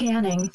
Scanning. 0.00 0.50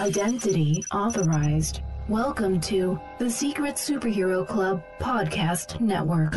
Identity 0.00 0.82
authorized. 0.92 1.80
Welcome 2.08 2.60
to 2.62 2.98
the 3.20 3.30
Secret 3.30 3.76
Superhero 3.76 4.44
Club 4.44 4.82
Podcast 4.98 5.80
Network. 5.80 6.34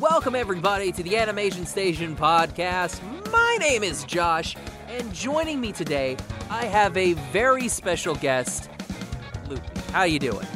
Welcome, 0.00 0.34
everybody, 0.34 0.90
to 0.92 1.02
the 1.02 1.18
Animation 1.18 1.66
Station 1.66 2.16
podcast. 2.16 3.02
My 3.30 3.58
name 3.60 3.82
is 3.82 4.04
Josh, 4.04 4.56
and 4.88 5.12
joining 5.12 5.60
me 5.60 5.70
today, 5.70 6.16
I 6.48 6.64
have 6.64 6.96
a 6.96 7.12
very 7.30 7.68
special 7.68 8.14
guest, 8.14 8.70
Luke. 9.50 9.60
How 9.92 10.04
you 10.04 10.18
doing? 10.18 10.46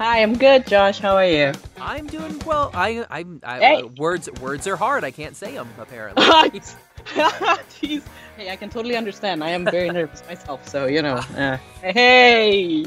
Hi, 0.00 0.22
I'm 0.22 0.38
good, 0.38 0.66
Josh. 0.66 0.98
How 0.98 1.14
are 1.16 1.26
you? 1.26 1.52
I'm 1.78 2.06
doing 2.06 2.40
well. 2.46 2.70
I, 2.72 3.04
I'm. 3.10 3.38
I, 3.44 3.58
Hey. 3.58 3.82
uh, 3.82 3.88
words, 3.98 4.30
words 4.40 4.66
are 4.66 4.76
hard. 4.76 5.04
I 5.04 5.10
can't 5.10 5.36
say 5.36 5.52
them 5.52 5.68
apparently. 5.78 6.24
Jeez. 7.06 8.02
Hey, 8.36 8.50
I 8.50 8.56
can 8.56 8.70
totally 8.70 8.96
understand. 8.96 9.44
I 9.44 9.50
am 9.50 9.64
very 9.64 9.90
nervous 9.98 10.22
myself, 10.26 10.66
so 10.66 10.86
you 10.86 11.02
know. 11.02 11.20
Uh, 11.36 11.56
hey. 11.82 12.84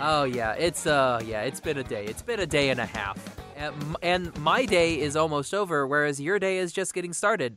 oh 0.00 0.24
yeah, 0.24 0.52
it's 0.52 0.86
uh, 0.86 1.20
yeah, 1.24 1.42
it's 1.42 1.60
been 1.60 1.78
a 1.78 1.82
day. 1.82 2.04
It's 2.04 2.22
been 2.22 2.40
a 2.40 2.46
day 2.46 2.70
and 2.70 2.80
a 2.80 2.86
half, 2.86 3.18
and, 3.56 3.96
and 4.02 4.38
my 4.38 4.66
day 4.66 5.00
is 5.00 5.16
almost 5.16 5.54
over, 5.54 5.86
whereas 5.86 6.20
your 6.20 6.38
day 6.38 6.58
is 6.58 6.72
just 6.72 6.94
getting 6.94 7.12
started. 7.12 7.56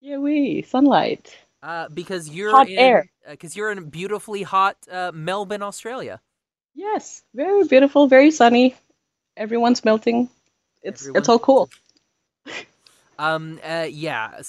Yeah, 0.00 0.18
we 0.18 0.62
sunlight. 0.62 1.36
Uh, 1.62 1.88
because 1.88 2.28
you're 2.28 2.50
Hot 2.50 2.68
in, 2.68 2.78
air. 2.78 3.06
Because 3.28 3.56
you're 3.56 3.70
in 3.70 3.88
beautifully 3.88 4.42
hot 4.42 4.76
uh, 4.90 5.12
Melbourne, 5.14 5.62
Australia. 5.62 6.20
Yes, 6.74 7.22
very 7.34 7.64
beautiful, 7.64 8.08
very 8.08 8.30
sunny. 8.30 8.74
Everyone's 9.36 9.84
melting. 9.84 10.28
It's 10.82 11.02
Everyone's 11.02 11.18
it's 11.18 11.28
all 11.28 11.38
cool. 11.38 11.70
Um. 13.18 13.60
Uh. 13.62 13.86
Yeah. 13.88 14.40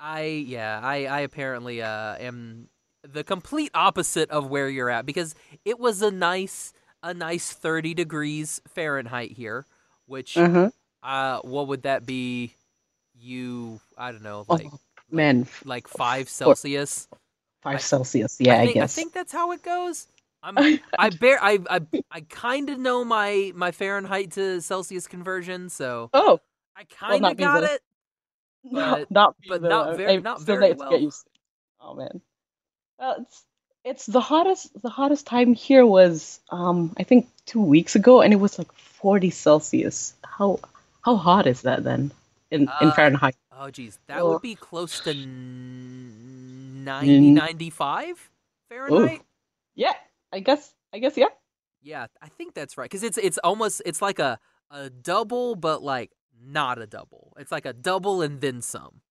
I. 0.00 0.22
Yeah. 0.22 0.80
I. 0.82 1.06
I 1.06 1.20
apparently. 1.20 1.82
Uh. 1.82 2.16
Am 2.18 2.68
the 3.02 3.24
complete 3.24 3.70
opposite 3.74 4.30
of 4.30 4.48
where 4.50 4.68
you're 4.68 4.90
at 4.90 5.06
because 5.06 5.34
it 5.64 5.78
was 5.78 6.02
a 6.02 6.10
nice. 6.10 6.72
A 7.02 7.14
nice 7.14 7.50
thirty 7.52 7.94
degrees 7.94 8.60
Fahrenheit 8.68 9.32
here, 9.32 9.64
which. 10.06 10.36
Uh-huh. 10.36 10.70
Uh. 11.02 11.40
What 11.40 11.68
would 11.68 11.82
that 11.84 12.04
be? 12.06 12.54
You. 13.18 13.80
I 13.96 14.12
don't 14.12 14.22
know. 14.22 14.44
Oh, 14.48 14.54
Like. 14.54 14.66
man, 15.10 15.46
Like 15.64 15.88
five 15.88 16.28
Celsius. 16.28 17.08
five 17.62 17.76
I- 17.76 17.78
Celsius. 17.78 18.36
Yeah, 18.40 18.54
I, 18.56 18.64
think, 18.64 18.74
guess. 18.74 18.96
I 18.96 19.00
think 19.00 19.12
that's 19.14 19.32
how 19.32 19.52
it 19.52 19.62
goes. 19.62 20.06
I'm. 20.42 20.58
I 20.98 21.10
bear. 21.10 21.38
I. 21.42 21.58
I. 21.70 21.80
I 22.10 22.20
kind 22.22 22.68
of 22.70 22.78
know 22.78 23.04
my 23.04 23.52
my 23.54 23.70
Fahrenheit 23.72 24.32
to 24.32 24.60
Celsius 24.60 25.06
conversion, 25.06 25.68
so 25.70 26.10
Oh, 26.12 26.40
I 26.76 26.84
kind 26.84 27.24
of 27.24 27.36
got 27.36 27.62
it. 27.64 27.80
But- 28.64 29.10
not 29.10 29.36
but 29.48 29.62
not 29.62 29.96
very- 29.96 30.20
not 30.20 30.42
very 30.42 30.72
well. 30.74 30.90
Get 30.90 31.00
used. 31.02 31.26
Oh 31.80 31.94
man. 31.94 32.20
Well, 32.98 33.16
it's 33.22 33.44
it's 33.84 34.06
the 34.06 34.20
hottest. 34.20 34.70
The 34.82 34.90
hottest 34.90 35.26
time 35.26 35.54
here 35.54 35.86
was 35.86 36.40
um 36.50 36.92
I 36.98 37.02
think 37.04 37.28
two 37.46 37.62
weeks 37.62 37.96
ago, 37.96 38.20
and 38.20 38.32
it 38.32 38.36
was 38.36 38.58
like 38.58 38.70
40 38.72 39.30
Celsius. 39.30 40.12
How 40.24 40.60
how 41.02 41.16
hot 41.16 41.46
is 41.46 41.62
that 41.62 41.82
then 41.84 42.12
in 42.50 42.62
in 42.82 42.88
Uh, 42.88 42.92
Fahrenheit? 42.94 43.36
Oh, 43.52 43.70
geez, 43.70 43.98
that 44.06 44.20
Oh. 44.20 44.32
would 44.32 44.42
be 44.42 44.54
close 44.54 45.00
to 45.00 45.10
n- 45.10 46.84
90, 46.84 47.30
95 47.32 48.30
Fahrenheit. 48.68 49.22
Yeah, 49.74 49.94
I 50.32 50.40
guess 50.40 50.74
I 50.92 50.98
guess 50.98 51.16
yeah. 51.16 51.28
Yeah, 51.82 52.06
I 52.20 52.28
think 52.28 52.52
that's 52.54 52.76
right. 52.76 52.84
Because 52.90 53.02
it's 53.02 53.16
it's 53.18 53.38
almost 53.38 53.80
it's 53.86 54.02
like 54.02 54.18
a 54.18 54.38
a 54.70 54.90
double, 54.90 55.56
but 55.56 55.82
like 55.82 56.10
not 56.42 56.78
a 56.80 56.86
double. 56.86 57.34
It's 57.38 57.52
like 57.52 57.66
a 57.66 57.72
double 57.72 58.22
and 58.22 58.40
then 58.40 58.62
some. 58.62 59.02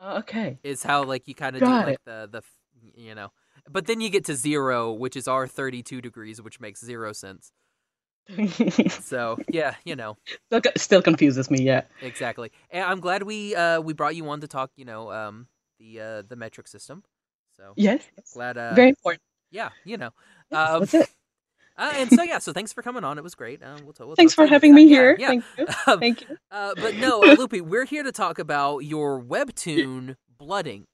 Uh, 0.00 0.18
okay. 0.18 0.58
Is 0.62 0.82
how 0.82 1.04
like 1.04 1.28
you 1.28 1.34
kind 1.34 1.56
of 1.56 1.64
do 1.64 1.70
Got 1.70 1.84
like 1.84 1.98
the 2.04 2.28
the 2.30 2.42
you 2.96 3.14
know. 3.14 3.30
But 3.70 3.86
then 3.86 4.00
you 4.00 4.10
get 4.10 4.24
to 4.26 4.34
zero, 4.34 4.92
which 4.92 5.16
is 5.16 5.28
our 5.28 5.46
thirty 5.46 5.82
two 5.82 6.00
degrees, 6.00 6.40
which 6.42 6.60
makes 6.60 6.84
zero 6.84 7.12
sense. 7.12 7.52
So 8.98 9.40
yeah, 9.50 9.74
you 9.84 9.96
know 9.96 10.18
still, 10.50 10.62
still 10.76 11.02
confuses 11.02 11.50
me. 11.50 11.62
Yeah. 11.62 11.82
exactly. 12.00 12.50
And 12.70 12.84
I'm 12.84 13.00
glad 13.00 13.22
we 13.22 13.54
uh 13.54 13.80
we 13.80 13.92
brought 13.92 14.16
you 14.16 14.28
on 14.28 14.40
to 14.40 14.48
talk. 14.48 14.70
You 14.76 14.84
know 14.84 15.10
um 15.12 15.46
the 15.78 16.00
uh 16.00 16.22
the 16.28 16.36
metric 16.36 16.68
system. 16.68 17.02
So 17.56 17.76
Yes. 17.76 18.06
yes. 18.16 18.34
glad 18.34 18.58
uh 18.58 18.74
Very 18.76 18.88
important. 18.90 19.22
yeah 19.50 19.70
you 19.84 19.96
know 19.96 20.10
Yes, 20.50 20.74
um, 20.76 20.78
that's 20.78 20.94
it. 20.94 21.08
Uh, 21.78 21.92
and 21.94 22.10
so 22.10 22.22
yeah, 22.24 22.38
so 22.38 22.52
thanks 22.52 22.72
for 22.72 22.82
coming 22.82 23.04
on. 23.04 23.16
It 23.18 23.22
was 23.24 23.34
great. 23.36 23.62
Uh, 23.62 23.76
we'll, 23.84 23.92
t- 23.92 24.02
we'll 24.04 24.16
Thanks 24.16 24.34
for 24.34 24.46
having 24.46 24.74
me 24.74 24.88
here. 24.88 25.16
Yeah, 25.18 25.28
Thank 25.28 25.44
you. 25.56 25.66
Um, 25.86 26.00
Thank 26.00 26.28
you. 26.28 26.36
uh, 26.50 26.74
but 26.76 26.96
no, 26.96 27.22
uh, 27.22 27.34
Loopy, 27.38 27.60
we're 27.60 27.84
here 27.84 28.02
to 28.02 28.10
talk 28.12 28.38
about 28.38 28.78
your 28.80 29.22
webtoon 29.22 30.16
Blood 30.36 30.66
Ink, 30.66 30.88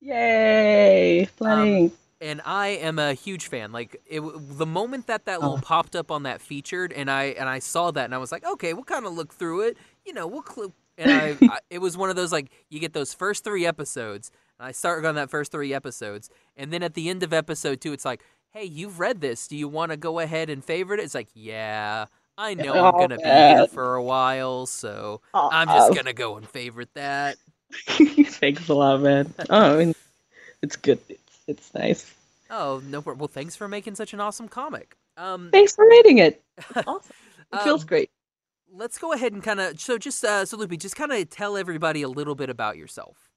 Yay! 0.00 1.20
Um, 1.22 1.26
Flooding. 1.36 1.92
and 2.20 2.40
I 2.44 2.68
am 2.68 2.98
a 2.98 3.14
huge 3.14 3.48
fan. 3.48 3.70
Like 3.72 4.00
it, 4.06 4.20
the 4.58 4.66
moment 4.66 5.06
that 5.06 5.26
that 5.26 5.40
little 5.40 5.58
Oh. 5.58 5.62
popped 5.62 5.94
up 5.94 6.10
on 6.10 6.24
that 6.24 6.40
featured, 6.40 6.92
and 6.92 7.10
I 7.10 7.24
and 7.38 7.48
I 7.48 7.58
saw 7.58 7.90
that, 7.92 8.04
and 8.06 8.14
I 8.14 8.18
was 8.18 8.32
like, 8.32 8.44
okay, 8.44 8.72
we'll 8.74 8.84
kind 8.84 9.06
of 9.06 9.12
look 9.12 9.32
through 9.34 9.62
it. 9.62 9.76
You 10.04 10.12
know, 10.14 10.26
we'll. 10.26 10.44
Cl-. 10.44 10.74
And 10.98 11.10
I, 11.12 11.36
I, 11.54 11.58
it 11.70 11.78
was 11.78 11.96
one 11.96 12.10
of 12.10 12.16
those 12.16 12.32
like 12.32 12.50
you 12.68 12.80
get 12.80 12.92
those 12.92 13.14
first 13.14 13.44
three 13.44 13.64
episodes, 13.66 14.30
and 14.58 14.66
I 14.66 14.72
start 14.72 15.04
on 15.04 15.14
that 15.14 15.30
first 15.30 15.52
three 15.52 15.72
episodes, 15.72 16.28
and 16.56 16.72
then 16.72 16.82
at 16.82 16.94
the 16.94 17.08
end 17.08 17.22
of 17.22 17.32
episode 17.32 17.80
two, 17.80 17.92
it's 17.92 18.04
like, 18.04 18.22
hey, 18.52 18.64
you've 18.64 19.00
read 19.00 19.20
this. 19.20 19.46
Do 19.48 19.56
you 19.56 19.68
want 19.68 19.90
to 19.92 19.96
go 19.96 20.18
ahead 20.18 20.50
and 20.50 20.64
favorite 20.64 21.00
it? 21.00 21.04
It's 21.04 21.14
like, 21.14 21.28
yeah, 21.34 22.06
I 22.36 22.54
know 22.54 22.84
I'm 22.84 22.94
Oh, 22.94 22.98
gonna 22.98 23.18
be 23.18 23.42
here 23.44 23.66
for 23.66 23.94
a 23.96 24.02
while, 24.02 24.66
so 24.66 25.20
Oh, 25.34 25.48
I'm 25.50 25.68
just 25.68 25.92
gonna 25.94 26.12
go 26.12 26.36
and 26.36 26.48
favorite 26.48 26.92
that. 26.94 27.36
Thanks 27.86 28.68
a 28.68 28.74
lot, 28.74 29.00
man. 29.00 29.32
Oh, 29.48 29.74
I 29.74 29.84
mean, 29.84 29.94
it's 30.62 30.76
good. 30.76 30.98
It's, 31.08 31.38
it's 31.46 31.74
nice. 31.74 32.12
Oh 32.50 32.82
no, 32.84 33.00
problem. 33.00 33.18
well, 33.20 33.28
thanks 33.28 33.54
for 33.56 33.68
making 33.68 33.94
such 33.94 34.12
an 34.12 34.20
awesome 34.20 34.48
comic. 34.48 34.96
Um, 35.16 35.50
Thanks 35.52 35.74
for 35.74 35.86
reading 35.86 36.18
it. 36.18 36.42
Awesome. 36.86 37.16
It 37.52 37.60
feels 37.62 37.82
Um, 37.82 37.88
great. 37.88 38.10
let's 38.72 38.98
go 38.98 39.12
ahead 39.12 39.32
and 39.32 39.42
kind 39.42 39.60
of 39.60 39.80
so 39.80 39.98
just 39.98 40.24
uh, 40.24 40.44
so 40.44 40.56
Loopy, 40.56 40.76
just 40.76 40.96
kind 40.96 41.12
of 41.12 41.28
tell 41.30 41.56
everybody 41.56 42.02
a 42.02 42.08
little 42.08 42.34
bit 42.34 42.50
about 42.50 42.76
yourself. 42.76 43.30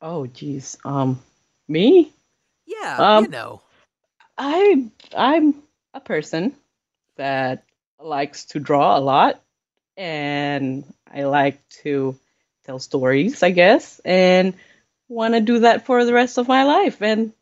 Oh, 0.00 0.26
geez. 0.26 0.76
Um, 0.84 1.20
me? 1.68 2.12
Yeah, 2.66 2.98
Um, 2.98 3.24
you 3.24 3.30
know. 3.30 3.62
I 4.44 4.90
I'm 5.16 5.54
a 5.94 6.00
person 6.00 6.56
that 7.16 7.62
likes 8.00 8.46
to 8.46 8.58
draw 8.58 8.98
a 8.98 8.98
lot, 8.98 9.40
and 9.96 10.84
I 11.06 11.22
like 11.24 11.60
to 11.84 12.18
tell 12.64 12.80
stories, 12.80 13.44
I 13.44 13.50
guess, 13.50 14.00
and 14.04 14.54
want 15.08 15.34
to 15.34 15.40
do 15.40 15.60
that 15.60 15.86
for 15.86 16.04
the 16.04 16.12
rest 16.12 16.38
of 16.38 16.48
my 16.48 16.64
life, 16.64 17.00
and 17.02 17.32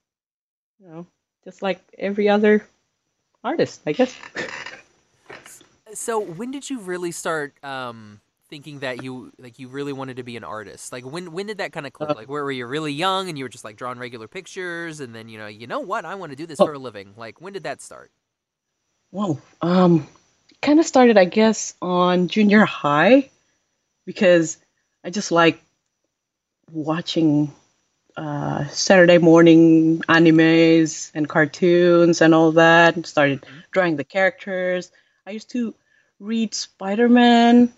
you 0.79 0.89
know, 0.89 1.07
just 1.45 1.63
like 1.63 1.81
every 1.99 2.29
other 2.29 2.67
artist, 3.43 3.81
I 3.87 3.93
guess. 3.93 4.15
So 5.95 6.21
when 6.21 6.51
did 6.51 6.69
you 6.69 6.81
really 6.81 7.13
start 7.13 7.55
um, 7.65 8.21
thinking 8.51 8.81
that 8.81 9.03
you 9.05 9.33
like 9.39 9.59
you 9.59 9.69
really 9.69 9.93
wanted 9.95 10.17
to 10.19 10.25
be 10.25 10.37
an 10.37 10.45
artist? 10.45 10.93
Like 10.93 11.05
when 11.07 11.33
when 11.33 11.47
did 11.47 11.59
that 11.59 11.73
kind 11.73 11.87
of 11.87 11.93
click? 11.95 12.11
Uh, 12.11 12.15
Like 12.15 12.29
where 12.29 12.45
were 12.45 12.53
you 12.53 12.67
really 12.67 12.93
young 12.93 13.29
and 13.29 13.39
you 13.39 13.45
were 13.45 13.49
just 13.51 13.65
like 13.65 13.77
drawing 13.77 13.99
regular 13.99 14.29
pictures, 14.29 15.01
and 15.01 15.15
then 15.15 15.29
you 15.29 15.39
know 15.39 15.47
you 15.49 15.67
know 15.67 15.81
what 15.81 16.05
I 16.05 16.17
want 16.17 16.33
to 16.33 16.37
do 16.37 16.47
this 16.47 16.61
Oh. 16.61 16.67
for 16.67 16.75
a 16.75 16.79
living. 16.79 17.15
Like 17.17 17.41
when 17.41 17.53
did 17.55 17.65
that 17.65 17.81
start? 17.83 18.11
Well, 19.13 19.41
um, 19.63 20.07
kind 20.63 20.81
of 20.81 20.87
started, 20.87 21.19
I 21.19 21.25
guess, 21.25 21.75
on 21.83 22.29
junior 22.29 22.65
high 22.65 23.31
because 24.07 24.59
I 25.05 25.11
just 25.11 25.33
like 25.33 25.63
watching 26.73 27.53
uh, 28.17 28.67
Saturday 28.69 29.19
morning 29.19 30.01
animes 30.09 31.11
and 31.15 31.29
cartoons 31.29 32.21
and 32.21 32.35
all 32.35 32.53
that, 32.53 32.97
and 32.97 33.07
started 33.07 33.45
drawing 33.73 33.97
the 33.97 34.05
characters. 34.05 34.91
I 35.27 35.33
used 35.33 35.51
to 35.53 35.75
read 36.21 36.55
Spider-Man, 36.55 37.73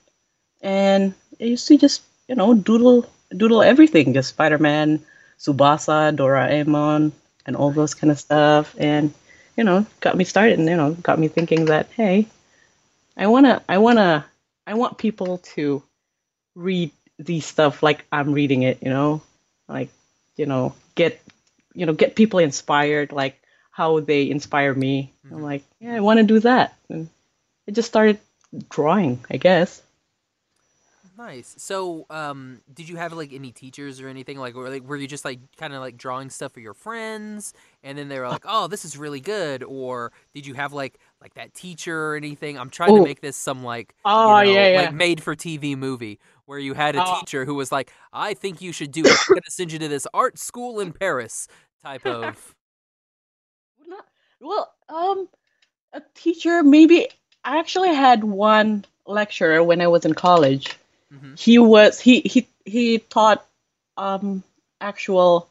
and 0.62 1.14
I 1.40 1.44
used 1.44 1.68
to 1.68 1.78
just, 1.78 2.02
you 2.28 2.34
know, 2.36 2.54
doodle 2.54 3.06
doodle 3.36 3.62
everything, 3.62 4.14
just 4.14 4.30
Spider-Man, 4.30 5.00
Tsubasa, 5.38 6.14
Doraemon, 6.16 7.12
and 7.46 7.56
all 7.56 7.70
those 7.72 7.94
kind 7.94 8.10
of 8.10 8.18
stuff, 8.20 8.74
and 8.78 9.12
you 9.56 9.64
know, 9.64 9.86
got 10.00 10.16
me 10.16 10.24
started 10.24 10.58
and 10.58 10.68
you 10.68 10.76
know, 10.76 10.92
got 10.94 11.18
me 11.18 11.28
thinking 11.28 11.66
that 11.66 11.88
hey, 11.96 12.26
I 13.16 13.26
wanna 13.26 13.62
I 13.68 13.78
wanna 13.78 14.24
I 14.66 14.74
want 14.74 14.98
people 14.98 15.38
to 15.56 15.82
read 16.54 16.92
these 17.18 17.46
stuff 17.46 17.82
like 17.82 18.06
I'm 18.12 18.32
reading 18.32 18.62
it, 18.62 18.82
you 18.82 18.90
know? 18.90 19.22
Like, 19.68 19.90
you 20.36 20.46
know, 20.46 20.74
get 20.94 21.22
you 21.74 21.86
know, 21.86 21.94
get 21.94 22.16
people 22.16 22.40
inspired 22.40 23.12
like 23.12 23.40
how 23.70 24.00
they 24.00 24.30
inspire 24.30 24.74
me. 24.74 25.12
I'm 25.30 25.38
Mhm. 25.38 25.42
like, 25.42 25.64
yeah, 25.80 25.94
I 25.96 26.00
wanna 26.00 26.24
do 26.24 26.40
that. 26.40 26.76
And 26.90 27.08
I 27.68 27.72
just 27.72 27.88
started 27.88 28.18
drawing, 28.70 29.24
I 29.30 29.36
guess. 29.38 29.82
Nice. 31.18 31.54
So, 31.58 32.06
um, 32.08 32.62
did 32.72 32.88
you 32.88 32.96
have 32.96 33.12
like 33.12 33.34
any 33.34 33.52
teachers 33.52 34.00
or 34.00 34.08
anything 34.08 34.38
like, 34.38 34.54
were 34.54 34.70
like, 34.70 34.82
were 34.84 34.96
you 34.96 35.06
just 35.06 35.26
like 35.26 35.40
kind 35.58 35.74
of 35.74 35.80
like 35.80 35.98
drawing 35.98 36.30
stuff 36.30 36.52
for 36.52 36.60
your 36.60 36.72
friends, 36.72 37.52
and 37.82 37.98
then 37.98 38.08
they 38.08 38.18
were 38.18 38.28
like, 38.28 38.44
"Oh, 38.48 38.66
this 38.66 38.84
is 38.86 38.96
really 38.96 39.20
good," 39.20 39.62
or 39.62 40.10
did 40.34 40.46
you 40.46 40.54
have 40.54 40.72
like 40.72 40.98
like 41.20 41.34
that 41.34 41.52
teacher 41.52 42.12
or 42.12 42.16
anything. 42.16 42.58
I'm 42.58 42.70
trying 42.70 42.94
to 42.94 43.02
make 43.02 43.20
this 43.20 43.36
some 43.36 43.62
like 43.62 43.94
Oh 44.06 44.40
you 44.40 44.54
know, 44.54 44.60
yeah, 44.60 44.68
yeah. 44.68 44.80
like 44.82 44.94
made 44.94 45.22
for 45.22 45.36
TV 45.36 45.76
movie 45.76 46.18
where 46.46 46.58
you 46.58 46.72
had 46.72 46.96
a 46.96 47.04
Oh. 47.04 47.20
teacher 47.20 47.44
who 47.44 47.54
was 47.56 47.70
like, 47.70 47.92
"I 48.12 48.32
think 48.34 48.62
you 48.62 48.72
should 48.72 48.90
do 48.90 49.02
it. 49.10 49.10
I'm 49.28 49.34
gonna 49.34 49.42
send 49.50 49.70
you 49.70 49.78
to 49.80 49.88
this 49.88 50.06
art 50.14 50.38
school 50.38 50.80
in 50.80 50.92
Paris." 50.92 51.46
Type 51.84 52.06
of. 52.06 52.54
Well, 54.40 54.74
um, 54.88 55.28
a 55.92 56.02
teacher 56.14 56.62
maybe. 56.64 57.08
I 57.44 57.58
actually 57.58 57.94
had 57.94 58.24
one 58.24 58.84
lecturer 59.06 59.62
when 59.62 59.80
I 59.80 59.86
was 59.86 60.04
in 60.04 60.14
college. 60.14 60.76
Mhm. 61.12 61.38
He 61.38 61.58
was 61.58 62.00
he 62.00 62.20
he 62.20 62.46
he 62.64 62.98
taught 62.98 63.44
um 63.96 64.42
actual 64.80 65.48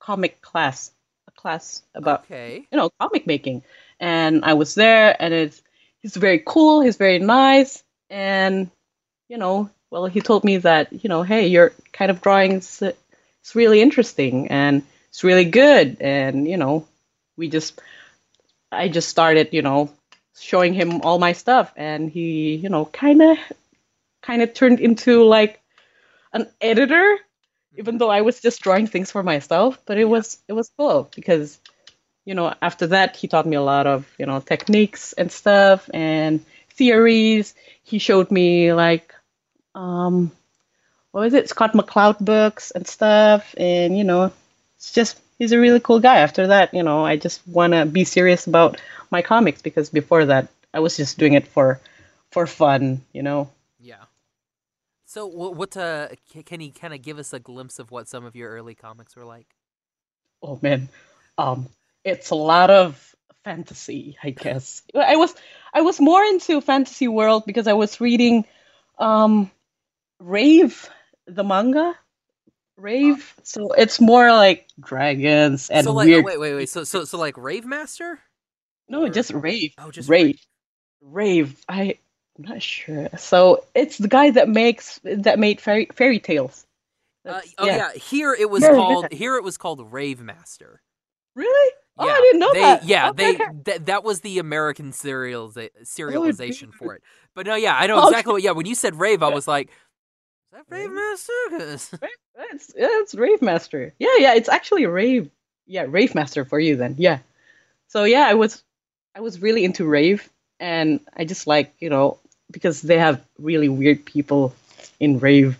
comic 0.00 0.40
class, 0.40 0.92
a 1.26 1.30
class 1.32 1.82
about 1.94 2.20
Okay. 2.24 2.66
you 2.70 2.76
know 2.78 2.90
comic 3.00 3.26
making, 3.26 3.62
and 4.00 4.44
I 4.44 4.54
was 4.54 4.74
there, 4.74 5.16
and 5.20 5.32
it's 5.34 5.62
he's 6.02 6.16
very 6.16 6.42
cool, 6.44 6.80
he's 6.82 6.96
very 6.96 7.18
nice, 7.18 7.82
and 8.10 8.70
you 9.28 9.38
know, 9.38 9.70
well, 9.90 10.06
he 10.06 10.20
told 10.20 10.44
me 10.44 10.58
that 10.58 10.92
you 10.92 11.08
know, 11.08 11.22
hey, 11.22 11.46
your 11.48 11.72
kind 11.92 12.10
of 12.10 12.20
drawing 12.22 12.52
is 12.52 12.82
it's 12.82 13.54
really 13.54 13.80
interesting 13.80 14.48
and 14.48 14.82
it's 15.08 15.24
really 15.24 15.44
good, 15.46 15.98
and 16.00 16.46
you 16.48 16.56
know, 16.56 16.86
we 17.36 17.48
just 17.48 17.80
I 18.72 18.88
just 18.88 19.08
started, 19.08 19.50
you 19.52 19.62
know, 19.62 19.90
showing 20.38 20.74
him 20.74 21.00
all 21.02 21.18
my 21.18 21.32
stuff, 21.32 21.72
and 21.76 22.10
he, 22.10 22.56
you 22.56 22.68
know, 22.68 22.84
kind 22.86 23.22
of 23.22 23.38
kind 24.22 24.42
of 24.42 24.54
turned 24.54 24.80
into 24.80 25.24
like 25.24 25.60
an 26.32 26.48
editor 26.60 27.18
even 27.78 27.96
though 27.98 28.10
I 28.10 28.22
was 28.22 28.40
just 28.40 28.60
drawing 28.60 28.88
things 28.88 29.10
for 29.10 29.22
myself, 29.22 29.78
but 29.86 29.98
it 29.98 30.04
was 30.04 30.38
it 30.48 30.52
was 30.52 30.70
cool 30.76 31.08
because 31.14 31.58
you 32.24 32.34
know 32.34 32.52
after 32.60 32.88
that 32.88 33.16
he 33.16 33.28
taught 33.28 33.46
me 33.46 33.56
a 33.56 33.62
lot 33.62 33.86
of 33.86 34.06
you 34.18 34.26
know 34.26 34.40
techniques 34.40 35.12
and 35.14 35.30
stuff 35.30 35.88
and 35.94 36.44
theories. 36.70 37.54
He 37.84 37.98
showed 37.98 38.30
me 38.30 38.72
like 38.72 39.14
um 39.74 40.32
what 41.12 41.22
was 41.22 41.34
it 41.34 41.48
Scott 41.48 41.72
McCloud 41.72 42.18
books 42.24 42.72
and 42.72 42.86
stuff, 42.86 43.54
and 43.56 43.96
you 43.96 44.04
know 44.04 44.32
it's 44.76 44.92
just 44.92 45.20
he's 45.38 45.52
a 45.52 45.60
really 45.60 45.80
cool 45.80 46.00
guy. 46.00 46.18
After 46.18 46.48
that, 46.48 46.74
you 46.74 46.82
know 46.82 47.06
I 47.06 47.16
just 47.16 47.46
want 47.46 47.72
to 47.74 47.86
be 47.86 48.04
serious 48.04 48.46
about 48.46 48.80
my 49.10 49.22
comics 49.22 49.62
because 49.62 49.88
before 49.88 50.26
that 50.26 50.48
I 50.74 50.80
was 50.80 50.96
just 50.96 51.16
doing 51.18 51.34
it 51.34 51.46
for 51.46 51.80
for 52.32 52.46
fun, 52.46 53.02
you 53.12 53.22
know. 53.22 53.50
So 55.18 55.26
what? 55.26 55.56
what 55.56 55.76
uh, 55.76 56.10
can 56.46 56.60
he 56.60 56.70
kind 56.70 56.94
of 56.94 57.02
give 57.02 57.18
us 57.18 57.32
a 57.32 57.40
glimpse 57.40 57.80
of 57.80 57.90
what 57.90 58.06
some 58.06 58.24
of 58.24 58.36
your 58.36 58.50
early 58.50 58.76
comics 58.76 59.16
were 59.16 59.24
like? 59.24 59.48
Oh 60.40 60.60
man, 60.62 60.88
um, 61.36 61.68
it's 62.04 62.30
a 62.30 62.36
lot 62.36 62.70
of 62.70 63.16
fantasy, 63.42 64.16
I 64.22 64.30
guess. 64.30 64.82
I 64.94 65.16
was 65.16 65.34
I 65.74 65.80
was 65.80 66.00
more 66.00 66.22
into 66.22 66.60
fantasy 66.60 67.08
world 67.08 67.42
because 67.46 67.66
I 67.66 67.72
was 67.72 68.00
reading, 68.00 68.44
um, 69.00 69.50
Rave, 70.20 70.88
the 71.26 71.42
manga, 71.42 71.96
Rave. 72.76 73.34
So 73.42 73.72
it's 73.72 74.00
more 74.00 74.30
like 74.30 74.68
dragons 74.78 75.68
and 75.68 75.82
so 75.82 75.94
like, 75.94 76.06
weird. 76.06 76.24
wait, 76.24 76.38
wait, 76.38 76.54
wait. 76.54 76.68
So, 76.68 76.84
so, 76.84 77.04
so 77.04 77.18
like 77.18 77.36
Rave 77.36 77.66
Master? 77.66 78.20
no, 78.88 79.02
or- 79.02 79.08
just 79.08 79.32
Rave. 79.32 79.72
Oh, 79.78 79.90
just 79.90 80.08
Rave. 80.08 80.38
Rave. 81.00 81.60
I 81.68 81.98
I'm 82.38 82.44
not 82.50 82.62
sure. 82.62 83.08
So 83.18 83.64
it's 83.74 83.98
the 83.98 84.08
guy 84.08 84.30
that 84.30 84.48
makes 84.48 85.00
that 85.04 85.38
made 85.38 85.60
fairy 85.60 85.88
fairy 85.92 86.20
tales. 86.20 86.66
Uh, 87.26 87.40
oh 87.58 87.66
yeah. 87.66 87.92
here 87.92 88.32
it 88.32 88.48
was 88.48 88.62
Yeah, 88.62 88.70
called. 88.74 89.12
Here 89.12 89.36
it 89.36 89.42
was 89.44 89.56
called 89.58 89.92
Rave 89.92 90.20
Master. 90.20 90.80
Really? 91.34 91.72
Oh, 91.98 92.08
I 92.08 92.20
didn't 92.20 92.38
know 92.40 92.52
they, 92.52 92.60
that. 92.60 92.84
Yeah, 92.84 93.08
Okay, 93.10 93.32
they 93.32 93.42
okay. 93.42 93.52
that 93.64 93.86
that 93.86 94.04
was 94.04 94.20
the 94.20 94.38
American 94.38 94.92
serializa- 94.92 95.70
serialization 95.82 96.66
dude. 96.66 96.74
for 96.74 96.94
it. 96.94 97.02
But 97.34 97.46
no, 97.46 97.56
yeah, 97.56 97.76
I 97.76 97.86
know 97.88 97.98
Okay. 97.98 98.08
exactly 98.08 98.32
what. 98.34 98.42
Yeah, 98.42 98.52
when 98.52 98.66
you 98.66 98.76
said 98.76 98.94
Rave, 98.94 99.22
I 99.22 99.28
was 99.30 99.48
like, 99.48 99.68
is 99.68 99.74
that 100.52 100.64
Rave 100.68 100.90
Master? 100.92 101.98
It's 102.52 102.72
it's 102.76 103.14
Rave 103.16 103.42
Master. 103.42 103.94
Yeah, 103.98 104.14
yeah, 104.18 104.34
it's 104.34 104.48
actually 104.48 104.86
Rave. 104.86 105.28
Yeah, 105.66 105.86
Rave 105.88 106.14
Master 106.14 106.44
for 106.44 106.60
you 106.60 106.76
then. 106.76 106.94
Yeah. 106.98 107.18
So 107.88 108.04
yeah, 108.04 108.26
I 108.28 108.34
was 108.34 108.62
I 109.16 109.20
was 109.20 109.42
really 109.42 109.64
into 109.64 109.84
Rave 109.84 110.28
and 110.60 111.00
I 111.16 111.24
just 111.24 111.48
like, 111.48 111.74
you 111.80 111.90
know, 111.90 112.18
because 112.50 112.82
they 112.82 112.98
have 112.98 113.22
really 113.38 113.68
weird 113.68 114.04
people 114.04 114.54
in 114.98 115.18
Rave, 115.18 115.58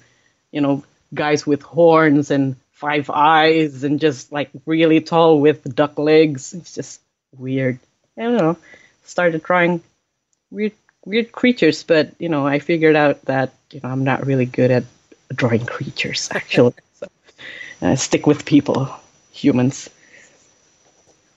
you 0.50 0.60
know, 0.60 0.84
guys 1.14 1.46
with 1.46 1.62
horns 1.62 2.30
and 2.30 2.56
five 2.72 3.10
eyes 3.10 3.84
and 3.84 4.00
just 4.00 4.32
like 4.32 4.50
really 4.66 5.00
tall 5.00 5.40
with 5.40 5.74
duck 5.74 5.98
legs. 5.98 6.54
It's 6.54 6.74
just 6.74 7.00
weird. 7.36 7.78
I 8.16 8.22
don't 8.22 8.36
know. 8.36 8.56
Started 9.04 9.42
drawing 9.42 9.82
weird 10.50 10.72
weird 11.04 11.32
creatures, 11.32 11.82
but 11.82 12.14
you 12.18 12.28
know, 12.28 12.46
I 12.46 12.58
figured 12.58 12.96
out 12.96 13.22
that, 13.22 13.52
you 13.70 13.80
know, 13.82 13.88
I'm 13.88 14.04
not 14.04 14.26
really 14.26 14.46
good 14.46 14.70
at 14.70 14.84
drawing 15.34 15.66
creatures 15.66 16.28
actually. 16.34 16.74
so 16.94 17.08
I 17.82 17.94
stick 17.94 18.26
with 18.26 18.44
people, 18.44 18.94
humans. 19.32 19.90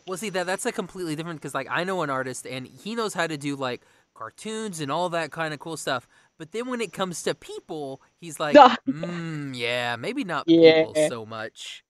Well, 0.07 0.17
see 0.17 0.29
that 0.31 0.45
that's 0.45 0.65
a 0.65 0.71
completely 0.71 1.15
different 1.15 1.39
because 1.39 1.53
like 1.53 1.67
I 1.69 1.83
know 1.83 2.01
an 2.01 2.09
artist 2.09 2.45
and 2.45 2.67
he 2.67 2.95
knows 2.95 3.13
how 3.13 3.27
to 3.27 3.37
do 3.37 3.55
like 3.55 3.81
cartoons 4.21 4.79
and 4.79 4.91
all 4.91 5.09
that 5.09 5.31
kind 5.31 5.51
of 5.51 5.59
cool 5.59 5.75
stuff. 5.75 6.07
But 6.37 6.51
then 6.51 6.69
when 6.69 6.79
it 6.79 6.93
comes 6.93 7.23
to 7.23 7.33
people, 7.33 8.01
he's 8.19 8.39
like, 8.39 8.55
mm, 8.87 9.57
yeah, 9.57 9.95
maybe 9.95 10.23
not 10.23 10.45
Yeah. 10.45 10.83
people 10.83 10.93
so 10.93 11.25
much. 11.25 11.83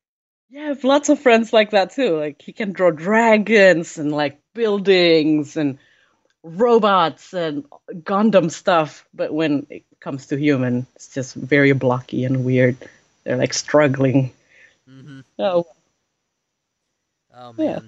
Yeah, 0.50 0.62
I 0.64 0.68
have 0.68 0.84
lots 0.86 1.10
of 1.10 1.20
friends 1.20 1.52
like 1.52 1.72
that 1.72 1.92
too. 1.92 2.18
Like 2.18 2.42
he 2.42 2.54
can 2.54 2.72
draw 2.72 2.92
dragons 2.92 3.98
and 3.98 4.14
like 4.14 4.40
buildings 4.54 5.58
and 5.58 5.78
robots 6.44 7.34
and 7.34 7.66
Gundam 7.90 8.50
stuff, 8.50 9.06
but 9.14 9.34
when 9.34 9.68
it 9.70 9.84
comes 10.00 10.28
to 10.28 10.38
human, 10.38 10.88
it's 10.96 11.10
just 11.14 11.36
very 11.36 11.74
blocky 11.74 12.24
and 12.24 12.46
weird. 12.46 12.78
They're 13.26 13.38
like 13.38 13.54
struggling. 13.54 14.32
hmm 14.88 15.22
Oh, 15.38 15.66
Oh 17.34 17.54
Yeah. 17.58 17.80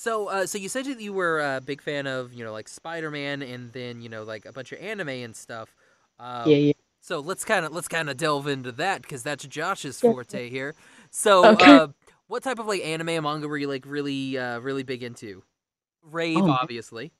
So, 0.00 0.28
uh, 0.28 0.46
so 0.46 0.56
you 0.58 0.70
said 0.70 0.86
that 0.86 1.00
you 1.00 1.12
were 1.12 1.40
a 1.40 1.60
big 1.60 1.82
fan 1.82 2.06
of, 2.06 2.32
you 2.32 2.42
know, 2.42 2.52
like 2.52 2.68
Spider 2.68 3.10
Man, 3.10 3.42
and 3.42 3.70
then 3.74 4.00
you 4.00 4.08
know, 4.08 4.24
like 4.24 4.46
a 4.46 4.52
bunch 4.52 4.72
of 4.72 4.80
anime 4.80 5.10
and 5.10 5.36
stuff. 5.36 5.74
Uh, 6.18 6.52
yeah, 6.52 6.56
yeah. 6.56 6.72
So 7.00 7.20
let's 7.20 7.44
kind 7.44 7.66
of 7.66 7.72
let's 7.72 7.88
kind 7.88 8.08
of 8.10 8.16
delve 8.16 8.46
into 8.46 8.72
that 8.72 9.02
because 9.02 9.22
that's 9.22 9.44
Josh's 9.46 10.00
forte 10.00 10.48
here. 10.48 10.74
So, 11.10 11.52
Okay. 11.52 11.56
uh, 11.56 11.88
what 12.28 12.42
type 12.44 12.58
of 12.58 12.66
like 12.66 12.82
anime 12.82 13.10
and 13.10 13.24
manga 13.24 13.48
were 13.48 13.58
you 13.58 13.68
like 13.68 13.84
really, 13.86 14.38
uh, 14.38 14.60
really 14.60 14.84
big 14.84 15.02
into? 15.02 15.42
Rave, 16.02 16.46
Oh, 16.46 16.48
obviously. 16.48 17.12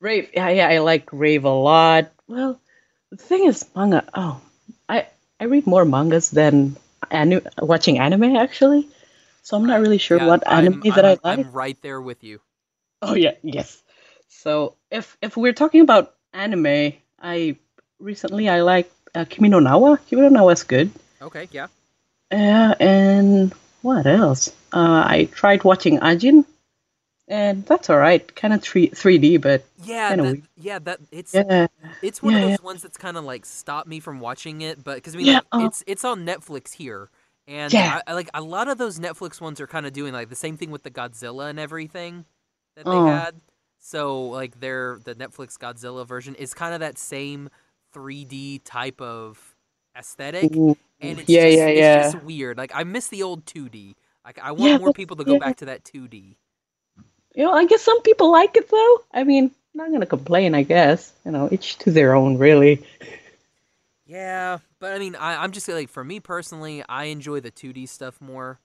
Rave, 0.00 0.30
yeah, 0.34 0.50
yeah, 0.50 0.68
I 0.68 0.78
like 0.78 1.08
Rave 1.12 1.44
a 1.44 1.50
lot. 1.50 2.12
Well, 2.28 2.60
the 3.10 3.16
thing 3.16 3.46
is, 3.46 3.66
manga. 3.76 4.04
Oh, 4.14 4.40
I 4.88 5.08
I 5.40 5.44
read 5.44 5.66
more 5.66 5.84
mangas 5.84 6.30
than 6.30 6.76
anu- 7.10 7.42
watching 7.58 7.98
anime 7.98 8.36
actually. 8.36 8.88
So 9.42 9.56
I'm 9.56 9.66
not 9.66 9.80
really 9.80 9.98
sure 9.98 10.18
Yeah, 10.18 10.26
what 10.28 10.46
I'm- 10.46 10.64
anime 10.66 10.80
that 10.82 10.98
I'm, 11.04 11.04
I 11.04 11.08
like. 11.10 11.38
I'm 11.46 11.52
right 11.52 11.78
there 11.82 12.00
with 12.00 12.22
you. 12.24 12.40
Oh 13.02 13.14
yeah, 13.14 13.34
yes. 13.42 13.82
So 14.28 14.76
if 14.90 15.16
if 15.20 15.36
we're 15.36 15.52
talking 15.52 15.80
about 15.82 16.14
anime, 16.32 16.94
I 17.20 17.56
recently 17.98 18.48
I 18.48 18.60
like 18.62 18.90
uh, 19.14 19.24
Kimi 19.28 19.48
no 19.48 19.58
Na 19.58 19.76
wa. 19.76 19.96
Kimi 19.96 20.22
no 20.22 20.28
Na 20.28 20.44
wa 20.44 20.50
is 20.50 20.62
good. 20.62 20.90
Okay, 21.20 21.48
yeah. 21.52 21.66
Uh, 22.30 22.74
and 22.80 23.52
what 23.82 24.06
else? 24.06 24.48
Uh, 24.72 25.02
I 25.04 25.28
tried 25.32 25.64
watching 25.64 25.98
Ajin, 25.98 26.44
and 27.28 27.66
that's 27.66 27.90
alright. 27.90 28.34
Kind 28.34 28.54
of 28.54 28.62
three 28.62 28.88
3D, 28.88 29.36
but 29.42 29.64
Yeah, 29.84 30.14
that, 30.16 30.42
yeah, 30.56 30.78
that 30.80 31.00
it's 31.10 31.34
yeah, 31.34 31.66
it's 32.00 32.22
one 32.22 32.34
yeah, 32.34 32.38
of 32.38 32.42
yeah. 32.42 32.56
those 32.56 32.62
ones 32.62 32.82
that's 32.82 32.96
kind 32.96 33.16
of 33.16 33.24
like 33.24 33.44
stopped 33.44 33.88
me 33.88 34.00
from 34.00 34.20
watching 34.20 34.60
it, 34.62 34.82
but 34.82 34.96
because 34.96 35.14
I 35.14 35.18
mean, 35.18 35.26
Yeah, 35.26 35.34
like, 35.38 35.46
uh, 35.52 35.66
it's 35.66 35.84
it's 35.86 36.04
on 36.04 36.24
Netflix 36.24 36.72
here, 36.74 37.10
and 37.46 37.74
Yeah. 37.74 37.90
I, 37.90 38.02
I 38.06 38.12
like 38.14 38.30
a 38.34 38.42
lot 38.42 38.68
of 38.68 38.78
those 38.78 38.98
Netflix 38.98 39.40
ones 39.40 39.60
are 39.60 39.66
kind 39.66 39.86
of 39.86 39.92
doing 39.92 40.12
like 40.12 40.28
the 40.30 40.36
same 40.36 40.56
thing 40.56 40.70
with 40.70 40.82
the 40.82 40.90
Godzilla 40.90 41.50
and 41.50 41.58
everything 41.58 42.24
that 42.76 42.88
they 42.88 43.00
Oh. 43.00 43.02
had. 43.02 43.40
So 43.78 44.24
like 44.26 44.60
their 44.60 44.98
the 45.04 45.14
Netflix 45.14 45.58
Godzilla 45.58 46.06
version 46.06 46.34
is 46.36 46.54
kind 46.54 46.74
of 46.74 46.80
that 46.80 46.98
same 46.98 47.50
3D 47.92 48.60
type 48.64 49.00
of 49.00 49.56
aesthetic, 49.98 50.60
Ooh, 50.60 50.76
and 51.00 51.18
it's 51.20 51.36
yeah, 51.36 51.46
just, 51.46 51.66
yeah, 51.66 51.68
it's 51.74 51.90
yeah. 51.90 52.12
just 52.12 52.14
weird. 52.14 52.58
Like 52.58 52.72
I 52.74 52.84
miss 52.84 53.08
the 53.08 53.22
old 53.22 53.46
2D. 53.46 53.96
Like 54.24 54.38
I 54.42 54.52
want 54.52 54.72
Yeah, 54.72 54.78
more 54.78 54.92
people 54.92 55.16
to 55.16 55.24
go 55.24 55.36
yeah. 55.36 55.38
back 55.38 55.56
to 55.58 55.66
that 55.66 55.84
2D. 55.84 56.36
You 57.34 57.44
know, 57.44 57.52
I 57.52 57.66
guess 57.66 57.82
some 57.82 58.02
people 58.02 58.30
like 58.30 58.56
it 58.56 58.68
though. 58.70 59.02
I 59.12 59.24
mean, 59.24 59.46
I'm 59.46 59.78
not 59.78 59.92
gonna 59.92 60.06
complain. 60.06 60.54
I 60.54 60.62
guess 60.62 61.12
you 61.24 61.30
know, 61.32 61.48
each 61.50 61.78
to 61.78 61.90
their 61.90 62.14
own, 62.14 62.38
really. 62.38 62.82
Yeah, 64.12 64.58
but 64.78 64.92
I 64.92 64.98
mean, 64.98 65.16
I, 65.16 65.42
I'm 65.42 65.52
just 65.52 65.66
like 65.68 65.88
for 65.88 66.04
me 66.04 66.20
personally, 66.20 66.84
I 66.88 67.04
enjoy 67.04 67.40
the 67.40 67.50
2D 67.50 67.86
stuff 67.86 68.20
more. 68.20 68.60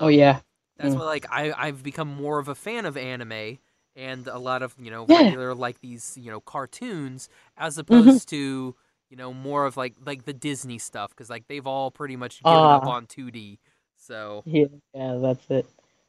Oh 0.00 0.08
Um, 0.08 0.08
yeah, 0.08 0.40
That's 0.78 0.94
Mm. 0.94 1.00
why, 1.00 1.04
like, 1.04 1.26
I 1.30 1.52
I've 1.56 1.82
become 1.82 2.08
more 2.08 2.38
of 2.38 2.48
a 2.48 2.54
fan 2.54 2.86
of 2.86 2.96
anime 2.96 3.58
and 3.96 4.26
a 4.28 4.38
lot 4.38 4.62
of 4.62 4.74
you 4.80 4.90
know 4.90 5.04
Yeah. 5.06 5.34
regular 5.34 5.54
like 5.54 5.80
these 5.80 6.16
you 6.20 6.30
know 6.30 6.40
cartoons 6.40 7.28
as 7.56 7.78
Mm-hmm. 7.90 8.16
opposed 8.16 8.28
to 8.30 8.76
you 9.10 9.16
know 9.16 9.32
more 9.34 9.66
of 9.66 9.76
like 9.76 9.94
like 10.06 10.24
the 10.26 10.32
Disney 10.34 10.78
stuff 10.78 11.10
because 11.10 11.30
like 11.30 11.48
they've 11.48 11.66
all 11.66 11.90
pretty 11.90 12.16
much 12.16 12.44
given 12.46 12.70
up 12.70 12.86
Ah. 12.86 12.88
on 12.88 13.06
2D. 13.06 13.58
So 13.96 14.44
yeah, 14.44 14.66
yeah. 14.94 15.18
That's 15.20 15.50
it. 15.50 15.66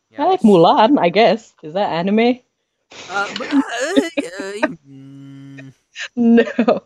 yeah, 0.09 0.19
I 0.19 0.25
like 0.25 0.41
Mulan. 0.41 0.99
I 0.99 1.09
guess 1.09 1.53
is 1.63 1.73
that 1.73 1.91
anime? 1.91 2.39
Uh, 3.07 3.27
but, 3.37 3.47
uh, 3.51 4.09
uh, 4.39 4.53
mm, 4.87 5.73
No. 6.15 6.43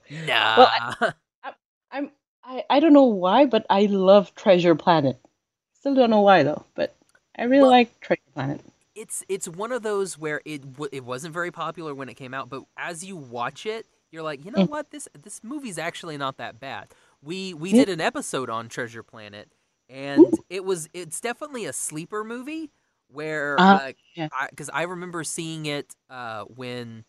nah. 0.09 0.67
I'm 0.67 0.67
I, 0.67 0.81
I 2.69 2.79
don't 2.79 2.93
know 2.93 3.03
why, 3.03 3.45
but 3.45 3.65
I 3.69 3.85
love 3.85 4.33
Treasure 4.35 4.75
Planet. 4.75 5.17
Still 5.73 5.95
don't 5.95 6.09
know 6.09 6.21
why 6.21 6.43
though, 6.43 6.65
but 6.75 6.95
I 7.37 7.43
really 7.43 7.61
Well- 7.61 7.71
like 7.71 7.99
Treasure 8.01 8.21
Planet. 8.33 8.61
it's 8.95 9.23
it's 9.29 9.47
one 9.47 9.71
of 9.71 9.81
those 9.83 10.17
where 10.17 10.41
it 10.45 10.73
w- 10.73 10.89
it 10.91 11.05
wasn't 11.05 11.33
very 11.33 11.51
popular 11.51 11.93
when 11.95 12.09
it 12.09 12.15
came 12.15 12.33
out, 12.33 12.49
but 12.49 12.63
as 12.77 13.03
you 13.03 13.15
watch 13.15 13.65
it, 13.65 13.85
you're 14.11 14.23
like, 14.23 14.43
you 14.43 14.51
know 14.51 14.65
Mm. 14.65 14.69
what, 14.69 14.91
this 14.91 15.07
this 15.21 15.43
movie's 15.43 15.77
actually 15.77 16.17
not 16.17 16.37
that 16.37 16.59
bad. 16.59 16.89
We 17.21 17.53
we 17.53 17.69
Yeah. 17.69 17.85
did 17.85 17.89
an 17.89 18.01
episode 18.01 18.49
on 18.49 18.67
Treasure 18.67 19.03
Planet, 19.03 19.49
and 19.89 20.25
it 20.49 20.65
was 20.65 20.89
it's 20.93 21.21
definitely 21.21 21.65
a 21.65 21.73
sleeper 21.73 22.23
movie 22.23 22.71
where 23.09 23.59
Uh, 23.59 23.63
uh, 23.63 23.91
yeah. 24.15 24.27
because 24.49 24.69
I, 24.71 24.83
remember 24.83 25.23
seeing 25.23 25.65
it 25.65 25.95
uh, 26.09 26.43
when 26.45 27.05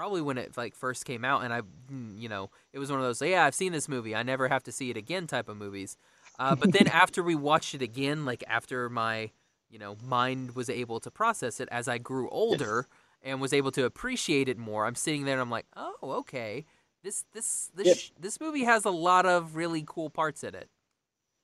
probably 0.00 0.22
when 0.22 0.38
it 0.38 0.56
like 0.56 0.74
first 0.74 1.04
came 1.04 1.26
out, 1.26 1.44
and 1.44 1.52
I 1.52 1.60
mm, 1.92 2.18
you 2.18 2.26
know 2.30 2.48
it 2.72 2.78
was 2.78 2.90
one 2.90 3.00
of 3.00 3.04
those 3.04 3.20
yeah 3.20 3.44
I've 3.44 3.54
seen 3.54 3.70
this 3.70 3.86
movie 3.86 4.16
I 4.16 4.22
never 4.22 4.48
have 4.48 4.62
to 4.62 4.72
see 4.72 4.88
it 4.88 4.96
again 4.96 5.26
type 5.26 5.46
of 5.50 5.58
movies. 5.58 5.98
Uh, 6.38 6.56
but 6.56 6.72
then 6.72 6.88
after 7.02 7.22
we 7.22 7.34
watched 7.34 7.74
it 7.74 7.82
again, 7.82 8.24
like 8.24 8.42
after 8.48 8.88
my 8.88 9.30
you 9.68 9.78
know 9.78 9.98
mind 10.02 10.56
was 10.56 10.70
able 10.70 11.00
to 11.00 11.10
process 11.10 11.60
it 11.60 11.68
as 11.70 11.86
I 11.86 11.98
grew 11.98 12.30
older 12.30 12.86
and 13.22 13.42
was 13.42 13.52
able 13.52 13.70
to 13.72 13.84
appreciate 13.84 14.48
it 14.48 14.56
more, 14.56 14.86
I'm 14.86 14.94
sitting 14.94 15.26
there 15.26 15.34
and 15.34 15.42
I'm 15.42 15.50
like, 15.50 15.66
oh 15.76 15.96
okay, 16.02 16.64
this 17.04 17.26
this 17.34 17.70
this 17.74 17.88
Yep. 17.88 17.98
sh- 18.06 18.12
this 18.18 18.40
movie 18.40 18.64
has 18.64 18.86
a 18.86 18.90
lot 18.90 19.26
of 19.26 19.54
really 19.54 19.84
cool 19.86 20.08
parts 20.08 20.42
in 20.42 20.54
it. 20.54 20.70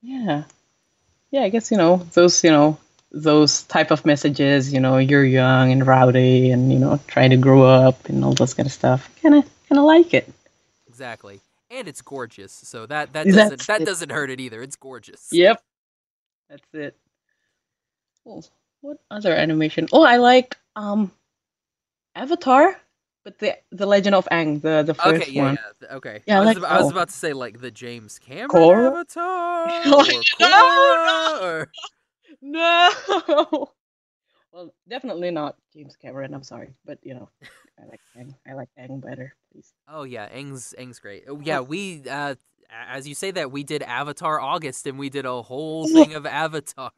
Yeah. 0.02 0.44
Yeah, 1.30 1.42
I 1.42 1.50
guess, 1.50 1.70
you 1.70 1.76
know, 1.78 1.98
those, 2.14 2.44
you 2.44 2.50
know, 2.50 2.78
those 3.12 3.62
type 3.64 3.90
of 3.90 4.04
messages, 4.04 4.72
you 4.72 4.80
know, 4.80 4.98
you're 4.98 5.24
young 5.24 5.72
and 5.72 5.86
rowdy 5.86 6.50
and, 6.50 6.72
you 6.72 6.78
know, 6.78 6.98
trying 7.06 7.30
to 7.30 7.36
grow 7.36 7.62
up 7.62 8.08
and 8.08 8.24
all 8.24 8.34
those 8.34 8.54
kind 8.54 8.66
of 8.66 8.72
stuff. 8.72 9.08
Kinda 9.20 9.44
kinda 9.68 9.82
like 9.82 10.12
it. 10.14 10.28
Exactly. 10.88 11.40
And 11.70 11.88
it's 11.88 12.00
gorgeous, 12.02 12.52
so 12.52 12.86
that 12.86 13.12
that 13.12 13.26
doesn't 13.28 13.66
that 13.66 13.80
it. 13.82 13.86
doesn't 13.86 14.10
hurt 14.10 14.30
it 14.30 14.40
either. 14.40 14.62
It's 14.62 14.76
gorgeous. 14.76 15.28
Yep. 15.32 15.62
That's 16.48 16.74
it. 16.74 16.96
Oh, 18.24 18.42
what 18.82 18.98
other 19.10 19.32
animation? 19.32 19.88
Oh, 19.92 20.02
I 20.04 20.16
like 20.16 20.56
um 20.76 21.10
Avatar, 22.14 22.76
but 23.24 23.38
the 23.38 23.56
the 23.72 23.86
Legend 23.86 24.14
of 24.14 24.26
Aang, 24.30 24.60
the 24.62 24.82
the 24.84 24.94
first 24.94 25.22
Okay, 25.22 25.32
yeah, 25.32 25.42
one. 25.42 25.58
yeah. 25.82 25.96
Okay. 25.96 26.22
Yeah, 26.26 26.36
I 26.36 26.40
was 26.40 26.46
like 26.48 26.56
about, 26.56 26.72
I 26.72 26.78
was 26.78 26.90
about 26.90 27.08
to 27.08 27.14
say 27.14 27.32
like 27.32 27.60
the 27.60 27.70
James 27.70 28.18
Cameron? 28.18 28.86
Avatar 28.86 29.66
No, 29.86 29.98
or 29.98 30.22
no, 30.40 30.48
Korra 30.48 31.42
or 31.42 31.72
No. 32.52 33.68
Well, 34.52 34.72
definitely 34.88 35.30
not 35.30 35.56
James 35.74 35.96
Cameron. 35.96 36.32
I'm 36.32 36.42
sorry, 36.42 36.70
but 36.86 36.98
you 37.02 37.12
know, 37.12 37.28
I 37.78 37.84
like 37.90 38.00
Aang. 38.16 38.34
I 38.48 38.54
like 38.54 38.70
Aang 38.80 39.02
better, 39.02 39.34
please. 39.52 39.70
Oh 39.86 40.04
yeah, 40.04 40.30
Aang's 40.34 40.74
Aang's 40.78 40.98
great. 40.98 41.24
Oh, 41.28 41.38
yeah, 41.44 41.60
we 41.60 42.02
uh 42.08 42.36
as 42.88 43.06
you 43.06 43.14
say 43.14 43.30
that 43.32 43.52
we 43.52 43.64
did 43.64 43.82
Avatar 43.82 44.40
August 44.40 44.86
and 44.86 44.98
we 44.98 45.10
did 45.10 45.26
a 45.26 45.42
whole 45.42 45.86
thing 45.92 46.14
of 46.14 46.24
Avatar. 46.24 46.90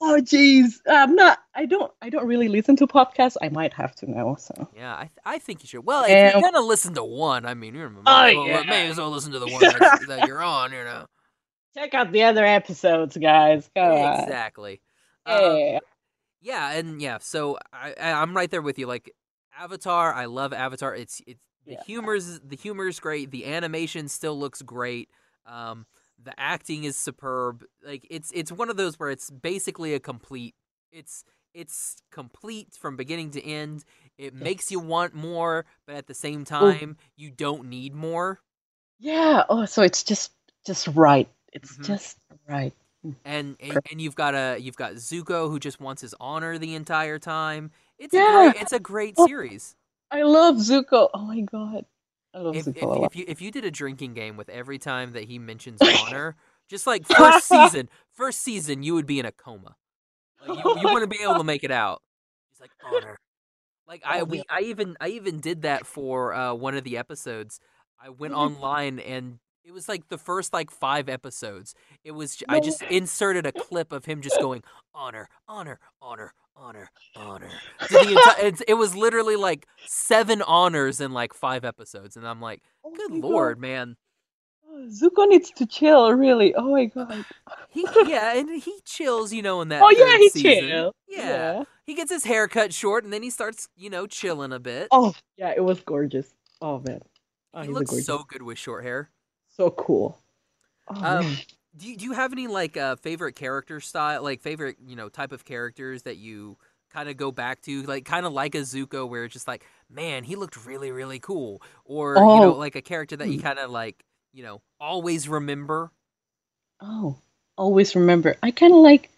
Oh, 0.00 0.20
jeez. 0.22 0.74
I'm 0.88 1.14
not. 1.14 1.38
I 1.54 1.66
don't. 1.66 1.92
I 2.00 2.08
don't 2.08 2.26
really 2.26 2.48
listen 2.48 2.76
to 2.76 2.86
podcasts. 2.86 3.36
I 3.42 3.50
might 3.50 3.74
have 3.74 3.94
to 3.96 4.10
now. 4.10 4.36
So. 4.36 4.66
Yeah, 4.74 4.94
I 4.94 5.00
th- 5.02 5.10
I 5.26 5.38
think 5.38 5.62
you 5.62 5.68
should. 5.68 5.84
Well, 5.84 6.04
if 6.04 6.10
you're 6.10 6.36
Um, 6.36 6.40
gonna 6.40 6.66
listen 6.66 6.94
to 6.94 7.04
one, 7.04 7.44
I 7.44 7.52
mean, 7.52 7.74
you 7.74 7.90
may, 7.90 8.00
Oh, 8.06 8.24
as 8.30 8.34
well, 8.36 8.46
yeah. 8.46 8.62
may 8.70 8.88
as 8.88 8.96
well 8.96 9.10
listen 9.10 9.32
to 9.32 9.38
the 9.38 9.48
one 9.52 9.60
that's, 9.60 10.06
that 10.06 10.26
you're 10.26 10.42
on. 10.42 10.72
You 10.72 10.84
know. 10.84 11.06
Check 11.76 11.94
out 11.94 12.12
the 12.12 12.24
other 12.24 12.44
episodes, 12.44 13.16
guys. 13.16 13.70
Come 13.76 13.92
on. 13.92 14.20
Exactly. 14.20 14.80
Um, 15.26 15.42
Yeah. 15.42 15.80
Yeah, 16.40 16.72
and 16.72 17.00
yeah, 17.00 17.18
so 17.20 17.58
I, 17.72 17.94
I'm 18.00 18.36
right 18.36 18.50
there 18.50 18.62
with 18.62 18.78
you. 18.78 18.86
Like 18.86 19.10
Avatar, 19.58 20.12
I 20.14 20.26
love 20.26 20.52
Avatar. 20.52 20.94
It's 20.94 21.20
it's 21.26 21.44
the 21.66 21.72
Yeah. 21.72 21.82
humor's 21.84 22.40
the 22.40 22.56
humor's 22.56 23.00
great. 23.00 23.30
The 23.30 23.46
animation 23.46 24.08
still 24.08 24.38
looks 24.38 24.62
great. 24.62 25.10
Um, 25.46 25.86
the 26.22 26.38
acting 26.38 26.84
is 26.84 26.96
superb. 26.96 27.64
Like 27.84 28.06
it's 28.10 28.30
it's 28.34 28.52
one 28.52 28.70
of 28.70 28.76
those 28.76 28.98
where 28.98 29.10
it's 29.10 29.30
basically 29.30 29.94
a 29.94 30.00
complete. 30.00 30.54
It's 30.92 31.24
it's 31.54 31.96
complete 32.12 32.74
from 32.78 32.96
beginning 32.96 33.30
to 33.32 33.44
end. 33.44 33.84
It 34.18 34.34
makes 34.34 34.70
you 34.70 34.78
want 34.78 35.14
more, 35.14 35.64
but 35.86 35.96
at 35.96 36.06
the 36.06 36.14
same 36.14 36.44
time, 36.44 36.96
you 37.16 37.30
don't 37.30 37.68
need 37.68 37.94
more. 37.94 38.40
Yeah. 38.98 39.44
Oh, 39.48 39.64
so 39.64 39.82
it's 39.82 40.02
just 40.04 40.32
just 40.66 40.88
right. 40.88 41.28
It's 41.56 41.76
Mhm. 41.78 41.84
just 41.86 42.18
right. 42.48 42.72
And, 43.24 43.56
and 43.60 43.78
and 43.90 44.00
you've 44.00 44.14
got 44.16 44.34
a 44.34 44.58
you've 44.58 44.76
got 44.76 44.94
Zuko 44.94 45.48
who 45.48 45.58
just 45.60 45.80
wants 45.80 46.02
his 46.02 46.14
honor 46.18 46.58
the 46.58 46.74
entire 46.74 47.18
time. 47.18 47.70
It's 47.98 48.12
Yeah. 48.12 48.48
a 48.48 48.50
great, 48.52 48.62
it's 48.62 48.72
a 48.72 48.80
great 48.80 49.14
Oh. 49.16 49.26
series. 49.26 49.76
I 50.10 50.22
love 50.22 50.56
Zuko. 50.56 51.08
Oh 51.14 51.22
my 51.24 51.40
god. 51.42 51.86
I 52.34 52.38
love 52.38 52.56
if, 52.56 52.66
if, 52.68 52.74
Zuko 52.76 53.00
lot. 53.00 53.04
if 53.10 53.16
you 53.16 53.24
if 53.28 53.40
you 53.40 53.50
did 53.50 53.64
a 53.64 53.70
drinking 53.70 54.14
game 54.14 54.36
with 54.36 54.48
every 54.48 54.78
time 54.78 55.12
that 55.12 55.24
he 55.24 55.38
mentions 55.38 55.80
honor, 56.14 56.36
just 56.68 56.86
like 56.86 57.06
first 57.06 57.46
season, 57.48 57.88
first 58.12 58.40
season, 58.40 58.82
you 58.82 58.94
would 58.94 59.06
be 59.06 59.18
in 59.20 59.26
a 59.26 59.32
coma. 59.32 59.76
Like 60.46 60.58
you, 60.64 60.80
you 60.80 60.92
wouldn't 60.92 61.10
be 61.10 61.22
able 61.22 61.36
to 61.38 61.44
make 61.44 61.64
it 61.64 61.70
out. 61.70 62.02
He's 62.50 62.60
like 62.60 62.70
honor. 62.84 63.18
Like 63.86 64.02
I 64.04 64.20
Oh, 64.20 64.24
we. 64.24 64.42
I 64.50 64.60
even 64.62 64.96
I 65.00 65.08
even 65.10 65.38
did 65.38 65.62
that 65.62 65.86
for 65.86 66.34
uh, 66.34 66.54
one 66.54 66.76
of 66.76 66.82
the 66.82 66.98
episodes. 66.98 67.60
I 68.00 68.08
went 68.10 68.34
Mhm. 68.34 68.38
online 68.38 68.98
and 68.98 69.38
it 69.66 69.72
was 69.72 69.88
like 69.88 70.08
the 70.08 70.18
first 70.18 70.52
like 70.52 70.70
five 70.70 71.08
episodes. 71.08 71.74
It 72.04 72.12
was 72.12 72.42
I 72.48 72.60
just 72.60 72.82
eh, 72.84 72.88
inserted 72.90 73.46
a 73.46 73.48
eh, 73.48 73.60
clip 73.60 73.92
of 73.92 74.04
him 74.04 74.22
just 74.22 74.36
eh. 74.36 74.40
going 74.40 74.62
honor, 74.94 75.28
honor, 75.48 75.80
honor, 76.00 76.32
honor, 76.54 76.88
honor. 77.16 77.50
Enti- 77.80 78.62
it 78.68 78.74
was 78.74 78.94
literally 78.94 79.36
like 79.36 79.66
seven 79.86 80.40
honors 80.42 81.00
in 81.00 81.12
like 81.12 81.34
five 81.34 81.64
episodes, 81.64 82.16
and 82.16 82.26
I'm 82.26 82.40
like, 82.40 82.62
Oh 82.84 82.92
good 82.94 83.20
God. 83.20 83.28
lord, 83.28 83.60
man. 83.60 83.96
Oh, 84.68 84.88
Zuko 84.88 85.28
needs 85.28 85.50
to 85.50 85.66
chill, 85.66 86.12
really. 86.12 86.54
Oh 86.54 86.70
my 86.70 86.90
uh, 86.94 87.04
god. 87.04 87.24
He 87.68 87.84
yeah, 88.06 88.38
and 88.38 88.62
he 88.62 88.80
chills, 88.84 89.32
you 89.32 89.42
know, 89.42 89.60
in 89.62 89.68
that. 89.68 89.82
Oh 89.82 89.90
yeah, 89.90 90.16
he 90.16 90.28
season. 90.28 90.68
chill. 90.68 90.92
Yeah. 91.08 91.64
he 91.84 91.94
gets 91.94 92.12
his 92.12 92.24
hair 92.24 92.46
cut 92.46 92.72
short, 92.72 93.02
and 93.02 93.12
then 93.12 93.22
he 93.24 93.30
starts, 93.30 93.68
you 93.76 93.90
know, 93.90 94.06
chilling 94.06 94.52
a 94.52 94.60
bit. 94.60 94.88
Oh 94.92 95.12
yeah, 95.36 95.52
it 95.56 95.64
was 95.64 95.80
gorgeous. 95.80 96.32
Oh 96.62 96.82
man. 96.86 97.00
Oh, 97.52 97.62
he 97.62 97.68
looks 97.68 98.04
so 98.04 98.22
good 98.28 98.42
with 98.42 98.58
short 98.58 98.84
hair. 98.84 99.10
So 99.56 99.70
cool. 99.70 100.18
Oh, 100.88 101.18
Um, 101.18 101.40
do 101.76 101.88
you, 101.88 101.96
do 101.96 102.04
you 102.06 102.12
have 102.12 102.32
any 102.32 102.46
like 102.46 102.76
uh, 102.76 102.96
favorite 102.96 103.34
character 103.34 103.80
style, 103.80 104.22
like 104.22 104.40
favorite 104.40 104.76
you 104.86 104.96
know 104.96 105.08
type 105.08 105.32
of 105.32 105.44
characters 105.44 106.02
that 106.04 106.16
you 106.16 106.56
kind 106.92 107.08
of 107.08 107.16
go 107.16 107.30
back 107.32 107.60
to, 107.62 107.82
like 107.82 108.04
kind 108.04 108.26
of 108.26 108.32
like 108.32 108.54
a 108.54 108.58
Zuko, 108.60 109.08
where 109.08 109.24
it's 109.24 109.32
just 109.32 109.48
like, 109.48 109.64
man, 109.90 110.24
he 110.24 110.36
looked 110.36 110.64
really 110.64 110.90
really 110.92 111.18
cool, 111.18 111.62
or 111.84 112.26
you 112.30 112.40
know, 112.40 112.52
Oh. 112.52 112.56
like 112.56 112.76
a 112.76 112.82
character 112.82 113.16
that 113.16 113.30
you 113.30 113.38
kind 113.38 113.58
of 113.58 113.70
like, 113.70 114.04
you 114.32 114.42
know, 114.42 114.62
always 114.80 115.28
remember. 115.28 115.90
Oh, 116.80 117.16
always 117.58 117.94
remember. 117.94 118.36
I 118.42 118.50
kind 118.50 118.72
of 118.72 118.78
like. 118.80 119.10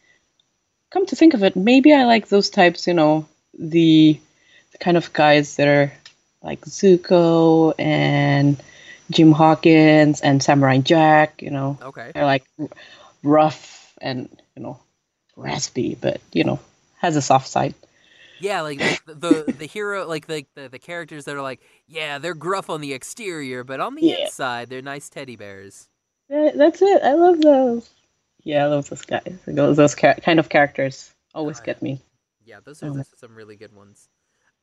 Come 0.91 1.07
to 1.07 1.17
think 1.17 1.35
of 1.35 1.43
it, 1.45 1.57
maybe 1.57 1.93
I 1.93 2.05
like 2.05 2.29
those 2.29 2.51
types. 2.51 2.87
You 2.87 2.95
know, 2.95 3.29
the 3.59 4.19
the 4.73 4.79
kind 4.79 4.97
of 4.97 5.13
guys 5.13 5.57
that 5.57 5.69
are 5.69 5.93
like 6.43 6.63
Zuko 6.63 7.75
and 7.79 8.63
Jim 9.11 9.33
Hawkins 9.33 10.21
and 10.21 10.43
Samurai 10.43 10.79
Jack. 10.79 11.43
You 11.43 11.51
know, 11.51 11.79
Okay. 11.83 12.11
they're 12.15 12.25
like 12.25 12.45
r- 12.59 12.69
rough 13.23 13.95
and 14.01 14.29
you 14.57 14.63
know 14.63 14.79
raspy, 15.37 15.97
but 16.01 16.21
you 16.33 16.45
know 16.45 16.59
has 16.99 17.17
a 17.17 17.23
soft 17.23 17.49
side. 17.49 17.75
Yeah, 18.41 18.61
like 18.61 18.79
the 18.79 19.15
the, 19.15 19.55
the 19.59 19.67
hero, 19.67 20.07
like 20.07 20.27
the, 20.27 20.47
the 20.55 20.69
the 20.69 20.79
characters 20.79 21.25
that 21.25 21.35
are 21.37 21.43
like, 21.43 21.61
yeah, 21.89 22.19
they're 22.19 22.35
gruff 22.35 22.71
on 22.71 22.81
the 22.81 22.93
exterior, 22.93 23.65
but 23.65 23.81
on 23.81 23.95
the 23.97 24.03
Yeah. 24.03 24.25
inside, 24.25 24.69
they're 24.71 24.83
nice 24.83 25.09
teddy 25.09 25.37
bears. 25.37 25.89
That- 26.29 26.57
That's 26.57 26.81
it. 26.83 27.03
I 27.03 27.15
love 27.15 27.41
those. 27.41 27.91
Yeah, 28.45 28.65
I 28.65 28.69
love 28.69 28.89
those 28.89 29.03
guys. 29.05 29.39
Those, 29.47 29.77
those 29.77 29.95
cha- 29.95 30.15
kind 30.15 30.39
of 30.39 30.49
characters 30.49 31.11
always 31.35 31.59
get 31.61 31.83
me. 31.83 32.01
Yeah, 32.45 32.61
those 32.65 32.83
are, 32.83 32.87
Oh, 32.87 32.95
those 32.95 33.13
are 33.13 33.17
some 33.17 33.35
really 33.35 33.57
good 33.57 33.75
ones. 33.75 34.09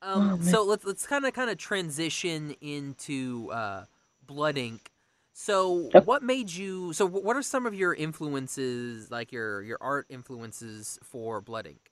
Um, 0.02 0.40
Oh, 0.40 0.44
so 0.44 0.64
let's 0.64 0.86
let's 0.86 1.06
kind 1.06 1.25
of 1.25 1.34
kind 1.34 1.50
of 1.50 1.58
transition 1.58 2.56
into 2.62 3.50
uh, 3.52 3.86
Blood 4.27 4.58
Ink. 4.58 4.91
So, 5.34 5.89
Yep. 5.94 6.05
what 6.05 6.24
made 6.24 6.50
you? 6.51 6.94
So, 6.94 7.05
what 7.05 7.36
are 7.36 7.41
some 7.41 7.65
of 7.65 7.74
your 7.75 7.94
influences, 7.94 9.12
like 9.12 9.32
your 9.34 9.62
your 9.63 9.77
art 9.82 10.08
influences 10.10 10.98
for 11.03 11.41
Blood 11.41 11.67
Ink? 11.67 11.91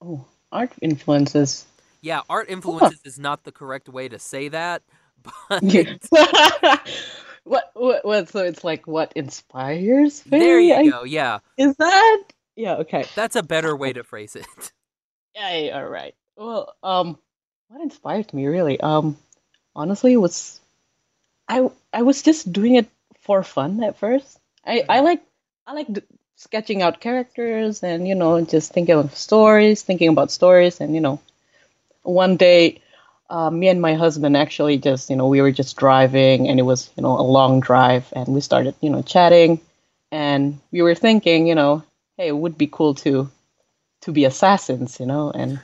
Oh, 0.00 0.26
art 0.52 0.72
influences. 0.82 1.66
Yeah, 2.02 2.20
art 2.30 2.48
influences 2.48 3.00
is 3.04 3.18
not 3.18 3.44
the 3.44 3.52
correct 3.52 3.88
way 3.88 4.08
to 4.08 4.18
say 4.18 4.48
that, 4.48 4.82
but 5.48 5.62
Yeah. 5.62 5.96
what, 7.44 7.70
what? 7.74 8.04
What? 8.04 8.28
So 8.28 8.44
it's 8.44 8.62
like 8.64 8.86
what 8.86 9.12
inspires 9.16 10.24
me? 10.26 10.38
there 10.38 10.60
you 10.60 10.74
I- 10.74 10.88
go. 10.88 11.04
Yeah, 11.04 11.38
Is 11.56 11.74
that? 11.76 12.22
Yeah. 12.56 12.74
Okay. 12.76 13.04
that's 13.14 13.36
a 13.36 13.42
better 13.42 13.74
way 13.76 13.92
to 13.92 14.04
phrase 14.04 14.36
it. 14.36 14.46
Yeah. 15.34 15.56
yeah, 15.56 15.78
All 15.78 15.86
right. 15.88 16.14
Well, 16.36 16.74
um, 16.82 17.16
what 17.68 17.80
inspired 17.80 18.32
me 18.34 18.46
really? 18.46 18.80
Um, 18.80 19.16
honestly, 19.76 20.12
it 20.12 20.16
was 20.16 20.60
I 21.48 21.70
I 21.92 22.02
was 22.02 22.22
just 22.22 22.52
doing 22.52 22.76
it 22.76 22.88
for 23.22 23.42
fun 23.42 23.82
at 23.82 23.98
first. 23.98 24.38
I 24.66 24.84
I 24.88 25.00
like 25.00 25.22
I 25.66 25.74
like 25.74 25.92
d- 25.92 26.02
sketching 26.36 26.82
out 26.82 27.00
characters 27.00 27.82
and 27.82 28.06
you 28.08 28.14
know 28.14 28.40
just 28.44 28.72
thinking 28.72 28.96
of 28.96 29.16
stories, 29.16 29.82
thinking 29.82 30.08
about 30.10 30.30
stories, 30.30 30.80
and 30.80 30.94
you 30.94 31.00
know 31.00 31.20
one 32.02 32.36
day, 32.36 32.80
uh, 33.30 33.50
me 33.50 33.68
and 33.68 33.80
my 33.80 33.94
husband 33.94 34.36
actually 34.36 34.78
just, 34.78 35.10
you 35.10 35.16
know, 35.16 35.28
we 35.28 35.40
were 35.42 35.52
just 35.52 35.76
driving 35.76 36.48
and 36.48 36.58
it 36.58 36.64
was, 36.64 36.90
you 36.96 37.02
know, 37.02 37.18
a 37.18 37.22
long 37.22 37.60
drive 37.60 38.12
and 38.14 38.28
we 38.28 38.40
started, 38.40 38.74
you 38.80 38.90
know, 38.90 39.02
chatting 39.02 39.60
and 40.12 40.58
we 40.72 40.82
were 40.82 40.94
thinking, 40.94 41.46
you 41.46 41.54
know, 41.54 41.82
hey, 42.16 42.28
it 42.28 42.36
would 42.36 42.58
be 42.58 42.68
cool 42.68 42.94
to 42.96 43.30
to 44.02 44.12
be 44.12 44.24
assassins, 44.24 45.00
you 45.00 45.06
know, 45.06 45.30
and 45.30 45.60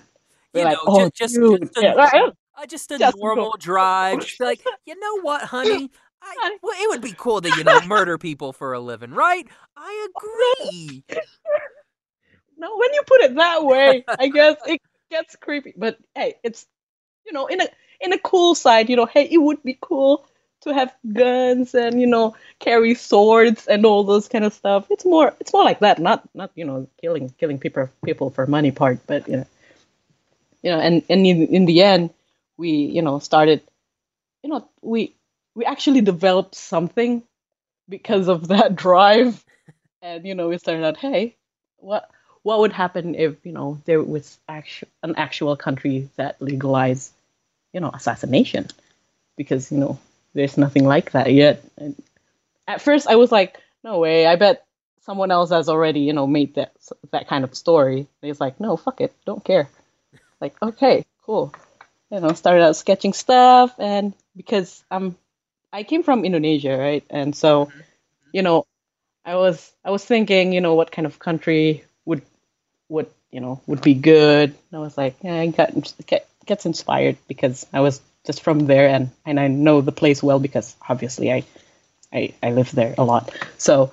we're 0.55 0.61
You 0.61 0.65
like, 0.65 0.79
know, 0.85 0.89
oh, 0.89 1.11
just- 1.11 1.15
just- 1.17 1.35
dude, 1.35 1.71
just 1.75 2.15
yeah? 2.15 2.31
I 2.65 2.67
just 2.67 2.91
a 2.93 2.99
Just 2.99 3.19
normal 3.19 3.51
go- 3.51 3.57
drive. 3.59 4.21
Just 4.21 4.39
be 4.39 4.45
like, 4.47 4.65
you 4.87 4.99
know 4.99 5.21
what, 5.21 5.43
honey? 5.43 5.91
I, 6.23 6.57
well, 6.63 6.73
it 6.81 6.89
would 6.89 7.03
be 7.03 7.13
cool 7.15 7.43
to 7.43 7.51
you 7.59 7.63
know 7.63 7.79
murder 7.87 8.17
people 8.17 8.55
for 8.55 8.73
a 8.73 8.81
living, 8.81 9.11
right? 9.11 9.47
I 9.77 10.09
agree. 10.09 11.05
No, 12.57 12.75
when 12.79 12.95
you 12.95 13.03
put 13.07 13.21
it 13.21 13.35
that 13.35 13.65
way, 13.65 14.05
I 14.09 14.29
guess 14.29 14.57
it 14.67 14.81
gets 15.11 15.37
creepy. 15.37 15.75
But 15.77 15.99
hey, 16.15 16.37
it's 16.45 16.65
you 17.27 17.33
know, 17.33 17.47
in 17.49 17.61
a 17.61 17.67
in 18.01 18.13
a 18.15 18.19
cool 18.19 18.55
side, 18.55 18.89
you 18.89 18.97
know, 18.97 19.07
hey, 19.07 19.29
it 19.31 19.39
would 19.39 19.63
be 19.65 19.77
cool 19.83 20.25
to 20.63 20.73
have 20.73 20.95
guns 21.13 21.75
and 21.75 22.01
you 22.01 22.07
know 22.07 22.35
carry 22.61 22.95
swords 22.95 23.67
and 23.67 23.85
all 23.85 24.05
those 24.05 24.29
kind 24.29 24.45
of 24.45 24.55
stuff. 24.55 24.87
It's 24.89 25.05
more 25.05 25.35
it's 25.41 25.53
more 25.53 25.65
like 25.65 25.81
that, 25.81 25.99
not 25.99 26.23
not 26.33 26.53
you 26.55 26.65
know 26.65 26.87
killing 27.01 27.35
killing 27.41 27.59
people 27.59 27.91
people 28.05 28.31
for 28.31 28.47
money 28.47 28.71
part, 28.71 29.01
but 29.07 29.29
you 29.29 29.39
know, 29.39 29.47
you 30.63 30.71
know, 30.71 30.79
and 30.79 31.03
and 31.11 31.27
in 31.27 31.49
in 31.49 31.65
the 31.67 31.83
end, 31.83 32.11
we 32.57 32.71
you 32.71 33.03
know 33.03 33.19
started, 33.19 33.63
you 34.43 34.51
know, 34.51 34.69
we 34.83 35.15
we 35.55 35.65
actually 35.65 36.01
developed 36.03 36.55
something 36.55 37.23
because 37.89 38.29
of 38.29 38.49
that 38.51 38.77
drive, 38.77 39.45
and 40.03 40.27
you 40.27 40.35
know 40.35 40.49
we 40.49 40.59
started 40.59 40.85
out, 40.85 40.97
hey, 40.97 41.37
what 41.79 42.11
what 42.43 42.61
would 42.61 42.73
happen 42.73 43.15
if 43.15 43.45
you 43.45 43.53
know 43.53 43.81
there 43.87 44.03
was 44.03 44.39
actu- 44.49 44.87
an 45.03 45.15
actual 45.17 45.57
country 45.57 46.11
that 46.17 46.41
legalized 46.43 47.13
you 47.73 47.81
know 47.81 47.91
assassination? 47.93 48.69
Because 49.37 49.73
you 49.73 49.79
know 49.79 49.99
there's 50.35 50.59
nothing 50.59 50.85
like 50.85 51.13
that 51.13 51.33
yet. 51.33 51.65
And 51.79 51.97
at 52.69 52.81
first 52.83 53.07
i 53.09 53.17
was 53.17 53.33
like 53.33 53.59
no 53.85 53.99
way. 53.99 54.27
I 54.27 54.37
bet 54.37 54.67
someone 55.03 55.31
else 55.31 55.51
has 55.51 55.69
already 55.69 56.01
you 56.01 56.13
know 56.15 56.27
made 56.27 56.55
that 56.57 56.73
that 57.13 57.29
kind 57.29 57.45
of 57.45 57.55
story. 57.55 58.07
And 58.23 58.31
it's 58.31 58.41
like 58.41 58.61
no 58.61 58.77
fuck 58.77 59.01
it. 59.01 59.15
Don't 59.27 59.45
care. 59.45 59.69
Like 60.41 60.61
okay 60.63 61.05
cool 61.23 61.55
you 62.15 62.21
know 62.21 62.33
started 62.33 62.63
out 62.63 62.77
sketching 62.77 63.13
stuff 63.13 63.75
and 63.79 64.15
because 64.37 64.85
i'm 64.91 65.17
i 65.73 65.83
came 65.83 66.03
from 66.03 66.25
indonesia 66.25 66.79
right 66.79 67.05
and 67.11 67.35
so 67.35 67.67
mm-hmm. 67.67 67.81
you 68.33 68.43
know 68.43 68.65
i 69.25 69.35
was 69.35 69.73
i 69.85 69.91
was 69.91 70.05
thinking 70.05 70.53
you 70.53 70.61
know 70.61 70.75
what 70.75 70.93
kind 70.93 71.07
of 71.07 71.19
country 71.19 71.85
would 72.05 72.23
would 72.89 73.11
you 73.35 73.41
know 73.41 73.61
would 73.67 73.83
be 73.83 73.95
good. 73.95 74.51
And 74.51 74.75
I 74.75 74.79
was 74.79 74.97
like, 74.97 75.17
yeah, 75.23 75.35
I 75.35 75.49
got 75.49 75.75
get, 76.07 76.29
gets 76.47 76.67
inspired 76.67 77.19
because 77.27 77.67
I 77.73 77.81
was 77.81 78.01
just 78.25 78.43
from 78.43 78.61
there 78.67 78.89
and 78.89 79.11
and 79.27 79.41
I 79.41 79.49
know 79.49 79.81
the 79.81 79.93
place 79.93 80.23
well 80.23 80.39
because 80.39 80.77
obviously 80.89 81.33
I 81.33 81.45
I 82.13 82.33
I 82.43 82.53
live 82.53 82.71
there 82.71 82.95
a 82.97 83.05
lot. 83.05 83.35
So 83.59 83.93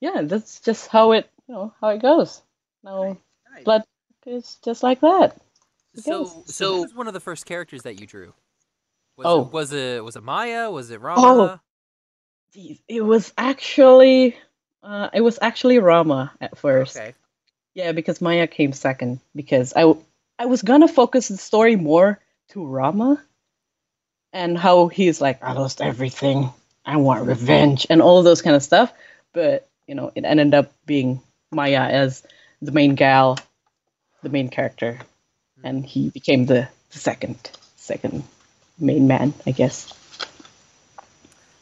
yeah, 0.00 0.22
that's 0.22 0.60
just 0.60 0.88
how 0.88 1.12
it 1.12 1.30
you 1.46 1.54
know 1.54 1.72
how 1.80 1.88
it 1.90 2.02
goes. 2.02 2.42
No 2.82 3.16
Nice. 3.54 3.64
blood 3.64 3.82
is 4.26 4.58
just 4.64 4.82
like 4.82 5.00
that. 5.00 5.36
So, 5.94 6.24
goes. 6.24 6.54
so 6.54 6.76
who 6.76 6.82
was 6.82 6.94
one 6.94 7.06
of 7.06 7.14
the 7.14 7.20
first 7.20 7.46
characters 7.46 7.82
that 7.82 8.00
you 8.00 8.06
drew? 8.06 8.32
Was 9.16 9.26
Oh. 9.26 9.42
it, 9.42 9.52
was 9.52 9.72
it 9.72 10.04
was 10.04 10.16
it 10.16 10.22
Maya? 10.22 10.70
Was 10.70 10.90
it 10.90 11.00
Rama? 11.00 11.60
Jeez, 12.54 12.80
It 12.88 13.02
was 13.02 13.32
actually 13.36 14.36
uh, 14.82 15.10
it 15.12 15.20
was 15.20 15.38
actually 15.42 15.78
Rama 15.78 16.32
at 16.40 16.56
first. 16.58 16.96
Okay. 16.96 17.14
Yeah, 17.74 17.92
because 17.92 18.20
Maya 18.20 18.46
came 18.46 18.72
second 18.72 19.20
because 19.34 19.72
I 19.76 19.94
I 20.38 20.46
was 20.46 20.62
gonna 20.62 20.88
focus 20.88 21.28
the 21.28 21.36
story 21.36 21.76
more 21.76 22.18
to 22.50 22.64
Rama 22.64 23.22
and 24.32 24.56
how 24.58 24.88
he's 24.88 25.20
like 25.20 25.42
I 25.42 25.52
lost 25.52 25.80
everything, 25.80 26.50
I 26.84 26.96
want 26.96 27.26
revenge 27.26 27.86
and 27.90 28.00
all 28.02 28.22
those 28.22 28.42
kind 28.42 28.56
of 28.56 28.62
stuff, 28.62 28.92
but 29.32 29.68
you 29.86 29.94
know 29.94 30.10
it 30.14 30.24
ended 30.24 30.54
up 30.54 30.72
being 30.86 31.20
Maya 31.50 31.82
as 31.82 32.22
the 32.62 32.72
main 32.72 32.94
gal, 32.94 33.38
the 34.22 34.28
main 34.30 34.48
character, 34.48 34.98
and 35.62 35.84
he 35.86 36.10
became 36.10 36.46
the, 36.46 36.68
the 36.90 36.98
second 36.98 37.50
second 37.76 38.24
main 38.78 39.06
man, 39.06 39.34
I 39.46 39.50
guess. 39.50 39.92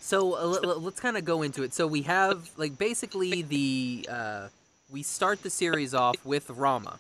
So 0.01 0.35
uh, 0.35 0.77
let's 0.79 1.01
kind 1.01 1.17
of 1.17 1.25
go 1.25 1.43
into 1.43 1.63
it. 1.63 1.73
So 1.73 1.87
we 1.87 2.03
have 2.03 2.51
like 2.57 2.77
basically 2.77 3.43
the 3.43 4.09
uh, 4.11 4.49
we 4.91 5.03
start 5.03 5.43
the 5.43 5.51
series 5.51 5.95
off 5.95 6.17
with 6.25 6.51
Rama. 6.51 6.99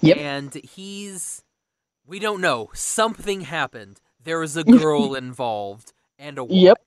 Yep. 0.00 0.16
And 0.16 0.54
he's 0.54 1.42
we 2.06 2.18
don't 2.18 2.40
know 2.40 2.70
something 2.72 3.42
happened. 3.42 4.00
There 4.22 4.38
was 4.38 4.56
a 4.56 4.64
girl 4.82 5.14
involved 5.14 5.92
and 6.18 6.38
a 6.38 6.44
watch. 6.44 6.54
Yep. 6.54 6.78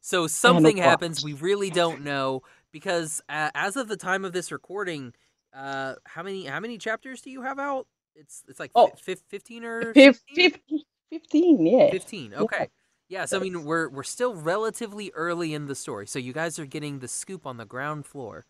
So 0.00 0.26
something 0.26 0.78
happens. 0.78 1.22
We 1.22 1.34
really 1.34 1.70
don't 1.70 2.02
know 2.02 2.42
because 2.72 3.20
uh, 3.28 3.50
as 3.54 3.76
of 3.76 3.88
the 3.88 3.96
time 3.96 4.24
of 4.24 4.32
this 4.32 4.50
recording, 4.50 5.12
uh, 5.54 5.94
how 6.04 6.22
many 6.22 6.46
how 6.46 6.60
many 6.60 6.78
chapters 6.78 7.20
do 7.20 7.30
you 7.30 7.42
have 7.42 7.58
out? 7.58 7.86
It's 8.20 8.44
it's 8.48 8.60
like 8.60 8.70
Oh. 8.74 8.90
fif- 9.00 9.22
fifteen 9.28 9.64
or 9.64 9.92
Fif- 9.94 10.20
16? 10.34 10.82
15, 11.10 11.66
yeah. 11.66 11.90
15 11.90 12.34
okay 12.34 12.68
yeah 13.08 13.24
so 13.24 13.36
i 13.36 13.40
mean 13.40 13.64
we're 13.64 13.88
we're 13.88 14.04
still 14.04 14.34
relatively 14.36 15.10
early 15.16 15.52
in 15.54 15.66
the 15.66 15.74
story 15.74 16.06
so 16.06 16.20
you 16.20 16.32
guys 16.32 16.56
are 16.60 16.66
getting 16.66 17.00
the 17.00 17.08
scoop 17.08 17.46
on 17.46 17.56
the 17.56 17.64
ground 17.64 18.06
floor 18.06 18.44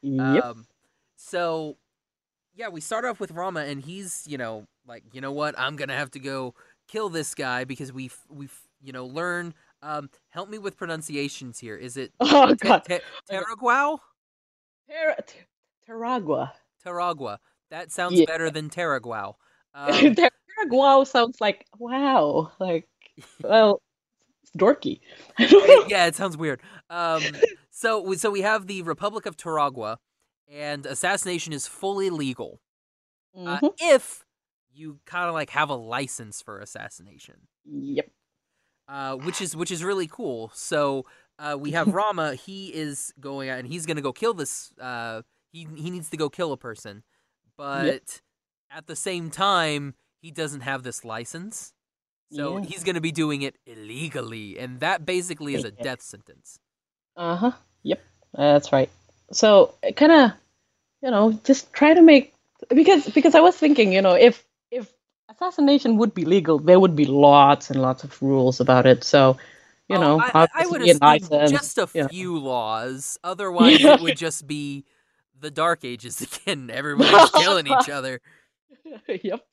Yep. 0.00 0.42
um 0.44 0.66
so 1.16 1.76
yeah 2.56 2.68
we 2.68 2.80
start 2.80 3.04
off 3.04 3.20
with 3.20 3.32
rama 3.32 3.60
and 3.60 3.82
he's 3.82 4.24
you 4.26 4.38
know 4.38 4.66
like 4.86 5.04
you 5.12 5.20
know 5.20 5.32
what 5.32 5.54
i'm 5.58 5.76
gonna 5.76 5.96
have 5.96 6.10
to 6.12 6.18
go 6.18 6.54
kill 6.86 7.10
this 7.10 7.34
guy 7.34 7.64
because 7.64 7.92
we've 7.92 8.16
we've 8.30 8.58
you 8.82 8.92
know 8.92 9.04
learn 9.04 9.52
um 9.82 10.08
help 10.30 10.48
me 10.48 10.56
with 10.56 10.78
pronunciations 10.78 11.58
here 11.58 11.76
is 11.76 11.98
it 11.98 12.10
oh 12.20 12.54
god. 12.54 12.84
Taraguao? 13.30 13.98
Teragua. 15.86 16.52
Taragua. 16.84 17.38
That 17.70 17.90
sounds 17.92 18.14
Yeah. 18.14 18.26
better 18.26 18.50
than 18.50 18.70
Taraguao. 18.70 19.34
Um, 19.74 19.92
Teragua 19.92 21.06
sounds 21.06 21.40
like 21.40 21.66
wow, 21.78 22.50
like 22.58 22.88
well, 23.42 23.80
it's 24.42 24.50
dorky. 24.58 25.00
I 25.38 25.46
don't 25.46 25.68
know. 25.68 25.84
yeah, 25.88 26.06
it 26.06 26.16
sounds 26.16 26.36
weird. 26.36 26.60
Um, 26.90 27.22
so 27.70 28.00
we- 28.00 28.16
so 28.16 28.30
we 28.30 28.40
have 28.40 28.66
the 28.66 28.82
Republic 28.82 29.26
of 29.26 29.36
Taragua, 29.36 29.98
and 30.50 30.84
assassination 30.86 31.52
is 31.52 31.68
fully 31.68 32.10
legal 32.10 32.60
uh, 33.36 33.58
Mhm. 33.60 33.72
if 33.78 34.24
you 34.72 34.98
kind 35.04 35.28
of 35.28 35.34
like 35.34 35.50
have 35.50 35.68
a 35.70 35.74
license 35.76 36.40
for 36.42 36.58
assassination, 36.58 37.46
Yep. 37.66 38.10
uh, 38.88 39.16
which 39.16 39.40
is 39.40 39.54
which 39.54 39.70
is 39.70 39.84
really 39.84 40.08
cool. 40.08 40.50
So 40.54 41.04
uh, 41.38 41.56
we 41.60 41.70
have 41.72 41.86
Rama. 41.94 42.34
He 42.34 42.74
is 42.74 43.12
going 43.20 43.48
out 43.50 43.58
and 43.60 43.68
he's 43.68 43.86
gonna 43.86 44.00
go 44.02 44.12
kill 44.14 44.34
this. 44.34 44.72
Uh, 44.80 45.22
he 45.52 45.68
he 45.76 45.90
needs 45.90 46.08
to 46.10 46.16
go 46.16 46.28
kill 46.30 46.52
a 46.52 46.56
person, 46.56 47.04
but 47.58 48.22
at 48.70 48.88
the 48.88 48.96
same 48.96 49.30
time 49.30 49.94
he 50.22 50.32
doesn't 50.32 50.62
have 50.62 50.84
this 50.84 51.04
license. 51.04 51.74
So 52.30 52.58
Yeah. 52.58 52.64
he's 52.64 52.84
going 52.84 52.96
to 52.96 53.02
be 53.02 53.12
doing 53.12 53.42
it 53.42 53.56
illegally, 53.66 54.58
and 54.58 54.80
that 54.80 55.06
basically 55.06 55.54
is 55.54 55.64
a 55.64 55.72
Yeah. 55.78 55.84
death 55.84 56.02
sentence. 56.02 56.60
Uh 57.16 57.36
huh. 57.36 57.52
Yep. 57.84 58.00
That's 58.34 58.72
right. 58.72 58.90
So 59.32 59.74
kind 59.96 60.12
of, 60.12 60.32
you 61.02 61.10
know, 61.10 61.32
just 61.44 61.72
try 61.72 61.94
to 61.94 62.02
make 62.02 62.34
because 62.68 63.08
because 63.08 63.34
I 63.34 63.40
was 63.40 63.56
thinking, 63.56 63.92
you 63.92 64.02
know, 64.02 64.14
if 64.14 64.44
if 64.70 64.92
assassination 65.30 65.96
would 65.98 66.14
be 66.14 66.24
legal, 66.24 66.58
there 66.58 66.80
would 66.80 66.96
be 66.96 67.06
lots 67.06 67.70
and 67.70 67.82
lots 67.82 68.04
of 68.04 68.20
rules 68.22 68.60
about 68.60 68.86
it. 68.86 69.04
So, 69.04 69.38
you 69.88 69.98
Oh, 69.98 69.98
know, 69.98 70.26
I, 70.34 70.34
I- 70.54 70.66
would 70.66 70.82
assume 70.82 71.30
license, 71.30 71.42
just 71.44 71.78
a 71.78 71.86
you 71.94 72.04
know. 72.04 72.10
few 72.10 72.38
laws. 72.38 73.18
Otherwise, 73.24 73.84
it 73.84 73.98
would 73.98 74.16
just 74.16 74.46
be 74.46 74.84
the 75.40 75.50
Dark 75.50 75.84
Ages 75.84 76.20
again. 76.46 76.70
Everybody's 76.72 77.30
killing 77.30 77.66
each 77.66 77.88
other. 77.90 78.20
yep. 79.08 79.44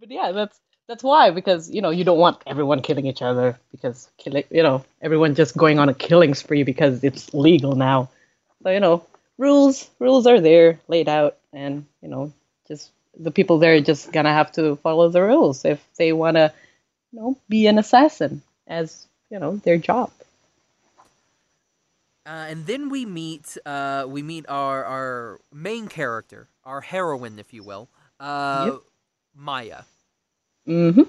But 0.00 0.10
yeah, 0.10 0.32
that's 0.32 0.58
that's 0.88 1.02
why 1.02 1.30
because 1.30 1.70
you 1.70 1.80
know 1.80 1.90
you 1.90 2.04
don't 2.04 2.18
want 2.18 2.42
everyone 2.46 2.82
killing 2.82 3.06
each 3.06 3.22
other 3.22 3.58
because 3.70 4.10
killing 4.18 4.44
you 4.50 4.62
know 4.62 4.84
everyone 5.00 5.34
just 5.34 5.56
going 5.56 5.78
on 5.78 5.88
a 5.88 5.94
killing 5.94 6.34
spree 6.34 6.64
because 6.64 7.02
it's 7.04 7.32
legal 7.32 7.74
now. 7.76 8.10
So 8.62 8.70
you 8.70 8.80
know 8.80 9.04
rules 9.38 9.88
rules 9.98 10.26
are 10.26 10.40
there 10.40 10.80
laid 10.88 11.08
out 11.08 11.36
and 11.52 11.86
you 12.02 12.08
know 12.08 12.32
just 12.68 12.90
the 13.18 13.30
people 13.30 13.58
there 13.58 13.74
are 13.74 13.80
just 13.80 14.12
gonna 14.12 14.32
have 14.32 14.52
to 14.52 14.76
follow 14.76 15.08
the 15.08 15.22
rules 15.22 15.64
if 15.64 15.84
they 15.96 16.12
want 16.12 16.36
to 16.36 16.52
you 17.12 17.20
know 17.20 17.38
be 17.48 17.66
an 17.66 17.78
assassin 17.78 18.42
as 18.66 19.06
you 19.30 19.38
know 19.38 19.56
their 19.56 19.78
job. 19.78 20.10
Uh, 22.26 22.46
and 22.48 22.66
then 22.66 22.88
we 22.88 23.04
meet 23.06 23.56
uh, 23.66 24.04
we 24.08 24.22
meet 24.22 24.46
our 24.48 24.84
our 24.84 25.40
main 25.52 25.88
character, 25.88 26.48
our 26.64 26.80
heroine, 26.80 27.38
if 27.38 27.52
you 27.52 27.62
will, 27.64 27.88
uh, 28.20 28.64
Yep. 28.66 28.80
Maya. 29.34 29.82
Mm-hmm. 30.68 31.02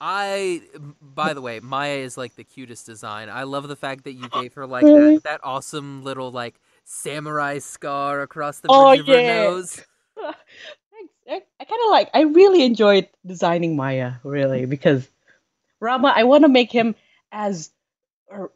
I, 0.00 0.62
by 1.00 1.32
the 1.34 1.40
way, 1.40 1.60
Maya 1.60 1.96
is 1.98 2.16
like 2.18 2.34
the 2.36 2.44
cutest 2.44 2.86
design. 2.86 3.28
I 3.30 3.44
love 3.44 3.68
the 3.68 3.76
fact 3.76 4.04
that 4.04 4.12
you 4.14 4.28
gave 4.28 4.54
her 4.54 4.66
like 4.66 4.92
that, 4.94 5.22
that 5.24 5.40
awesome 5.44 6.02
little 6.04 6.30
like 6.32 6.60
samurai 6.84 7.58
scar 7.58 8.20
across 8.22 8.60
the 8.60 8.68
Oh, 8.68 8.92
bridge 8.92 8.98
of 8.98 9.06
her 9.06 9.20
yeah. 9.20 9.22
nose. 9.22 9.80
Thanks. 10.16 11.14
I, 11.28 11.42
I 11.60 11.64
kind 11.64 11.80
of 11.86 11.90
like 11.90 12.10
I 12.14 12.22
really 12.22 12.64
enjoyed 12.64 13.08
designing 13.26 13.76
Maya, 13.76 14.14
really, 14.24 14.66
because 14.66 15.08
Rama, 15.80 16.12
I 16.14 16.24
want 16.24 16.44
to 16.44 16.48
make 16.48 16.72
him 16.72 16.94
as 17.32 17.70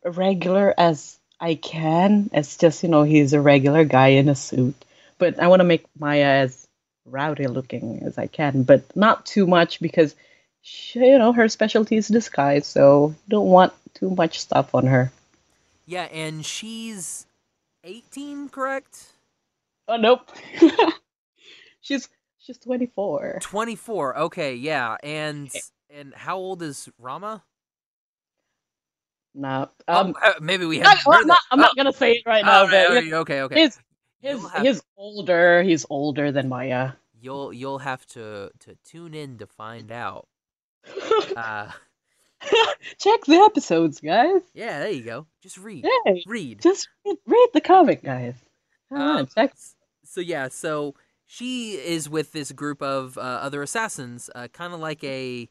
regular 0.05 0.75
as 0.79 1.19
I 1.41 1.55
can. 1.55 2.31
It's 2.33 2.57
just 2.57 2.83
you 2.83 2.89
know 2.89 3.03
he's 3.03 3.33
a 3.33 3.41
regular 3.41 3.85
guy 3.85 4.09
in 4.09 4.29
a 4.29 4.35
suit, 4.35 4.75
but 5.19 5.39
I 5.39 5.49
want 5.49 5.61
to 5.61 5.65
make 5.65 5.85
Maya 5.99 6.25
as 6.25 6.67
rowdy 7.05 7.47
looking 7.47 8.03
as 8.03 8.19
I 8.19 8.27
can, 8.27 8.63
but 8.63 8.85
not 8.97 9.27
too 9.27 9.47
much 9.47 9.81
because 9.81 10.15
she, 10.63 11.01
you 11.01 11.19
know 11.19 11.33
her 11.33 11.49
specialty 11.49 11.97
is 11.97 12.09
disguise, 12.09 12.67
so 12.67 13.09
you 13.09 13.31
don't 13.31 13.49
want 13.49 13.73
too 13.95 14.11
much 14.11 14.41
stuff 14.41 14.75
on 14.75 14.87
her. 14.87 15.13
Yeah, 15.87 16.05
and 16.05 16.45
she's 16.45 17.27
18, 17.85 18.49
correct? 18.49 19.13
Oh 19.89 19.97
nope, 19.97 20.29
she's 21.81 22.09
she's 22.39 22.59
twenty 22.59 22.87
four. 22.87 23.39
24. 23.43 24.19
Okay, 24.19 24.55
yeah. 24.55 24.97
And 25.03 25.49
eh. 25.55 25.61
and 25.91 26.15
how 26.15 26.37
old 26.37 26.63
is 26.63 26.89
Rama? 26.99 27.45
No, 29.39 29.69
Oh, 29.89 30.01
um, 30.01 30.15
uh, 30.25 30.33
maybe 30.41 30.65
we 30.65 30.83
I, 30.83 30.89
have. 30.95 30.99
am 31.07 31.27
not, 31.27 31.39
I'm 31.51 31.61
not 31.61 31.77
gonna 31.77 31.93
say 31.93 32.13
it 32.13 32.23
right 32.25 32.45
now, 32.45 32.65
but 32.67 32.91
okay, 32.91 33.13
okay, 33.15 33.41
okay. 33.43 33.61
his 33.63 33.79
his 34.23 34.51
have- 34.51 34.65
his 34.65 34.83
older. 34.97 35.63
He's 35.63 35.85
older 35.91 36.33
than 36.33 36.49
Maya. 36.49 36.93
You'll 37.21 37.53
you'll 37.53 37.79
have 37.81 38.07
to 38.09 38.51
to 38.61 38.77
tune 38.85 39.13
in 39.15 39.39
to 39.39 39.47
find 39.47 39.93
out. 39.93 40.27
Uh, 41.37 41.71
Check 42.99 43.25
the 43.27 43.37
episodes, 43.45 44.01
guys. 44.01 44.41
yeah, 44.55 44.79
there 44.81 44.91
you 44.91 45.03
go. 45.03 45.27
Just 45.43 45.59
read, 45.59 45.85
Hey, 46.05 46.23
read. 46.27 46.61
just 46.63 46.89
read, 47.05 47.17
read 47.27 47.49
the 47.53 47.61
comic, 47.61 48.03
guys. 48.03 48.35
Come 48.89 49.01
on, 49.01 49.19
Um, 49.21 49.27
check. 49.35 49.53
So 50.05 50.21
yeah, 50.21 50.49
so 50.49 50.95
she 51.27 51.73
is 51.73 52.09
with 52.09 52.33
this 52.33 52.53
group 52.53 52.81
of 52.83 53.19
uh, 53.19 53.21
other 53.21 53.63
assassins, 53.63 54.31
uh, 54.35 54.49
kind 54.49 54.73
of 54.73 54.81
like 54.81 55.03
a, 55.05 55.49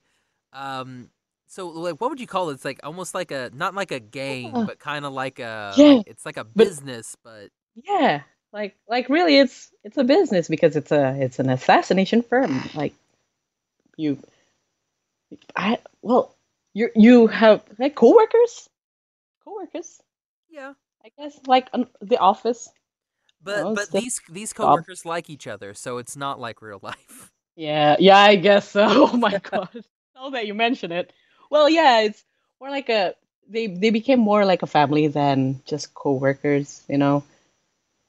um, 0.54 1.10
so 1.48 1.68
like 1.70 2.02
what 2.02 2.10
would 2.10 2.20
you 2.20 2.28
call 2.28 2.50
it? 2.50 2.54
It's 2.56 2.66
like 2.66 2.80
almost 2.84 3.14
like 3.14 3.32
a 3.32 3.52
not 3.54 3.76
like 3.76 3.92
a 3.92 4.00
gang, 4.00 4.64
but 4.66 4.80
kind 4.80 5.06
of 5.06 5.14
like 5.14 5.40
a, 5.40 5.84
yeah, 5.84 6.02
it's 6.06 6.26
like 6.26 6.38
a 6.38 6.44
business, 6.44 7.16
but 7.24 7.50
Yeah, 7.76 8.24
like 8.52 8.76
like 8.88 9.10
really, 9.10 9.38
it's 9.40 9.72
it's 9.84 9.98
a 9.98 10.04
business 10.04 10.48
because 10.48 10.76
it's 10.76 10.92
a 10.92 11.16
it's 11.22 11.40
an 11.40 11.50
assassination 11.50 12.22
firm. 12.24 12.70
Like 12.74 12.94
you, 13.98 14.18
I 15.56 15.80
well, 16.02 16.34
you 16.74 16.90
you 16.96 17.28
have 17.28 17.64
like 17.78 17.96
coworkers, 17.96 18.70
coworkers. 19.44 20.02
yeah. 20.50 20.74
I 21.06 21.10
guess 21.18 21.40
like 21.48 21.70
um, 21.74 21.88
the 22.02 22.18
office. 22.18 22.70
But 23.42 23.68
No, 23.68 23.74
but 23.74 23.92
it's 23.92 23.92
just 23.92 24.08
these 24.08 24.20
these 24.30 24.52
job. 24.62 24.82
coworkers 24.82 25.06
like 25.06 25.30
each 25.30 25.48
other, 25.48 25.74
so 25.74 25.98
it's 26.00 26.18
not 26.18 26.40
like 26.40 26.62
real 26.62 26.80
life. 26.82 27.32
Yeah, 27.56 27.96
yeah, 28.00 28.18
I 28.18 28.36
guess 28.36 28.70
so. 28.70 28.86
Oh 29.14 29.18
my 29.18 29.38
god. 29.38 29.70
Now 30.16 30.30
that 30.32 30.48
you 30.48 30.54
mention 30.54 30.92
it. 30.92 31.12
Well, 31.50 31.70
yeah, 31.70 32.02
it's 32.02 32.24
more 32.60 32.70
like 32.70 32.90
a 32.90 33.16
they 33.50 33.68
they 33.68 33.90
became 33.92 34.20
more 34.20 34.46
like 34.46 34.64
a 34.64 34.68
family 34.68 35.08
than 35.08 35.62
just 35.66 35.94
coworkers, 35.94 36.84
you 36.90 36.98
know, 36.98 37.24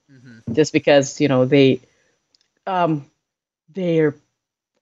hmm 0.08 0.38
just 0.52 0.72
because, 0.72 1.20
you 1.20 1.28
know, 1.28 1.44
they 1.44 1.80
um 2.66 3.04
they're 3.74 4.14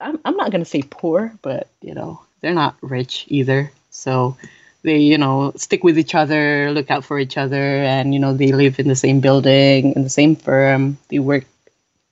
I'm 0.00 0.18
I'm 0.24 0.36
not 0.36 0.50
going 0.50 0.62
to 0.64 0.70
say 0.70 0.82
poor, 0.82 1.34
but, 1.42 1.68
you 1.82 1.94
know, 1.94 2.20
they're 2.40 2.54
not 2.54 2.76
rich 2.82 3.24
either. 3.28 3.72
So 3.90 4.36
they, 4.82 4.98
you 4.98 5.18
know, 5.18 5.52
stick 5.56 5.84
with 5.84 5.98
each 5.98 6.14
other, 6.14 6.70
look 6.72 6.90
out 6.90 7.04
for 7.04 7.18
each 7.18 7.36
other 7.38 7.62
and, 7.84 8.12
you 8.14 8.20
know, 8.20 8.34
they 8.34 8.52
live 8.52 8.78
in 8.80 8.88
the 8.88 8.96
same 8.96 9.20
building, 9.20 9.92
in 9.94 10.02
the 10.04 10.10
same 10.10 10.36
firm. 10.36 10.98
They 11.08 11.18
work 11.18 11.44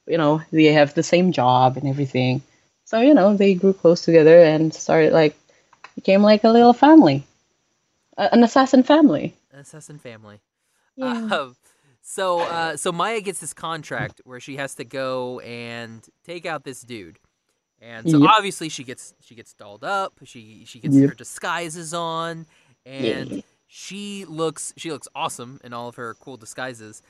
you 0.07 0.19
know, 0.19 0.43
they 0.53 0.65
have 0.73 0.95
the 0.95 1.03
same 1.03 1.33
job 1.33 1.77
and 1.77 1.89
everything. 1.89 2.43
So, 2.87 3.01
you 3.01 3.15
know, 3.15 3.37
they 3.37 3.55
grew 3.55 3.73
close 3.73 4.03
together 4.05 4.43
and 4.43 4.75
started 4.75 5.13
like 5.13 5.37
became 5.95 6.23
like 6.23 6.45
a 6.45 6.49
little 6.51 6.73
family. 6.73 7.25
A- 8.19 8.33
an 8.33 8.43
assassin 8.45 8.83
family. 8.83 9.35
Assassin 9.53 9.99
family. 9.99 10.41
Yeah. 10.97 11.29
Um, 11.31 11.57
so 12.03 12.41
uh, 12.41 12.77
so 12.77 12.93
Maya 12.93 13.21
gets 13.21 13.39
this 13.41 13.55
contract 13.55 14.21
where 14.25 14.41
she 14.41 14.57
has 14.57 14.75
to 14.77 14.85
go 14.85 15.41
and 15.41 16.07
take 16.25 16.45
out 16.47 16.65
this 16.65 16.83
dude. 16.83 17.19
And 17.81 18.09
so 18.11 18.19
Yep. 18.19 18.31
obviously 18.31 18.69
she 18.69 18.85
gets 18.85 19.15
she 19.21 19.35
gets 19.35 19.55
dolled 19.55 19.85
up. 19.85 20.15
She 20.25 20.65
she 20.67 20.79
gets 20.81 20.95
Yep. 20.97 21.09
her 21.11 21.15
disguises 21.15 21.95
on, 21.95 22.47
and 22.85 23.31
Yeah. 23.31 23.41
she 23.67 24.25
looks 24.27 24.75
she 24.77 24.91
looks 24.91 25.09
awesome 25.15 25.61
in 25.65 25.73
all 25.73 25.89
of 25.89 25.97
her 25.97 26.15
cool 26.15 26.37
disguises. 26.37 27.03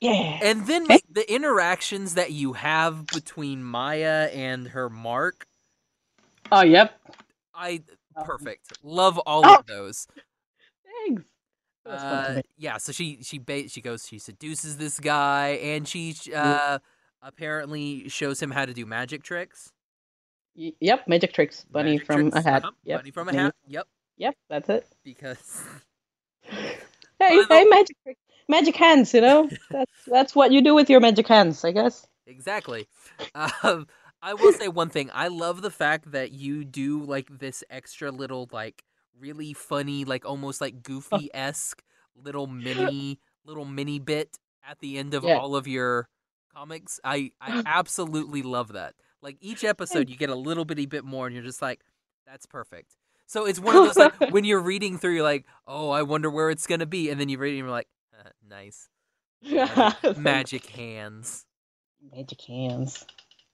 Yeah. 0.00 0.38
And 0.42 0.66
then 0.66 0.86
like, 0.86 1.04
the 1.10 1.30
interactions 1.32 2.14
that 2.14 2.32
you 2.32 2.54
have 2.54 3.06
between 3.06 3.62
Maya 3.62 4.30
and 4.32 4.68
her 4.68 4.88
Mark, 4.88 5.46
Oh, 6.52 6.62
yep. 6.62 6.98
I 7.54 7.82
perfect. 8.24 8.72
Love 8.82 9.18
all 9.20 9.42
Oh. 9.46 9.56
of 9.56 9.66
those. 9.66 10.06
Thanks. 11.06 11.22
That 11.84 11.92
was 11.92 12.02
fun 12.02 12.24
to 12.34 12.38
Uh, 12.38 12.42
yeah, 12.58 12.76
so 12.78 12.92
she 12.92 13.18
she 13.22 13.38
ba- 13.38 13.68
she 13.68 13.80
goes 13.80 14.06
she 14.06 14.18
seduces 14.18 14.76
this 14.76 15.00
guy 15.00 15.58
and 15.62 15.88
she 15.88 16.14
uh 16.34 16.78
apparently 17.22 18.08
shows 18.08 18.40
him 18.42 18.50
how 18.50 18.64
to 18.66 18.72
do 18.74 18.86
magic 18.86 19.22
tricks. 19.22 19.72
Y- 20.56 20.72
Yep, 20.80 21.08
magic 21.08 21.32
tricks. 21.32 21.64
Bunny 21.70 21.92
Magic 21.92 22.06
from 22.06 22.30
tricks, 22.30 22.46
a 22.46 22.50
hat. 22.50 22.62
uh-huh, 22.64 22.72
Yep. 22.84 22.98
Bunny 23.00 23.10
from 23.12 23.28
a 23.28 23.32
hat. 23.32 23.54
Yep, 23.68 23.86
Yep, 24.18 24.34
that's 24.48 24.68
it. 24.68 24.86
because 25.04 25.62
Hey, 27.18 27.42
hey, 27.48 27.64
magic 27.64 27.96
trick. 28.02 28.18
Magic 28.48 28.74
hands, 28.76 29.14
you 29.14 29.20
know? 29.20 29.48
that's 29.70 29.92
that's 30.06 30.34
what 30.34 30.50
you 30.52 30.60
do 30.62 30.74
with 30.74 30.90
your 30.90 31.00
magic 31.00 31.28
hands, 31.28 31.64
I 31.64 31.72
guess. 31.72 32.06
exactly. 32.26 32.88
Um, 33.62 33.86
I 34.22 34.34
will 34.34 34.52
say 34.52 34.68
one 34.68 34.90
thing. 34.90 35.10
I 35.14 35.28
love 35.28 35.62
the 35.62 35.70
fact 35.70 36.12
that 36.12 36.32
you 36.32 36.64
do 36.64 37.02
like 37.02 37.38
this 37.38 37.64
extra 37.70 38.10
little 38.10 38.48
like 38.52 38.84
really 39.18 39.52
funny, 39.54 40.04
like 40.04 40.24
almost 40.24 40.60
like 40.60 40.82
goofy 40.82 41.30
esque 41.34 41.82
little 42.14 42.46
mini 42.46 43.18
little 43.44 43.64
mini 43.64 43.98
bit 43.98 44.38
at 44.68 44.78
the 44.80 44.98
end 44.98 45.14
of 45.14 45.24
Yeah. 45.24 45.38
all 45.38 45.56
of 45.56 45.66
your 45.66 46.08
comics. 46.54 47.00
I 47.04 47.32
I 47.40 47.62
absolutely 47.66 48.42
love 48.42 48.72
that. 48.74 48.94
Like 49.22 49.36
each 49.40 49.64
episode, 49.64 50.08
you 50.10 50.16
get 50.16 50.30
a 50.30 50.34
little 50.34 50.64
bitty 50.64 50.86
bit 50.86 51.04
more, 51.04 51.26
and 51.26 51.34
you're 51.34 51.44
just 51.44 51.60
like, 51.62 51.80
that's 52.26 52.46
perfect. 52.46 52.96
So 53.26 53.44
it's 53.46 53.60
one 53.60 53.76
of 53.76 53.84
those 53.84 53.96
like 53.96 54.18
when 54.32 54.44
you're 54.44 54.60
reading 54.60 54.98
through, 54.98 55.14
you're 55.14 55.22
like, 55.22 55.46
oh, 55.66 55.90
I 55.90 56.02
wonder 56.02 56.30
where 56.30 56.50
it's 56.50 56.66
gonna 56.66 56.86
be, 56.86 57.10
and 57.10 57.20
then 57.20 57.28
you 57.28 57.38
read 57.38 57.50
it, 57.50 57.58
and 57.58 57.58
you're 57.58 57.70
like, 57.70 57.88
uh, 58.18 58.28
nice 58.48 58.88
magic, 59.42 60.16
magic 60.18 60.66
hands. 60.66 61.46
magic 62.14 62.40
hands. 62.42 63.06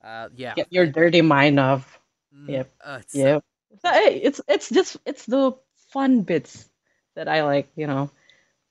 Uh, 0.06 0.28
yeah. 0.36 0.54
Get 0.54 0.68
your 0.72 0.86
dirty 0.86 1.22
mind 1.22 1.58
off. 1.58 1.98
Mm, 2.34 2.48
Yep. 2.48 2.70
uh, 2.84 2.98
it's- 3.00 3.14
Yep. 3.14 3.44
So, 3.82 3.90
hey, 3.92 4.20
it's 4.22 4.40
it's 4.48 4.70
just 4.70 4.96
it's 5.04 5.26
the 5.26 5.52
fun 5.92 6.22
bits 6.22 6.68
that 7.14 7.28
I 7.28 7.42
like. 7.42 7.68
You 7.76 7.86
know, 7.86 8.10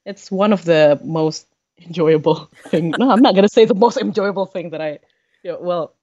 it's 0.05 0.31
one 0.31 0.53
of 0.53 0.63
the 0.65 0.99
most 1.03 1.45
enjoyable 1.79 2.49
thing. 2.69 2.95
No, 2.97 3.11
I'm 3.11 3.21
not 3.21 3.35
gonna 3.35 3.49
say 3.49 3.65
the 3.65 3.75
most 3.75 3.97
enjoyable 3.97 4.45
thing 4.47 4.71
that 4.71 4.81
I. 4.81 4.99
Yeah, 5.43 5.57
well, 5.59 5.93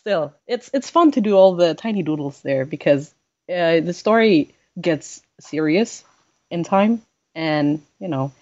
still, 0.00 0.34
it's 0.46 0.70
it's 0.74 0.90
fun 0.90 1.12
to 1.12 1.20
do 1.20 1.36
all 1.36 1.54
the 1.56 1.74
tiny 1.74 2.02
doodles 2.02 2.42
there 2.42 2.66
because 2.66 3.14
uh, 3.48 3.80
the 3.80 3.94
story 3.94 4.54
gets 4.80 5.22
serious 5.40 6.04
in 6.50 6.64
time, 6.64 7.00
and 7.34 7.82
you 8.00 8.08
know, 8.08 8.32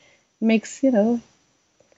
makes 0.40 0.82
you 0.82 0.90
know 0.90 1.20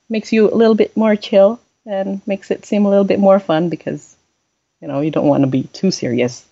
makes 0.09 0.33
you 0.33 0.51
a 0.51 0.55
little 0.55 0.75
bit 0.75 0.95
more 0.97 1.15
chill 1.15 1.59
and 1.85 2.21
makes 2.27 2.51
it 2.51 2.65
seem 2.65 2.85
a 2.85 2.89
little 2.89 3.05
bit 3.05 3.19
more 3.19 3.39
fun 3.39 3.69
because 3.69 4.14
you 4.81 4.87
know 4.87 5.01
you 5.01 5.11
don't 5.11 5.27
want 5.27 5.43
to 5.43 5.47
be 5.47 5.63
too 5.63 5.91
serious. 5.91 6.45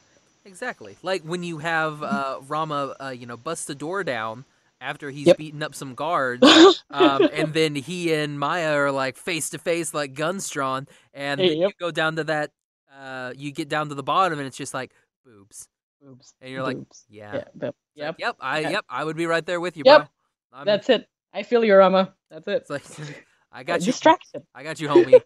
Exactly. 0.46 0.98
Like 1.02 1.24
when 1.24 1.44
you 1.44 1.60
have 1.60 2.04
uh, 2.04 2.40
Rama, 2.48 2.96
uh, 3.02 3.10
you 3.10 3.26
know, 3.26 3.38
bust 3.38 3.68
the 3.68 3.76
door 3.76 4.04
down 4.04 4.46
after 4.82 5.10
he's 5.10 5.28
Yep. 5.28 5.38
beaten 5.38 5.64
up 5.64 5.74
some 5.76 5.96
guards, 5.96 6.60
um, 6.92 7.28
and 7.32 7.54
then 7.54 7.76
he 7.76 8.14
and 8.14 8.40
Maya 8.40 8.74
are 8.74 8.92
like 8.92 9.18
face 9.18 9.50
to 9.52 9.58
face, 9.58 9.94
like 9.94 10.14
guns 10.14 10.50
drawn, 10.50 10.88
and 11.14 11.40
then 11.48 11.58
you 11.66 11.74
go 11.80 11.92
down 11.92 12.18
to 12.18 12.24
that, 12.26 12.52
uh, 12.94 13.34
you 13.38 13.52
get 13.52 13.70
down 13.70 13.90
to 13.90 13.96
the 13.96 14.04
bottom, 14.04 14.40
and 14.40 14.48
it's 14.48 14.58
just 14.58 14.74
like 14.74 14.92
boobs, 15.26 15.70
Boobs. 16.02 16.34
and 16.42 16.52
you're 16.52 16.64
like, 16.64 16.78
Boobs. 16.78 17.06
yeah, 17.10 17.34
Yeah, 17.34 17.44
like, 17.62 17.74
yep. 17.96 18.16
yep, 18.18 18.36
I, 18.42 18.60
Yeah. 18.60 18.70
yep, 18.72 18.86
I 18.90 19.04
would 19.06 19.16
be 19.16 19.26
right 19.26 19.46
there 19.46 19.62
with 19.62 19.78
you, 19.78 19.86
Yep. 19.86 20.02
bro. 20.02 20.10
I'm, 20.52 20.66
That's 20.66 20.90
it. 20.90 21.08
I 21.34 21.44
feel 21.44 21.64
you, 21.64 21.76
Rama. 21.76 22.14
That's 22.30 22.48
it. 22.48 22.68
It's 22.68 22.70
like, 22.70 22.84
I 23.52 23.64
got 23.64 23.82
you, 23.82 23.86
Distraction. 23.88 24.44
I 24.54 24.64
got 24.64 24.80
you, 24.80 24.90
homie. 24.90 25.22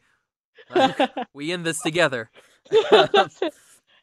We 1.33 1.51
in 1.51 1.63
this 1.63 1.81
together. 1.81 2.29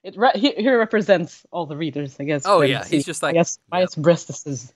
It. 0.05 0.19
Re- 0.19 0.33
he, 0.35 0.53
he 0.53 0.71
represents 0.71 1.47
all 1.51 1.65
the 1.65 1.79
readers, 1.79 2.17
I 2.21 2.25
guess. 2.25 2.43
Oh 2.45 2.61
yeah, 2.61 2.83
see- 2.83 2.97
he's 2.97 3.07
just 3.07 3.23
like, 3.23 3.33
guess 3.35 3.59
yep. 3.73 3.89
minus 3.97 4.73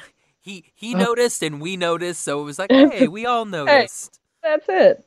he 0.40 0.64
he 0.76 0.94
Uh. 0.94 0.98
noticed 0.98 1.42
and 1.42 1.60
we 1.60 1.76
noticed, 1.76 2.22
so 2.22 2.40
it 2.40 2.44
was 2.44 2.56
like, 2.56 2.70
hey, 2.92 3.08
we 3.08 3.26
all 3.26 3.44
noticed. 3.46 4.20
That's 4.44 4.66
it. 4.68 5.04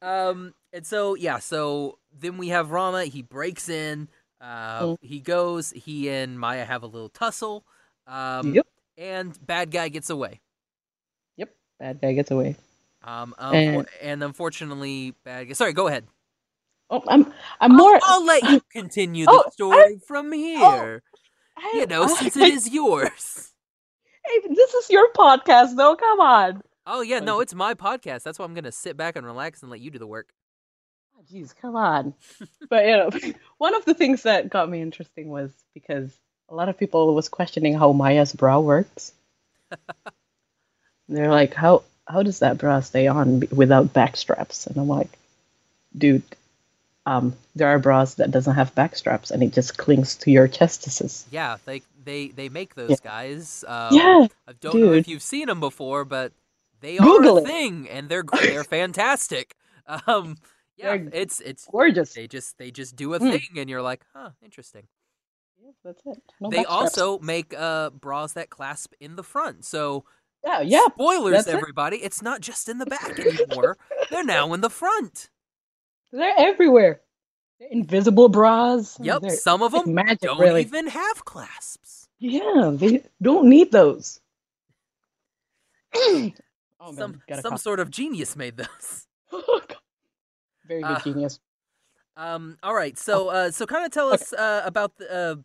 um, 0.00 0.54
and 0.72 0.86
so 0.86 1.14
yeah, 1.14 1.38
so 1.40 1.98
then 2.18 2.38
we 2.38 2.48
have 2.48 2.70
Rama. 2.70 3.04
He 3.04 3.20
breaks 3.22 3.68
in. 3.68 4.08
Uh, 4.40 4.82
Mm. 4.82 4.98
he 5.02 5.20
goes. 5.20 5.70
He 5.70 6.08
and 6.08 6.40
Maya 6.40 6.64
have 6.64 6.82
a 6.82 6.86
little 6.86 7.10
tussle. 7.10 7.64
Um, 8.06 8.54
Yep. 8.54 8.66
and 8.98 9.46
bad 9.46 9.70
guy 9.70 9.88
gets 9.88 10.08
away. 10.10 10.40
Yep. 11.36 11.54
Bad 11.78 12.00
guy 12.00 12.12
gets 12.14 12.30
away. 12.30 12.56
Um, 13.04 13.34
And- 13.38 13.86
and 14.00 14.22
unfortunately, 14.24 15.14
bad 15.22 15.48
guy. 15.48 15.52
Sorry, 15.52 15.72
go 15.74 15.86
ahead. 15.86 16.06
Oh, 16.92 17.02
I'm 17.08 17.32
I'm 17.58 17.74
more. 17.74 17.94
I'll, 17.94 18.00
I'll 18.20 18.24
let 18.26 18.42
you 18.50 18.60
continue 18.70 19.24
the 19.24 19.32
Oh, 19.46 19.50
story 19.50 19.98
from 20.06 20.28
oh, 20.28 20.36
here. 20.36 21.02
I- 21.56 21.72
you 21.74 21.86
know, 21.86 22.02
oh, 22.02 22.14
I- 22.14 22.20
since 22.20 22.36
it 22.36 22.52
is 22.52 22.70
yours. 22.70 23.50
Hey, 24.24 24.48
this 24.54 24.74
is 24.74 24.90
your 24.90 25.10
podcast, 25.14 25.74
though. 25.76 25.96
Come 25.96 26.20
on. 26.20 26.62
Oh 26.86 27.00
yeah, 27.00 27.20
no, 27.20 27.40
it's 27.40 27.54
my 27.54 27.74
podcast. 27.74 28.22
That's 28.24 28.38
why 28.38 28.44
I'm 28.44 28.54
gonna 28.54 28.70
sit 28.72 28.96
back 28.96 29.16
and 29.16 29.24
relax 29.26 29.62
and 29.62 29.70
let 29.70 29.80
you 29.80 29.90
do 29.90 29.98
the 29.98 30.06
work. 30.06 30.28
Oh, 31.16 31.22
Jeez, 31.32 31.54
come 31.56 31.76
on. 31.76 32.12
but 32.68 32.84
you 32.86 32.96
know, 32.96 33.10
one 33.58 33.74
of 33.74 33.84
the 33.86 33.94
things 33.94 34.24
that 34.24 34.50
got 34.50 34.68
me 34.68 34.82
interesting 34.82 35.28
was 35.28 35.50
because 35.74 36.12
a 36.50 36.54
lot 36.54 36.68
of 36.68 36.78
people 36.78 37.14
was 37.14 37.28
questioning 37.30 37.72
how 37.74 37.92
Maya's 37.92 38.32
bra 38.34 38.58
works. 38.60 39.12
They're 41.08 41.30
like, 41.30 41.54
how 41.54 41.84
how 42.06 42.22
does 42.22 42.40
that 42.40 42.58
bra 42.58 42.80
stay 42.80 43.06
on 43.06 43.44
without 43.50 43.92
back 43.92 44.16
straps? 44.16 44.66
And 44.66 44.76
I'm 44.76 44.88
like, 44.88 45.08
dude, 45.96 46.22
um, 47.06 47.36
there 47.54 47.68
are 47.68 47.78
bras 47.78 48.14
that 48.14 48.30
doesn't 48.30 48.54
have 48.54 48.74
back 48.74 48.94
straps 48.96 49.30
and 49.30 49.42
it 49.42 49.52
just 49.52 49.76
clings 49.78 50.14
to 50.16 50.30
your 50.30 50.46
chestises. 50.48 51.26
Yeah, 51.30 51.56
they 51.64 51.82
they 52.04 52.28
they 52.28 52.48
make 52.48 52.74
those 52.74 53.00
guys. 53.00 53.64
Um, 53.66 53.94
Yeah, 53.96 54.26
I 54.46 54.52
don't 54.60 54.80
know 54.80 54.92
if 54.92 55.08
you've 55.08 55.22
seen 55.22 55.46
them 55.46 55.60
before, 55.60 56.04
but 56.04 56.32
they 56.80 56.98
are 56.98 57.06
Google 57.06 57.38
a 57.38 57.40
it. 57.42 57.46
thing, 57.46 57.88
and 57.88 58.08
they're 58.08 58.24
they're 58.32 58.64
fantastic. 58.78 59.54
Um, 60.06 60.36
yeah, 60.76 60.96
They're 60.96 61.08
it's 61.12 61.40
it's 61.40 61.66
Gorgeous. 61.66 62.14
they 62.14 62.26
just 62.28 62.56
they 62.58 62.70
just 62.70 62.96
do 62.96 63.14
a 63.14 63.20
Mm. 63.20 63.30
thing, 63.32 63.58
and 63.58 63.68
you're 63.70 63.82
like, 63.82 64.04
huh, 64.14 64.30
interesting. 64.42 64.86
Yes, 65.62 65.74
that's 65.84 66.02
it. 66.06 66.22
No 66.40 66.50
they 66.50 66.64
also 66.64 67.18
make 67.20 67.54
uh 67.56 67.90
bras 67.90 68.32
that 68.34 68.50
clasp 68.50 68.94
in 69.00 69.16
the 69.16 69.22
front, 69.22 69.64
so 69.64 70.04
yeah, 70.44 70.60
yeah. 70.60 70.86
spoilers, 70.94 71.32
that's 71.34 71.48
it. 71.48 71.54
everybody, 71.54 71.98
it's 71.98 72.20
not 72.22 72.40
just 72.40 72.68
in 72.68 72.78
the 72.78 72.86
back 72.86 73.18
anymore. 73.18 73.76
they're 74.10 74.24
now 74.24 74.52
in 74.54 74.60
the 74.60 74.70
front. 74.70 75.30
They're 76.12 76.34
everywhere. 76.38 77.00
They're 77.58 77.68
invisible 77.70 78.28
bras. 78.28 78.98
Yep, 79.00 79.22
They're- 79.22 79.30
some 79.36 79.62
of 79.62 79.72
them 79.72 79.94
magic, 79.94 80.20
don't 80.20 80.38
really. 80.38 80.60
even 80.62 80.88
have 80.88 81.24
clasps. 81.24 82.08
Yeah, 82.18 82.70
they 82.74 83.02
don't 83.20 83.48
need 83.48 83.72
those. 83.72 84.20
oh, 85.94 86.32
man, 86.80 86.94
some 86.96 87.20
some 87.42 87.56
sort 87.58 87.80
of 87.80 87.90
genius 87.90 88.36
made 88.36 88.56
those. 88.56 89.06
Very 90.66 90.82
good 90.82 90.84
Uh, 90.84 91.00
genius. 91.00 91.40
Um. 92.16 92.58
All 92.62 92.74
right. 92.74 92.96
So, 92.98 93.28
uh, 93.28 93.50
so 93.50 93.66
kind 93.66 93.84
of 93.84 93.90
tell 93.90 94.12
Okay. 94.12 94.22
us 94.22 94.32
uh, 94.32 94.62
about 94.64 94.96
the. 94.98 95.12
Uh, 95.12 95.36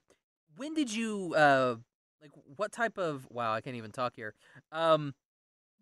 when 0.58 0.74
did 0.74 0.94
you 0.94 1.34
uh, 1.36 1.76
like 2.22 2.32
what 2.58 2.72
type 2.72 2.98
of? 2.98 3.26
Wow, 3.32 3.54
I 3.54 3.62
can't 3.62 3.76
even 3.78 3.92
talk 3.92 4.16
here. 4.16 4.34
Um. 4.72 5.14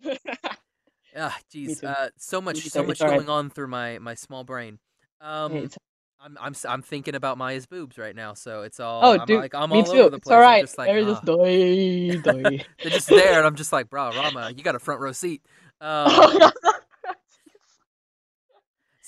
Ah, 1.15 1.38
jeez. 1.54 1.84
Uh, 1.84 2.10
so 2.17 2.41
much, 2.41 2.58
so 2.69 2.84
much 2.84 3.01
all 3.01 3.08
right. 3.08 3.17
going 3.17 3.30
on 3.30 3.49
through 3.49 3.67
my 3.67 3.99
my 3.99 4.15
small 4.15 4.43
brain. 4.43 4.80
Um. 5.21 5.51
Hey, 5.51 5.67
I'm 6.21 6.38
I'm 6.41 6.56
I'm 6.67 6.82
thinking 6.82 7.13
about 7.13 7.38
Maya's 7.38 7.65
boobs 7.67 7.97
right 7.97 8.15
now, 8.15 8.34
so 8.34 8.63
it's 8.63 8.80
all. 8.80 9.01
oh, 9.04 9.19
I'm 9.19 9.25
dude, 9.28 9.39
like 9.39 9.54
I'm 9.54 9.69
me 9.69 9.80
all 9.80 9.84
too. 9.86 9.99
over 9.99 10.10
the 10.10 10.17
it's 10.17 10.32
all 10.32 10.39
right. 10.39 10.60
I'm 10.60 10.63
just 10.63 10.78
like, 10.78 10.88
They're 10.88 11.04
just 11.04 11.23
doy, 11.23 12.17
doy. 12.21 12.43
they're 12.82 12.91
just 12.91 13.08
there, 13.10 13.38
and 13.38 13.45
I'm 13.45 13.56
just 13.56 13.71
like, 13.71 13.89
bro, 13.89 14.10
Rama, 14.10 14.51
you 14.56 14.63
got 14.63 14.75
a 14.75 14.80
front 14.80 15.01
row 15.01 15.12
seat. 15.12 15.43
Um, 15.82 16.51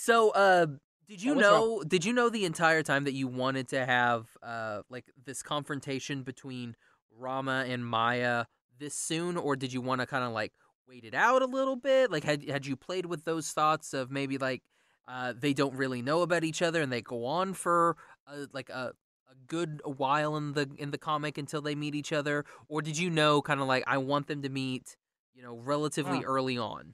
So, 0.08 0.30
uh, 0.30 0.67
did 1.10 1.22
you 1.22 1.36
what's 1.36 1.50
wrong? 1.50 1.70
know? 1.80 1.84
Did 1.84 2.06
you 2.06 2.13
know 2.13 2.30
the 2.30 2.46
entire 2.46 2.82
time 2.82 3.04
that 3.04 3.13
you 3.13 3.28
wanted 3.28 3.67
to 3.70 3.86
have 3.86 4.26
uh, 4.41 4.84
like 4.89 5.04
this 5.26 5.43
confrontation 5.43 6.24
between 6.24 6.78
Rama 7.20 7.65
and 7.67 7.86
Maya 7.86 8.46
this 8.80 8.96
soon, 8.96 9.36
or 9.36 9.58
did 9.58 9.74
you 9.74 9.82
want 9.82 10.00
to 10.00 10.08
kind 10.08 10.24
of 10.24 10.32
like 10.32 10.54
wait 10.88 11.04
it 11.04 11.13
out 11.13 11.41
a 11.41 11.45
little 11.45 11.76
bit? 11.76 12.12
Like, 12.12 12.23
had 12.23 12.47
had 12.50 12.65
you 12.65 12.76
played 12.76 13.06
with 13.06 13.26
those 13.26 13.52
thoughts 13.52 13.93
of 13.93 14.12
maybe 14.12 14.38
like 14.38 14.63
uh, 15.08 15.34
they 15.38 15.54
don't 15.54 15.76
really 15.76 16.02
know 16.02 16.21
about 16.21 16.43
each 16.43 16.62
other 16.62 16.82
and 16.82 16.91
they 16.91 17.02
go 17.02 17.26
on 17.26 17.54
for 17.54 17.97
uh, 18.28 18.45
like 18.54 18.69
a 18.69 18.93
a 19.30 19.36
good 19.47 19.82
while 19.84 20.38
in 20.38 20.54
the 20.54 20.69
in 20.78 20.91
the 20.91 20.97
comic 20.97 21.38
until 21.38 21.62
they 21.62 21.76
meet 21.76 21.95
each 21.95 22.13
other, 22.13 22.45
or 22.69 22.82
did 22.82 22.97
you 22.97 23.10
know 23.10 23.41
kind 23.41 23.60
of 23.60 23.67
like 23.67 23.84
I 23.88 23.97
want 23.97 24.28
them 24.28 24.41
to 24.43 24.50
meet, 24.50 24.95
you 25.34 25.43
know, 25.43 25.56
relatively 25.58 26.23
early 26.23 26.58
on? 26.58 26.93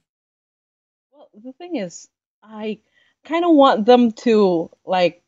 well, 1.12 1.28
the 1.44 1.52
thing 1.52 1.76
is, 1.76 2.08
I 2.42 2.78
kind 3.24 3.44
of 3.44 3.52
want 3.52 3.86
them 3.86 4.12
to 4.12 4.70
like 4.84 5.22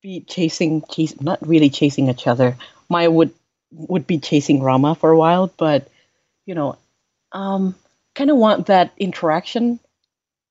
be 0.00 0.20
chasing, 0.20 0.82
chase, 0.90 1.20
not 1.20 1.46
really 1.46 1.70
chasing 1.70 2.08
each 2.08 2.26
other. 2.26 2.56
Maya 2.88 3.10
would 3.10 3.32
would 3.72 4.06
be 4.06 4.18
chasing 4.18 4.62
Rama 4.62 4.94
for 4.94 5.10
a 5.10 5.16
while, 5.16 5.50
but 5.56 5.88
you 6.46 6.54
know, 6.54 6.76
um, 7.32 7.74
kind 8.14 8.30
of 8.30 8.36
want 8.36 8.66
that 8.66 8.92
interaction 8.96 9.80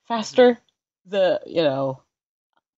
faster. 0.07 0.57
The 1.07 1.41
you 1.45 1.63
know, 1.63 2.01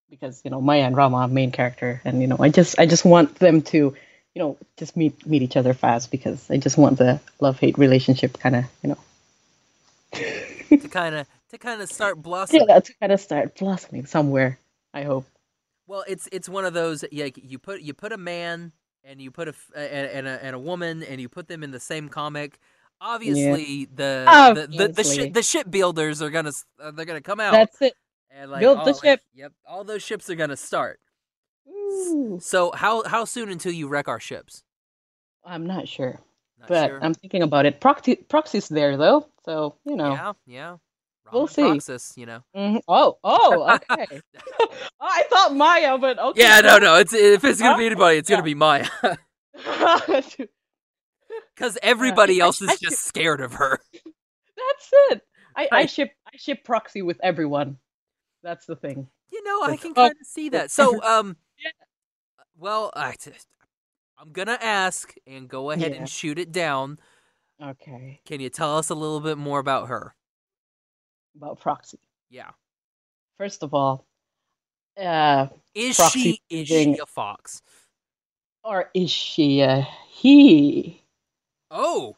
because 0.10 0.42
you 0.44 0.52
know 0.52 0.62
Maya 0.62 0.82
and 0.84 0.96
Rama 0.96 1.18
are 1.18 1.28
main 1.28 1.52
character, 1.52 2.02
and 2.06 2.22
you 2.22 2.28
know, 2.28 2.38
I 2.40 2.50
just 2.50 2.80
I 2.80 2.86
just 2.86 3.06
want 3.06 3.36
them 3.36 3.62
to, 3.64 3.78
you 3.78 4.40
know, 4.40 4.58
just 4.78 4.96
meet 4.96 5.26
meet 5.26 5.42
each 5.42 5.58
other 5.58 5.74
fast 5.74 6.12
because 6.12 6.50
I 6.50 6.58
just 6.58 6.78
want 6.78 6.98
the 6.98 7.20
love 7.40 7.60
hate 7.60 7.78
relationship 7.78 8.40
kind 8.40 8.56
of 8.56 8.66
you 8.82 8.90
know. 8.90 8.98
to 10.14 10.88
kind 10.90 11.16
of 11.16 11.28
to 11.50 11.58
kind 11.58 11.82
of 11.82 11.90
start 11.90 12.22
blossoming. 12.22 12.68
yeah, 12.70 12.80
to 12.80 12.94
kind 13.00 13.12
of 13.12 13.20
start 13.20 13.56
blossoming 13.58 14.06
somewhere. 14.06 14.58
I 14.94 15.04
hope. 15.04 15.26
Well, 15.88 16.04
it's 16.08 16.30
it's 16.32 16.48
one 16.48 16.66
of 16.66 16.74
those. 16.74 17.04
Yeah, 17.12 17.28
you 17.36 17.60
put 17.60 17.82
you 17.82 17.94
put 17.94 18.12
a 18.12 18.18
man 18.18 18.72
and 19.04 19.22
you 19.22 19.32
put 19.32 19.48
a 19.48 19.54
and, 19.76 20.08
and 20.08 20.28
a 20.28 20.44
and 20.44 20.56
a 20.56 20.60
woman 20.60 21.04
and 21.04 21.20
you 21.20 21.30
put 21.30 21.48
them 21.48 21.64
in 21.64 21.72
the 21.72 21.80
same 21.80 22.10
comic. 22.10 22.60
Obviously, 23.06 23.86
the, 23.94 24.24
the 24.56 24.62
the 24.62 24.78
the 24.78 24.84
Obviously. 24.86 25.16
ship 25.26 25.34
the 25.34 25.44
shipbuilders 25.44 26.22
are 26.22 26.30
gonna 26.30 26.52
uh, 26.82 26.92
they're 26.92 27.06
gonna 27.06 27.20
come 27.22 27.42
out 27.42 27.52
That's 27.52 27.82
it. 27.82 27.94
and 28.32 28.50
like 28.50 28.62
build 28.62 28.78
all, 28.78 28.86
the 28.86 28.92
like, 28.94 29.04
ship. 29.04 29.20
Yep, 29.34 29.52
all 29.68 29.84
those 29.84 30.02
ships 30.02 30.30
are 30.30 30.36
gonna 30.36 30.56
start. 30.56 31.00
Ooh. 31.68 32.40
So 32.42 32.72
how 32.72 33.04
how 33.04 33.26
soon 33.26 33.50
until 33.50 33.74
you 33.74 33.88
wreck 33.90 34.08
our 34.08 34.20
ships? 34.22 34.64
I'm 35.46 35.66
not 35.68 35.88
sure, 35.90 36.22
Not 36.60 36.70
but 36.70 36.88
sure. 36.88 37.00
I'm 37.04 37.14
thinking 37.14 37.42
about 37.44 37.66
it. 37.66 37.82
Proxy, 37.82 38.16
Proxy's 38.16 38.70
there 38.70 38.96
though, 38.96 39.28
so 39.44 39.76
you 39.86 39.98
know. 39.98 40.14
Yeah, 40.14 40.34
yeah. 40.46 40.78
We'll 41.32 41.48
see. 41.48 41.64
Proxus, 41.64 42.14
you 42.16 42.26
know. 42.26 42.44
Mhm. 42.56 42.82
Oh, 42.88 43.18
oh, 43.24 43.76
okay. 43.92 44.22
I 45.02 45.24
thought 45.30 45.56
Maya, 45.56 45.98
but 45.98 46.20
okay. 46.20 46.42
Yeah, 46.42 46.62
no, 46.62 46.78
no. 46.78 46.96
It's 46.96 47.14
if 47.14 47.44
it's 47.44 47.60
gonna 47.60 47.78
be 47.78 47.86
anybody, 47.92 48.18
it's 48.20 48.30
Yeah. 48.30 48.38
gonna 48.38 48.46
be 48.46 48.56
Maya. 48.56 48.88
Because 51.56 51.78
everybody 51.84 52.42
I- 52.42 52.46
else 52.46 52.62
I 52.62 52.74
is 52.74 52.80
just 52.80 53.04
scared 53.04 53.42
of 53.42 53.54
her. 53.54 53.80
That's 53.94 54.90
it. 55.12 55.22
I, 55.56 55.68
I 55.72 55.86
ship 55.86 56.12
I 56.28 56.38
ship 56.38 56.64
Proxy 56.64 57.02
with 57.02 57.20
everyone. 57.22 57.78
That's 58.42 58.66
the 58.66 58.76
thing. 58.76 59.08
You 59.32 59.44
know, 59.44 59.64
I 59.64 59.78
can 59.78 59.92
oh, 59.92 59.94
kind 59.94 60.12
of 60.20 60.28
see 60.28 60.50
that. 60.50 60.70
So, 60.72 61.02
um, 61.04 61.38
Yeah. 61.64 61.72
well, 62.58 62.92
I, 62.96 63.16
I'm 64.18 64.32
gonna 64.32 64.58
ask 64.62 65.14
and 65.28 65.48
go 65.48 65.72
ahead 65.72 65.92
Yeah. 65.92 65.98
and 66.00 66.10
shoot 66.10 66.40
it 66.40 66.52
down. 66.52 67.00
Okay, 67.62 68.20
Can 68.26 68.42
you 68.42 68.50
tell 68.50 68.78
us 68.78 68.90
a 68.90 68.96
little 68.96 69.20
bit 69.22 69.38
more 69.38 69.60
about 69.60 69.88
her? 69.88 70.16
about 71.36 71.60
Proxy. 71.60 72.00
Yeah, 72.30 72.52
First 73.38 73.64
of 73.64 73.74
all, 73.74 74.06
uh, 74.98 75.48
is 75.74 75.96
she 76.12 76.42
is 76.50 76.68
she 76.68 76.98
a 77.02 77.06
fox? 77.06 77.62
or 78.64 78.90
is 78.94 79.12
she 79.12 79.62
a 79.62 79.88
he? 80.10 81.03
Oh, 81.74 82.16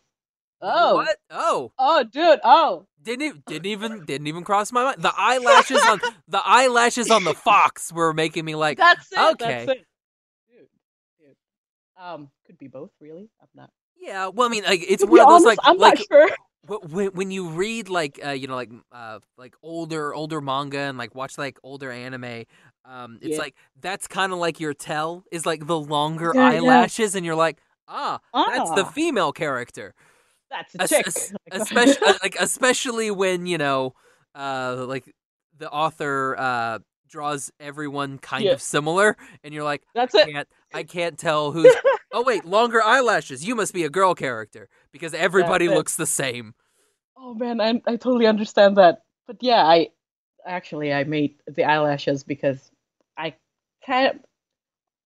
Oh, 0.62 0.96
what? 0.96 1.18
Oh, 1.30 1.72
oh, 1.78 2.04
dude, 2.04 2.40
oh. 2.44 2.88
didn't 3.04 3.46
didn't 3.46 3.66
even 3.68 4.06
didn't 4.06 4.28
even 4.28 4.44
cross 4.44 4.72
my 4.72 4.84
mind. 4.86 5.02
The 5.02 5.14
eyelashes 5.16 5.82
on 5.84 6.00
the 6.28 6.42
eyelashes 6.44 7.12
on 7.12 7.24
the 7.24 7.34
fox 7.34 7.92
were 7.94 8.14
making 8.14 8.46
me 8.46 8.56
like, 8.56 8.78
That's 8.78 9.12
it. 9.12 9.20
okay. 9.34 9.66
That's 9.68 9.80
it. 9.80 9.86
Dude, 10.50 10.68
dude. 11.20 11.36
Um, 12.04 12.30
could 12.48 12.58
be 12.58 12.68
both, 12.68 12.92
really. 13.02 13.30
I'm 13.42 13.48
not. 13.54 13.70
yeah. 14.00 14.28
Well, 14.30 14.48
I 14.48 14.52
mean, 14.52 14.64
like 14.64 14.84
it's 14.88 15.04
To 15.04 15.10
one 15.10 15.20
of 15.20 15.28
those 15.28 15.46
honest, 15.46 15.46
like 15.46 15.60
I'm 15.64 15.78
like 15.78 16.00
not 16.00 16.08
sure. 16.08 16.30
When 16.90 17.08
when 17.10 17.30
you 17.32 17.50
read 17.50 17.90
like 17.90 18.20
uh, 18.26 18.32
you 18.32 18.48
know 18.48 18.56
like 18.56 18.72
uh 18.92 19.20
like 19.38 19.54
older 19.62 20.16
older 20.16 20.42
manga 20.42 20.80
and 20.80 20.98
like 20.98 21.14
watch 21.14 21.38
like 21.38 21.60
older 21.62 21.92
anime 21.92 22.46
um 22.86 23.20
it's 23.22 23.34
Yeah. 23.34 23.38
like 23.38 23.56
that's 23.82 24.08
kind 24.08 24.34
of 24.34 24.40
like 24.40 24.60
your 24.60 24.74
tell 24.74 25.26
is 25.32 25.46
like 25.46 25.68
the 25.68 25.80
longer 25.80 26.32
Yeah, 26.34 26.50
yeah. 26.54 26.58
eyelashes 26.58 27.14
and 27.14 27.24
you're 27.24 27.36
like 27.36 27.60
ah, 27.88 28.20
that's 28.34 28.72
the 28.72 28.86
Ah. 28.86 28.92
female 28.92 29.32
character 29.32 29.94
That's 30.50 30.76
a 30.76 30.82
Es- 30.84 30.90
chick. 30.90 31.08
es- 31.08 31.34
especially 31.52 32.14
like 32.24 32.36
especially 32.40 33.12
when 33.12 33.46
you 33.46 33.58
know 33.58 33.94
uh 34.36 34.86
like 34.88 35.12
the 35.58 35.70
author 35.72 36.36
uh 36.38 36.80
draws 37.08 37.52
everyone 37.60 38.18
kind 38.20 38.44
Yeah. 38.46 38.54
of 38.54 38.62
similar 38.62 39.16
and 39.44 39.54
you're 39.54 39.64
like 39.64 39.84
That's 39.94 40.16
I 40.16 40.22
it. 40.22 40.32
can't 40.32 40.48
I 40.74 40.84
can't 40.84 41.18
tell 41.18 41.52
who's 41.52 41.74
oh 42.14 42.24
wait 42.24 42.46
longer 42.46 42.82
eyelashes 42.84 43.46
you 43.46 43.56
must 43.56 43.74
be 43.74 43.84
a 43.84 43.90
girl 43.90 44.16
character 44.16 44.70
because 44.92 45.14
everybody 45.14 45.68
it. 45.68 45.72
looks 45.72 45.96
the 45.96 46.06
same 46.08 46.54
Oh 47.18 47.34
man, 47.34 47.62
I 47.62 47.82
I 47.88 47.96
totally 47.96 48.28
understand 48.28 48.78
that. 48.78 49.04
But 49.28 49.38
yeah, 49.42 49.64
I 49.66 49.90
actually 50.46 50.94
I 50.94 51.04
made 51.06 51.36
the 51.48 51.64
eyelashes 51.64 52.24
because 52.24 52.72
I 53.18 53.36
kind 53.86 54.08
of 54.10 54.16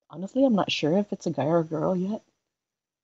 honestly 0.10 0.44
I'm 0.46 0.56
not 0.56 0.72
sure 0.72 0.98
if 0.98 1.12
it's 1.14 1.28
a 1.28 1.32
guy 1.32 1.46
or 1.46 1.60
a 1.60 1.64
girl 1.64 1.96
yet. 1.96 2.22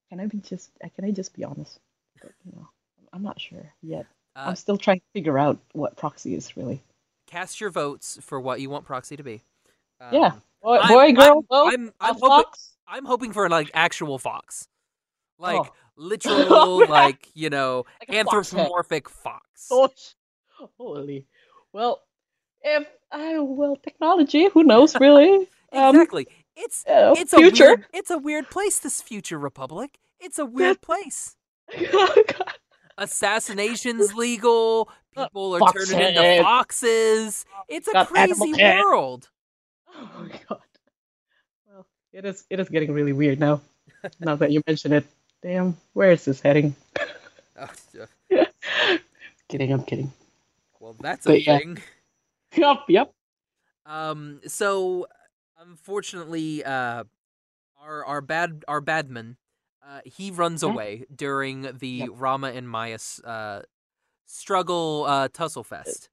Can 0.10 0.20
I 0.20 0.26
be 0.28 0.38
just 0.40 0.72
can 0.96 1.06
I 1.06 1.12
just 1.12 1.34
be 1.36 1.44
honest? 1.44 1.80
But, 2.22 2.32
you 2.46 2.52
know, 2.56 2.68
I'm 3.14 3.24
not 3.24 3.40
sure 3.40 3.74
yet. 3.82 4.06
uh, 4.36 4.46
I'm 4.48 4.56
still 4.56 4.78
trying 4.78 5.00
to 5.00 5.06
figure 5.14 5.38
out 5.38 5.60
what 5.74 5.98
proxy 5.98 6.36
is 6.36 6.56
really. 6.58 6.82
cast 7.28 7.60
your 7.60 7.70
votes 7.72 8.18
for 8.22 8.40
what 8.40 8.62
you 8.62 8.70
want 8.70 8.86
proxy 8.86 9.18
to 9.18 9.24
be 9.24 9.42
Yeah. 10.12 10.28
Um, 10.34 10.42
Boy, 10.62 10.76
I'm- 10.78 10.88
boy 10.88 11.14
girl, 11.22 11.46
I'm. 11.52 11.74
I'm, 11.74 11.94
I'm 12.00 12.16
hoping. 12.20 12.52
I'm 12.88 13.06
hoping 13.06 13.34
for 13.34 13.50
like 13.50 13.70
actual 13.74 14.18
fox, 14.20 14.68
like 15.40 15.60
Oh. 15.60 15.74
literal, 15.96 16.88
like 16.90 17.30
you 17.34 17.50
know, 17.50 17.86
Like 18.00 18.10
a 18.10 18.24
fox 18.24 18.54
anthropomorphic 18.54 19.10
fox. 19.10 19.68
Gosh. 19.70 20.16
Holy. 20.78 21.26
Well, 21.74 22.02
if 22.62 22.88
I 23.12 23.38
well 23.40 23.76
technology, 23.76 24.48
who 24.50 24.64
knows 24.64 24.96
really? 25.00 25.48
Um, 25.74 25.94
Exactly. 25.96 26.28
It's 26.56 26.84
it's 26.88 27.34
a 27.34 27.38
future. 27.38 27.66
weird, 27.66 27.86
it's 27.94 28.12
a 28.12 28.18
weird 28.18 28.50
place. 28.50 28.80
This 28.80 29.02
future 29.02 29.38
republic. 29.38 30.00
It's 30.20 30.40
a 30.40 30.46
weird 30.46 30.82
place. 30.90 31.36
Oh, 31.94 32.24
God. 32.28 32.54
Assassinations 32.98 34.14
legal. 34.14 34.90
Uh, 35.18 35.26
People 35.26 35.56
are 35.56 35.72
turning 35.74 36.16
into 36.16 36.44
foxes. 36.44 37.46
It's 37.68 37.88
a 37.94 38.06
crazy 38.06 38.54
world. 38.54 39.30
Oh 39.94 40.10
my 40.20 40.40
god. 40.50 40.62
Well, 41.68 41.86
it 42.14 42.26
is 42.26 42.46
it 42.50 42.60
is 42.60 42.70
getting 42.70 42.94
really 42.94 43.14
weird 43.14 43.40
now. 43.40 43.62
now 44.20 44.36
that 44.36 44.52
you 44.52 44.62
mention 44.68 44.94
it. 44.94 45.06
Damn, 45.42 45.78
where 45.94 46.12
is 46.12 46.26
this 46.26 46.42
heading? 46.42 46.76
Oh, 47.60 47.70
yeah. 48.30 48.46
kidding, 49.48 49.72
I'm 49.72 49.84
kidding. 49.84 50.12
well, 50.80 50.96
that's 51.00 51.28
a 51.28 51.40
yeah. 51.40 51.60
thing. 51.60 51.78
Yep, 52.56 52.78
yep. 52.88 53.14
Um. 53.86 54.42
So, 54.48 55.08
unfortunately, 55.66 56.64
uh, 56.64 57.04
our 57.82 58.06
our 58.06 58.22
bad 58.22 58.64
our 58.68 58.82
badman, 58.82 59.38
uh, 59.86 60.02
he 60.06 60.32
runs 60.32 60.62
Mhm. 60.64 60.72
away 60.74 61.06
during 61.14 61.78
the 61.78 61.90
Yep. 61.90 62.10
Rama 62.14 62.48
and 62.52 62.70
Maya 62.70 62.96
s- 62.96 63.20
uh 63.24 63.64
struggle 64.26 65.06
uh 65.08 65.28
tussle 65.30 65.64
fest. 65.64 66.10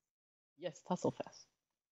Yes, 0.59 0.83
Tusslefest. 0.89 1.47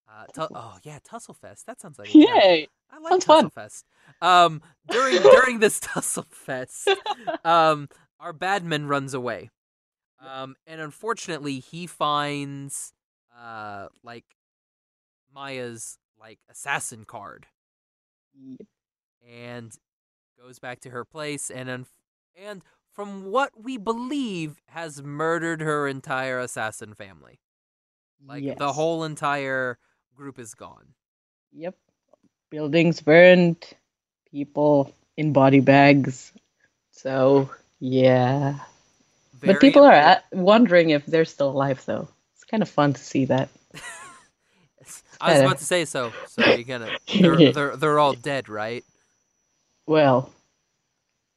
Uh, 0.08 0.26
tu- 0.34 0.48
oh 0.54 0.78
yeah, 0.82 0.98
tussle 1.04 1.34
fest. 1.34 1.66
That 1.66 1.80
sounds 1.80 1.98
like 1.98 2.12
Yay! 2.14 2.68
I 2.90 2.98
like 2.98 3.10
Sounds 3.12 3.24
tussle 3.24 3.42
fun. 3.42 3.50
fest. 3.50 3.86
Um, 4.20 4.62
during 4.88 5.22
during 5.22 5.58
this 5.60 5.78
tussle 5.88 6.26
fest, 6.30 6.88
um, 7.44 7.88
our 8.18 8.32
badman 8.32 8.86
runs 8.88 9.14
away. 9.14 9.50
Um, 10.20 10.56
and 10.66 10.80
unfortunately, 10.80 11.60
he 11.60 11.86
finds 11.86 12.92
uh 13.36 13.88
like 14.02 14.24
Maya's 15.32 15.98
like 16.20 16.38
assassin 16.50 17.04
card 17.06 17.46
Yep. 18.34 18.60
and 19.28 19.72
goes 20.40 20.58
back 20.58 20.80
to 20.80 20.90
her 20.90 21.04
place 21.04 21.50
and 21.50 21.68
un- 21.70 21.86
and 22.36 22.62
from 22.92 23.30
what 23.30 23.52
we 23.62 23.76
believe 23.76 24.60
has 24.68 25.02
murdered 25.02 25.60
her 25.60 25.88
entire 25.88 26.38
assassin 26.40 26.94
family. 26.94 27.40
Like 28.26 28.44
the 28.58 28.72
whole 28.72 29.04
entire 29.04 29.78
group 30.14 30.38
is 30.38 30.54
gone. 30.54 30.94
Yep. 31.52 31.76
Buildings 32.50 33.00
burned, 33.00 33.64
people 34.30 34.94
in 35.16 35.32
body 35.32 35.60
bags. 35.60 36.32
So, 36.92 37.50
yeah. 37.80 38.58
Very 39.34 39.54
but 39.54 39.60
people 39.60 39.84
are 39.84 39.92
at, 39.92 40.24
wondering 40.32 40.90
if 40.90 41.06
they're 41.06 41.24
still 41.24 41.50
alive, 41.50 41.82
though. 41.86 42.08
It's 42.34 42.44
kind 42.44 42.62
of 42.62 42.68
fun 42.68 42.92
to 42.94 43.00
see 43.02 43.26
that. 43.26 43.48
I 45.20 45.32
was 45.32 45.40
about 45.42 45.58
to 45.58 45.64
say 45.64 45.84
so. 45.84 46.14
So 46.26 46.46
you're 46.46 46.64
gonna 46.64 46.92
they're 47.20 47.36
they're, 47.52 47.76
they're 47.76 47.98
all 47.98 48.14
dead, 48.14 48.48
right? 48.48 48.84
Well, 49.86 50.32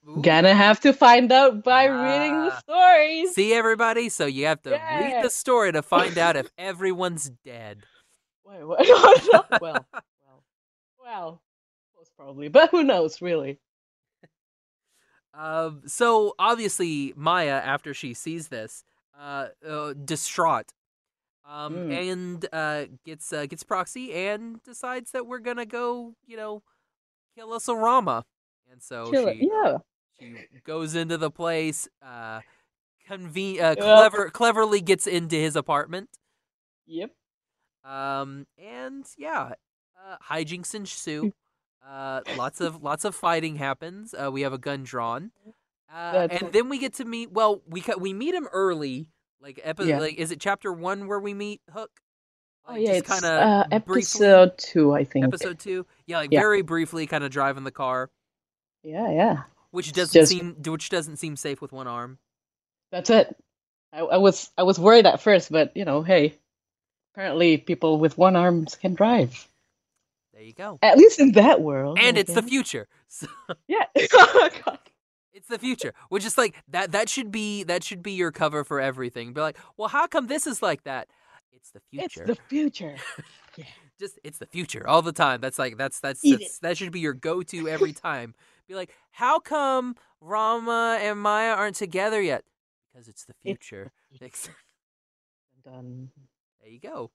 Ooh. 0.08 0.22
gonna 0.22 0.54
have 0.54 0.80
to 0.82 0.94
find 0.94 1.32
out 1.32 1.64
by 1.64 1.86
reading 1.86 2.44
the 2.44 2.52
Ah. 2.52 2.60
stories. 2.60 3.34
See 3.34 3.54
everybody, 3.54 4.10
so 4.10 4.26
you 4.26 4.46
have 4.46 4.62
to 4.64 4.72
read 4.72 5.24
the 5.24 5.30
story 5.30 5.72
to 5.72 5.82
find 5.82 6.18
out 6.18 6.36
if 6.36 6.52
everyone's 6.58 7.32
dead. 7.44 7.84
Wait, 8.46 8.64
what? 8.64 8.86
well, 9.62 9.86
well, 10.26 10.44
well, 11.02 11.42
most 11.98 12.12
probably, 12.18 12.48
but 12.50 12.70
who 12.72 12.84
knows, 12.84 13.22
really? 13.22 13.60
Um, 15.34 15.82
so 15.88 16.36
obviously 16.38 17.14
Maya, 17.16 17.62
after 17.64 17.94
she 17.94 18.14
sees 18.14 18.50
this, 18.50 18.84
uh, 19.20 19.48
uh 19.68 19.94
distraught, 19.94 20.72
um, 21.46 21.74
Mm. 21.76 22.12
and 22.12 22.46
uh 22.54 22.86
gets 23.06 23.32
uh, 23.34 23.46
gets 23.46 23.64
proxy 23.64 24.14
and 24.14 24.62
decides 24.64 25.12
that 25.12 25.28
we're 25.28 25.40
gonna 25.40 25.66
go, 25.66 26.16
you 26.26 26.38
know, 26.38 26.64
kill 27.36 27.54
us 27.54 27.68
a 27.68 27.76
Rama, 27.76 28.26
and 28.72 28.82
so 28.82 29.12
Kill 29.12 29.30
she 29.34 29.50
Yeah. 29.52 29.78
she 30.20 30.36
goes 30.64 30.96
into 30.96 31.18
the 31.18 31.32
place, 31.32 31.88
uh, 32.02 32.42
conven- 33.10 33.60
uh 33.60 33.76
Yep. 33.76 33.78
clever 33.80 34.30
cleverly 34.30 34.82
gets 34.82 35.08
into 35.08 35.36
his 35.36 35.56
apartment, 35.56 36.10
Yep. 36.86 37.12
um, 37.84 38.48
and 38.58 39.06
yeah, 39.18 39.54
uh, 40.02 40.18
hijinks 40.30 40.74
ensue. 40.74 41.34
Uh, 41.86 42.22
lots 42.38 42.62
of 42.62 42.82
lots 42.82 43.04
of 43.04 43.14
fighting 43.16 43.58
happens. 43.58 44.14
Uh, 44.14 44.32
we 44.32 44.42
have 44.42 44.54
a 44.54 44.58
gun 44.58 44.84
drawn, 44.84 45.32
uh, 45.94 46.28
and 46.32 46.54
then 46.54 46.70
we 46.70 46.80
get 46.80 46.94
to 46.94 47.04
meet. 47.06 47.32
Well, 47.32 47.62
we 47.68 47.84
we 47.98 48.14
meet 48.14 48.34
him 48.34 48.48
early. 48.54 49.08
Like 49.44 49.60
episode, 49.64 49.90
Yeah. 49.90 50.00
like 50.00 50.16
is 50.16 50.32
it 50.32 50.40
chapter 50.40 50.72
one 50.72 51.06
where 51.08 51.20
we 51.20 51.34
meet 51.34 51.62
Hook? 51.70 51.92
Oh 52.66 52.76
yeah, 52.76 52.94
just 52.94 53.00
it's 53.00 53.14
kinda 53.22 53.68
uh, 53.72 53.80
briefly- 53.80 53.98
episode 54.26 54.58
two, 54.58 54.94
I 54.94 55.04
think. 55.04 55.26
episode 55.26 55.60
two. 55.60 55.86
Yeah, 56.08 56.20
like 56.20 56.32
Yeah. 56.32 56.40
very 56.40 56.62
briefly, 56.62 57.06
kind 57.08 57.26
of 57.26 57.30
driving 57.32 57.66
the 57.66 57.72
car, 57.72 58.10
Yeah, 58.84 59.12
yeah. 59.12 59.44
which 59.72 59.92
doesn't 59.92 60.14
just- 60.14 60.32
seem 60.32 60.56
which 60.66 60.88
doesn't 60.90 61.18
seem 61.18 61.36
safe 61.36 61.62
with 61.62 61.74
one 61.74 61.88
arm. 61.88 62.20
That's 62.92 63.10
it. 63.10 63.36
I, 63.92 64.00
I 64.00 64.18
was 64.18 64.50
I 64.58 64.64
was 64.64 64.80
worried 64.80 65.06
at 65.06 65.20
first, 65.22 65.52
but 65.52 65.76
you 65.76 65.84
know, 65.84 66.04
hey, 66.04 66.40
apparently 67.14 67.58
people 67.58 68.00
with 68.00 68.18
one 68.18 68.38
arm 68.38 68.66
can 68.66 68.94
drive. 68.94 69.46
There 70.34 70.42
you 70.42 70.54
go. 70.54 70.80
At 70.82 70.98
least 70.98 71.20
in 71.20 71.34
that 71.34 71.60
world. 71.62 72.00
And 72.00 72.18
it's 72.18 72.34
the 72.34 72.42
future. 72.44 72.88
So 73.10 73.28
Yeah. 73.68 73.84
Oh, 74.14 74.50
God. 74.66 74.80
It's 75.34 75.48
the 75.48 75.58
future, 75.60 75.94
which 76.10 76.26
is 76.26 76.38
like 76.38 76.56
that. 76.70 76.92
That 76.92 77.10
should 77.10 77.32
be 77.32 77.64
that 77.64 77.84
should 77.84 78.04
be 78.04 78.12
your 78.12 78.32
cover 78.32 78.64
for 78.64 78.80
everything. 78.80 79.34
Be 79.34 79.42
like, 79.42 79.58
well, 79.78 79.88
how 79.90 80.06
come 80.08 80.28
this 80.28 80.46
is 80.48 80.62
like 80.62 80.84
that? 80.84 81.08
It's 81.52 81.72
the 81.72 81.80
future. 81.90 82.06
It's 82.06 82.14
future. 82.14 82.26
the 82.26 82.36
future. 82.50 82.96
Yeah. 83.56 83.66
Just 84.00 84.18
it's 84.24 84.40
the 84.40 84.48
future 84.48 84.88
all 84.88 85.04
the 85.04 85.12
time. 85.12 85.40
That's 85.40 85.60
like 85.60 85.78
that's 85.78 86.00
that's, 86.00 86.22
that's 86.24 86.58
that 86.60 86.76
should 86.78 86.92
be 86.92 87.00
your 87.00 87.14
go-to 87.14 87.68
every 87.76 87.94
time. 87.94 88.34
Be 88.68 88.74
like, 88.74 88.90
how 89.12 89.38
come 89.40 89.96
Rama 90.22 90.98
and 91.00 91.20
Maya 91.20 91.52
aren't 91.54 91.76
together 91.76 92.20
yet? 92.20 92.44
Because 92.92 93.08
it's 93.08 93.26
the 93.26 93.34
It's 93.44 93.64
future. 93.68 93.92
the 94.20 94.26
Ex- 94.26 94.50
Done. 95.64 96.10
there 96.62 96.70
you 96.72 96.80
go. 96.80 97.12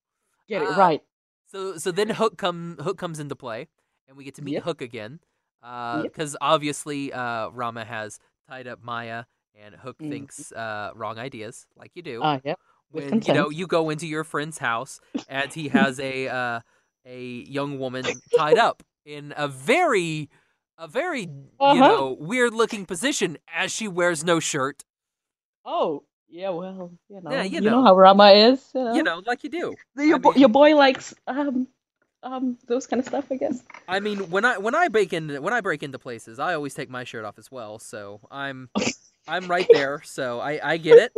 Get 0.48 0.62
it 0.62 0.68
Uh, 0.68 0.76
right. 0.76 1.02
So 1.46 1.76
so 1.76 1.90
then 1.90 2.08
Hook 2.10 2.38
come 2.38 2.76
Hook 2.80 2.98
comes 2.98 3.18
into 3.18 3.34
play, 3.34 3.66
and 4.06 4.16
we 4.16 4.22
get 4.24 4.36
to 4.36 4.42
meet 4.42 4.54
Yep. 4.54 4.62
Hook 4.62 4.80
again. 4.82 5.18
Because 5.60 6.32
Yep. 6.32 6.38
obviously 6.40 7.12
uh, 7.12 7.48
Rama 7.50 7.84
has 7.84 8.18
tied 8.48 8.66
up 8.66 8.82
Maya, 8.82 9.24
and 9.54 9.74
Hook 9.74 9.98
Mhm. 10.00 10.10
thinks 10.10 10.52
uh, 10.52 10.92
wrong 10.94 11.18
ideas, 11.18 11.66
like 11.76 11.90
you 11.94 12.02
do. 12.02 12.20
Ah, 12.22 12.40
yeah. 12.44 12.54
with 12.90 13.10
when 13.10 13.22
you 13.26 13.34
know 13.34 13.50
you 13.50 13.66
go 13.66 13.90
into 13.90 14.06
your 14.06 14.24
friend's 14.24 14.58
house 14.58 14.98
and 15.28 15.52
he 15.52 15.68
has 15.78 15.98
a 16.00 16.28
uh, 16.28 16.60
a 17.04 17.22
young 17.48 17.78
woman 17.78 18.04
tied 18.34 18.56
up 18.58 18.82
in 19.04 19.34
a 19.36 19.46
very 19.48 20.30
a 20.78 20.86
very 20.88 21.22
you 21.22 21.28
Uh-huh. 21.60 21.78
know 21.88 22.16
weird 22.20 22.54
looking 22.54 22.86
position 22.86 23.36
as 23.52 23.70
she 23.72 23.88
wears 23.88 24.24
no 24.24 24.40
shirt. 24.40 24.84
Oh, 25.64 26.04
yeah. 26.28 26.50
Well, 26.50 26.92
you 27.08 27.20
know, 27.20 27.30
Yeah, 27.30 27.42
you 27.42 27.56
you, 27.56 27.60
know. 27.60 27.70
know. 27.72 27.82
how 27.82 27.96
Rama 27.96 28.30
is. 28.30 28.70
You 28.74 28.84
know, 28.84 28.94
You 28.94 29.02
know, 29.02 29.22
like 29.26 29.44
you 29.44 29.50
do. 29.50 29.74
your, 29.96 30.18
bo- 30.18 30.30
mean- 30.32 30.40
your 30.40 30.48
boy 30.48 30.74
likes 30.76 31.14
um 31.26 31.66
um 32.22 32.58
those 32.66 32.86
kind 32.86 33.00
of 33.00 33.06
stuff. 33.06 33.26
I 33.30 33.36
guess. 33.36 33.62
I 33.88 34.00
mean, 34.00 34.30
when 34.30 34.44
I 34.44 34.58
when 34.58 34.74
I 34.74 34.88
break 34.88 35.12
into 35.12 35.40
when 35.40 35.54
I 35.54 35.60
break 35.60 35.82
into 35.82 35.98
places, 35.98 36.38
I 36.38 36.54
always 36.54 36.74
take 36.74 36.90
my 36.90 37.04
shirt 37.04 37.24
off 37.24 37.38
as 37.38 37.50
well. 37.50 37.78
So 37.78 38.20
I'm 38.30 38.70
I'm 39.26 39.50
right 39.50 39.68
there. 39.70 40.02
So 40.04 40.40
I 40.40 40.60
I 40.72 40.76
get 40.78 40.98
it. 40.98 41.12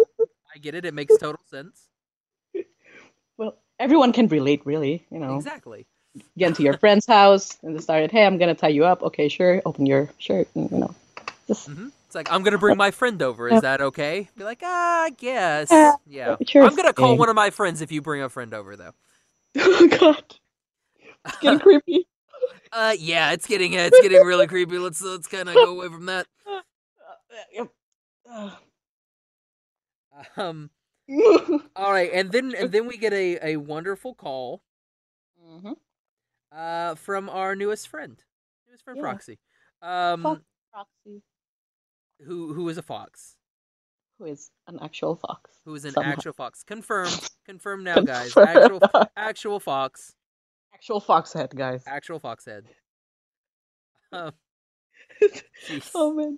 I 0.55 0.59
get 0.59 0.75
it. 0.75 0.85
It 0.85 0.95
makes 0.95 1.17
total 1.19 1.41
sense. 1.51 1.89
Well, 3.37 3.57
everyone 3.79 4.13
can 4.13 4.29
relate, 4.29 4.63
really. 4.67 5.07
You 5.11 5.19
know, 5.21 5.47
Exactly. 5.47 5.87
get 6.39 6.49
into 6.49 6.63
your 6.65 6.75
friend's 6.75 7.07
house 7.07 7.59
and 7.63 7.77
they 7.77 7.81
started, 7.81 8.11
hey, 8.13 8.27
I'm 8.27 8.39
gonna 8.39 8.55
tie 8.55 8.69
you 8.69 8.85
up. 8.85 9.03
Okay, 9.03 9.29
sure. 9.29 9.63
Open 9.67 9.87
your 9.87 10.09
shirt. 10.19 10.49
And, 10.55 10.71
you 10.71 10.79
know, 10.79 10.95
just 11.49 11.69
hmm 11.69 11.89
It's 12.07 12.15
like 12.15 12.29
I'm 12.31 12.43
gonna 12.43 12.59
bring 12.59 12.77
my 12.77 12.91
friend 12.91 13.21
over. 13.23 13.49
Is 13.49 13.61
that 13.61 13.81
okay? 13.81 14.29
Be 14.37 14.45
like, 14.45 14.61
ah, 14.65 15.03
I 15.05 15.11
guess. 15.11 15.97
Yeah, 16.07 16.37
Yeah. 16.37 16.37
sure 16.47 16.69
I'm 16.69 16.75
gonna 16.75 16.93
call 16.93 17.17
thing. 17.17 17.19
one 17.19 17.29
of 17.29 17.37
my 17.37 17.51
friends 17.51 17.81
if 17.81 17.93
you 17.93 18.03
bring 18.03 18.23
a 18.23 18.29
friend 18.29 18.53
over, 18.55 18.77
though. 18.77 18.93
oh 19.59 19.89
god, 19.89 20.25
it's 21.27 21.39
getting 21.39 21.61
creepy. 21.61 22.07
Uh, 22.73 22.95
yeah, 22.99 23.33
it's 23.33 23.47
getting 23.47 23.73
it's 23.75 23.99
getting 24.03 24.23
really 24.23 24.47
creepy. 24.47 24.79
Let's 24.79 25.03
let's 25.03 25.27
kind 25.27 25.49
of 25.49 25.55
go 25.55 25.73
away 25.77 25.89
from 25.89 26.07
that. 26.07 26.27
Uh, 28.31 28.51
Um. 30.37 30.71
All 31.77 31.93
right, 31.93 32.11
and 32.13 32.31
then 32.31 32.55
and 32.55 32.71
then 32.73 32.87
we 32.87 32.97
get 32.97 33.13
a 33.13 33.39
a 33.55 33.57
wonderful 33.57 34.15
call 34.15 34.63
mhm. 35.43 35.75
uh 36.53 36.95
from 36.97 37.29
our 37.29 37.55
newest 37.57 37.89
friend, 37.89 38.23
newest 38.69 38.85
friend 38.85 38.99
Yeah. 38.99 39.03
Proxy, 39.03 39.39
um, 39.83 40.23
Fox. 40.23 40.43
Proxy, 40.73 41.23
who 42.27 42.53
who 42.55 42.69
is 42.69 42.79
a 42.79 42.83
fox, 42.83 43.37
who 44.19 44.27
is 44.27 44.51
an 44.67 44.79
actual 44.81 45.17
fox. 45.17 45.61
who 45.65 45.75
is 45.75 45.85
an 45.85 45.97
Somehow. 45.97 46.13
actual 46.13 46.33
fox. 46.33 46.63
Confirmed, 46.65 47.29
confirmed 47.45 47.85
now, 47.85 48.01
guys. 48.03 48.39
Actual 48.45 48.81
actual 49.17 49.61
fox. 49.61 50.15
Actual 50.81 51.01
fox 51.01 51.33
head, 51.35 51.55
guys. 51.55 51.83
Actual 51.87 52.19
fox 52.19 52.45
head. 52.47 52.65
Um, 54.13 54.33
oh 55.95 56.13
man, 56.15 56.37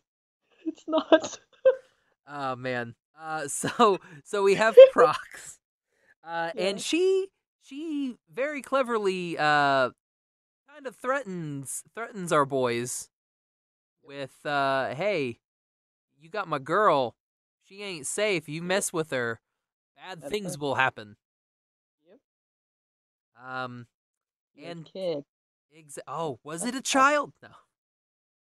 it's 0.67 0.85
not. 0.87 1.39
Oh 2.29 2.55
man. 2.55 2.95
Uh, 3.19 3.49
so 3.49 3.99
so 4.25 4.43
we 4.43 4.55
have 4.57 4.77
Prox, 4.93 5.59
uh, 6.23 6.51
Yeah. 6.55 6.63
and 6.65 6.81
she 6.81 7.29
she 7.63 8.17
very 8.31 8.61
cleverly 8.61 9.39
uh 9.39 9.91
kind 10.69 10.87
of 10.87 10.95
threatens 10.97 11.83
threatens 11.95 12.31
our 12.31 12.45
boys 12.45 13.09
with 14.05 14.45
uh, 14.45 14.95
hey, 14.95 15.39
you 16.21 16.29
got 16.29 16.47
my 16.47 16.59
girl. 16.59 17.17
She 17.65 17.83
ain't 17.83 18.07
safe. 18.07 18.51
You 18.51 18.61
mess 18.63 18.93
with 18.93 19.11
her, 19.13 19.41
bad 19.97 20.21
That's 20.21 20.31
things 20.31 20.51
right. 20.53 20.61
will 20.61 20.75
happen. 20.75 21.17
Yep. 22.07 22.19
Um. 23.49 23.87
You're 24.55 24.71
And- 24.71 24.85
kid. 24.93 25.25
Exa- 25.77 25.99
oh, 26.07 26.39
was 26.45 26.63
That's 26.63 26.77
it 26.77 26.79
a 26.81 26.83
child? 26.83 27.33
No. 27.43 27.49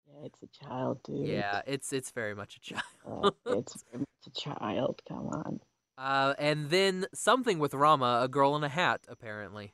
Yeah, 0.08 0.26
it's 0.26 0.42
a 0.44 0.48
child, 0.66 1.02
dude. 1.04 1.26
Yeah, 1.28 1.62
it's 1.66 1.94
it's 1.94 2.12
very 2.12 2.36
much 2.36 2.58
a 2.58 2.60
child. 2.60 3.36
Uh, 3.46 3.52
it's 3.58 3.82
very 3.92 4.00
much 4.00 4.28
a 4.28 4.32
child. 4.32 5.02
Come 5.08 5.28
on. 5.30 5.60
Uh, 5.98 6.34
and 6.38 6.70
then 6.70 7.06
something 7.14 7.58
with 7.60 7.74
Rama, 7.74 8.20
a 8.24 8.28
girl 8.28 8.56
in 8.58 8.64
a 8.66 8.70
hat, 8.70 9.02
apparently. 9.08 9.74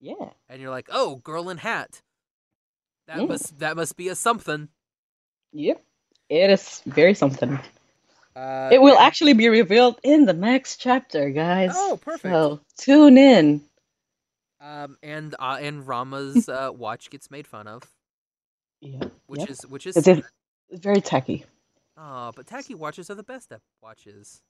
Yeah. 0.00 0.30
and 0.48 0.60
you're 0.60 0.70
like, 0.70 0.88
"Oh, 0.92 1.16
girl 1.16 1.48
in 1.50 1.58
hat." 1.58 2.02
That 3.08 3.18
Yeah. 3.20 3.26
must 3.26 3.58
that 3.58 3.74
must 3.76 3.96
be 3.96 4.08
a 4.08 4.14
something. 4.14 4.68
Yep. 5.52 5.82
It 6.28 6.50
is 6.50 6.80
very 6.86 7.14
something. 7.14 7.58
Uh, 8.36 8.68
It 8.72 8.80
will 8.80 8.98
actually 8.98 9.32
be 9.34 9.48
revealed 9.48 9.98
in 10.04 10.26
the 10.26 10.32
next 10.32 10.76
chapter, 10.76 11.30
guys. 11.30 11.72
Oh, 11.74 11.98
perfect. 12.00 12.22
So 12.32 12.60
tune 12.76 13.18
in. 13.18 13.62
Um, 14.64 14.96
and 15.02 15.34
uh, 15.38 15.58
and 15.60 15.86
Rama's 15.86 16.48
uh, 16.48 16.70
watch 16.74 17.10
gets 17.10 17.30
made 17.30 17.46
fun 17.46 17.66
of, 17.66 17.82
Yeah. 18.80 19.00
which 19.26 19.40
Yep. 19.40 19.50
is 19.50 19.60
which 19.68 19.86
is 19.86 19.96
It's, 19.96 20.26
very 20.72 21.00
tacky. 21.00 21.44
oh, 21.96 22.32
but 22.34 22.46
tacky 22.46 22.74
watches 22.74 23.10
are 23.10 23.14
the 23.14 23.22
best 23.22 23.52
watches. 23.82 24.40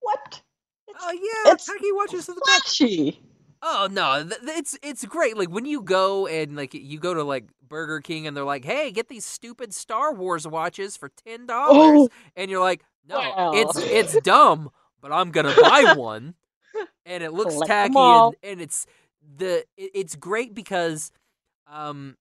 What? 0.00 0.42
It's 0.88 0.98
Oh 1.02 1.12
yeah, 1.12 1.52
it's 1.52 1.66
tacky 1.66 1.92
watches 1.92 2.28
are 2.28 2.34
the 2.34 2.42
best. 2.46 2.78
flashy. 2.78 3.20
Oh 3.60 3.88
no, 3.90 4.22
th- 4.24 4.40
th- 4.40 4.58
it's 4.58 4.78
it's 4.82 5.04
great. 5.04 5.36
Like 5.36 5.50
when 5.50 5.66
you 5.66 5.82
go 5.82 6.26
and 6.26 6.56
like 6.56 6.72
you 6.74 6.98
go 6.98 7.12
to 7.12 7.22
like 7.24 7.44
Burger 7.68 8.00
King 8.00 8.26
and 8.26 8.36
they're 8.36 8.44
like, 8.44 8.64
"Hey, 8.64 8.90
get 8.92 9.08
these 9.08 9.24
stupid 9.26 9.74
Star 9.74 10.14
Wars 10.14 10.46
watches 10.46 10.96
for 10.96 11.10
ten 11.26 11.44
dollars," 11.46 11.74
Oh, 11.76 12.08
and 12.36 12.50
you're 12.50 12.60
like, 12.60 12.84
"No, 13.06 13.18
Wow. 13.18 13.50
it's 13.54 13.76
it's 13.78 14.20
dumb, 14.22 14.70
but 15.02 15.12
I'm 15.12 15.30
gonna 15.32 15.54
buy 15.60 15.94
one." 15.96 16.34
And 17.04 17.22
it 17.24 17.32
looks 17.32 17.54
Collect 17.54 17.68
tacky, 17.68 17.94
and, 17.98 18.34
and 18.44 18.60
it's 18.60 18.86
the 19.36 19.64
it, 19.76 19.90
it's 19.94 20.16
great 20.16 20.54
because, 20.54 21.12
um, 21.70 22.16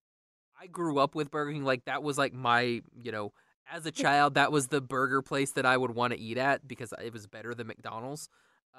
I 0.59 0.67
grew 0.67 0.99
up 0.99 1.15
with 1.15 1.31
Burger 1.31 1.51
King. 1.51 1.63
Like 1.63 1.85
that 1.85 2.03
was 2.03 2.17
like 2.17 2.33
my 2.33 2.81
you 3.01 3.11
know 3.11 3.33
as 3.71 3.85
a 3.85 3.91
child 4.03 4.35
that 4.35 4.51
was 4.51 4.67
the 4.67 4.81
burger 4.81 5.21
place 5.21 5.51
that 5.51 5.65
I 5.65 5.77
would 5.77 5.91
want 5.91 6.13
to 6.13 6.19
eat 6.19 6.37
at 6.37 6.67
because 6.67 6.93
it 7.03 7.13
was 7.13 7.27
better 7.27 7.53
than 7.53 7.67
McDonald's. 7.67 8.29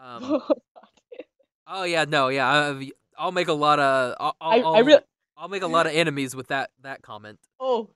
Um, 0.00 0.42
Oh 1.70 1.84
yeah, 1.84 2.06
no, 2.08 2.28
yeah. 2.28 2.48
I, 2.48 2.90
I'll 3.18 3.32
make 3.32 3.48
a 3.48 3.52
lot 3.52 3.78
of. 3.78 4.14
I'll, 4.18 4.36
I'll, 4.40 4.50
I, 4.50 4.80
I'll, 4.80 5.00
I'll 5.36 5.48
make 5.48 5.62
a 5.62 5.66
lot 5.66 5.86
of 5.86 5.92
enemies 5.92 6.34
with 6.34 6.48
that 6.48 6.70
that 6.82 7.02
comment. 7.02 7.38
Oh. 7.60 7.90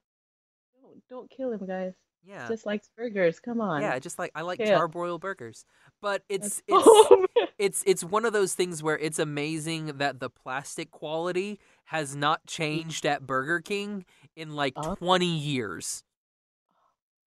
Don't, 0.83 1.09
don't 1.09 1.31
kill 1.31 1.53
him, 1.53 1.67
guys. 1.67 1.95
Yeah, 2.25 2.47
Just 2.49 2.67
likes 2.67 2.89
burgers. 2.97 3.41
Come 3.41 3.61
on. 3.61 3.83
yeah. 3.83 3.99
Just 3.99 4.19
like 4.19 4.31
I 4.35 4.43
like 4.43 4.61
Yeah. 4.61 4.79
charbroiled 4.79 5.21
burgers, 5.21 5.65
but 6.01 6.23
it's 6.29 6.63
That's- 6.69 6.87
it's 6.87 6.87
Oh, 7.11 7.27
it's 7.59 7.83
it's 7.87 8.05
one 8.05 8.25
of 8.25 8.33
those 8.33 8.55
things 8.55 8.83
where 8.83 8.97
it's 8.99 9.19
amazing 9.19 9.87
that 9.99 10.21
the 10.21 10.31
plastic 10.31 10.91
quality 10.93 11.59
has 11.87 12.15
not 12.15 12.43
mm. 12.43 12.47
changed 12.51 13.07
at 13.07 13.27
Burger 13.27 13.61
King 13.61 14.05
in 14.37 14.55
like 14.55 14.75
Oh. 14.77 14.95
twenty 14.95 15.37
years. 15.37 16.05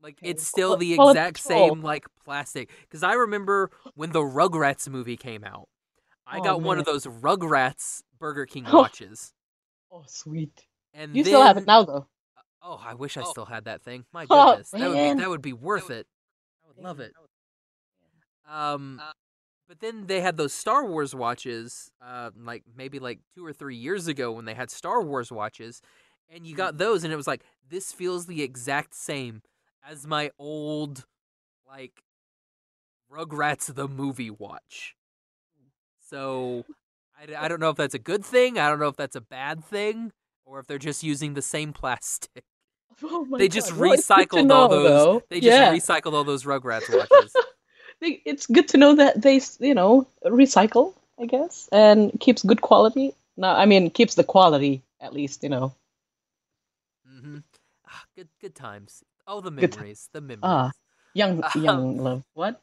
Like 0.01 0.19
Okay, 0.23 0.31
it's 0.31 0.47
still 0.47 0.77
the 0.77 0.95
exact 0.95 1.43
control. 1.43 1.69
same 1.71 1.83
like 1.83 2.07
plastic. 2.25 2.71
Because 2.83 3.03
I 3.03 3.15
remember 3.15 3.71
when 3.95 4.13
the 4.13 4.21
Rugrats 4.21 4.89
movie 4.89 5.17
came 5.17 5.43
out, 5.43 5.69
I 6.27 6.39
Oh, 6.39 6.43
got 6.45 6.61
one 6.63 6.79
of 6.79 6.85
those 6.85 7.07
Rugrats 7.07 8.03
Burger 8.21 8.47
King 8.47 8.65
Oh. 8.71 8.79
watches. 8.83 9.33
Oh, 9.91 10.05
sweet. 10.07 10.67
And 10.95 11.17
You 11.17 11.25
still 11.25 11.43
have 11.43 11.57
it 11.57 11.67
now, 11.67 11.83
though. 11.85 12.07
Oh, 12.69 12.81
I 12.85 12.95
wish 12.95 13.17
I 13.17 13.23
Oh. 13.23 13.31
still 13.31 13.45
had 13.45 13.65
that 13.67 13.83
thing. 13.83 14.05
My 14.13 14.27
Oh, 14.29 14.51
goodness, 14.51 14.71
that 14.73 14.89
would 14.89 14.97
be 15.17 15.23
that 15.23 15.29
would 15.31 15.43
be 15.43 15.53
worth 15.53 15.91
it. 15.91 16.07
I 16.65 16.69
would 16.69 16.85
love 16.85 17.01
it. 17.01 17.15
Um, 18.49 19.01
but 19.69 19.81
then 19.81 20.07
they 20.07 20.21
had 20.21 20.37
those 20.37 20.53
Star 20.53 20.85
Wars 20.85 21.15
watches, 21.15 21.91
uh, 22.01 22.31
like 22.37 22.65
maybe 22.77 22.99
like 22.99 23.21
two 23.35 23.45
or 23.45 23.53
three 23.53 23.77
years 23.77 24.07
ago 24.09 24.33
when 24.33 24.45
they 24.45 24.55
had 24.55 24.71
Star 24.71 25.03
Wars 25.03 25.31
watches, 25.33 25.81
and 26.29 26.47
you 26.47 26.55
Mm. 26.55 26.59
got 26.59 26.79
those, 26.79 27.05
and 27.05 27.13
it 27.13 27.17
was 27.17 27.27
like 27.27 27.45
this 27.69 27.93
feels 27.93 28.27
the 28.27 28.43
exact 28.43 28.95
same 28.95 29.43
as 29.85 30.07
my 30.07 30.31
old, 30.39 31.07
like, 31.67 32.03
Rugrats 33.11 33.75
the 33.75 33.89
movie 33.89 34.31
watch. 34.31 34.97
So, 36.01 36.65
I, 37.19 37.45
I 37.45 37.49
don't 37.49 37.61
know 37.61 37.71
if 37.71 37.77
that's 37.77 37.95
a 37.95 37.99
good 37.99 38.25
thing. 38.25 38.59
I 38.59 38.69
don't 38.69 38.79
know 38.79 38.89
if 38.89 38.97
that's 38.97 39.17
a 39.17 39.21
bad 39.21 39.65
thing, 39.65 40.13
or 40.45 40.61
if 40.61 40.67
they're 40.67 40.79
just 40.79 41.03
using 41.03 41.35
the 41.35 41.43
same 41.43 41.73
plastic. 41.73 42.45
Oh 43.03 43.25
my 43.27 43.39
They 43.39 43.49
just 43.49 43.71
God. 43.71 43.79
Well, 43.79 43.93
it's 43.93 44.09
good 44.09 44.29
recycled 44.31 44.51
all 44.51 44.69
those. 44.69 45.05
though. 45.05 45.23
They 45.31 45.41
just 45.41 45.59
yeah. 45.59 45.73
recycled 45.73 46.13
all 46.15 46.25
those 46.25 46.45
Rugrats 46.45 46.89
watches. 46.97 47.35
They- 48.01 48.23
it's 48.25 48.47
good 48.47 48.69
to 48.69 48.77
know 48.77 48.95
that 48.95 49.23
they, 49.23 49.41
you 49.61 49.75
know, 49.75 50.07
recycle, 50.25 50.95
I 51.19 51.27
guess, 51.27 51.69
and 51.73 52.19
keeps 52.21 52.43
good 52.43 52.61
quality. 52.63 53.15
No, 53.37 53.49
I 53.49 53.67
mean, 53.67 53.91
keeps 53.91 54.15
the 54.15 54.25
quality 54.25 54.83
at 55.01 55.13
least, 55.13 55.43
you 55.43 55.49
know. 55.51 55.75
hmm 57.07 57.39
Ah, 57.89 58.03
good, 58.17 58.29
good 58.41 58.55
times. 58.55 59.05
Oh, 59.27 59.41
the 59.41 59.51
memories. 59.51 60.09
The 60.13 60.21
memories. 60.21 60.43
Ah. 60.43 60.73
Young, 61.15 61.43
young 61.55 61.97
love. 61.99 62.23
What? 62.35 62.61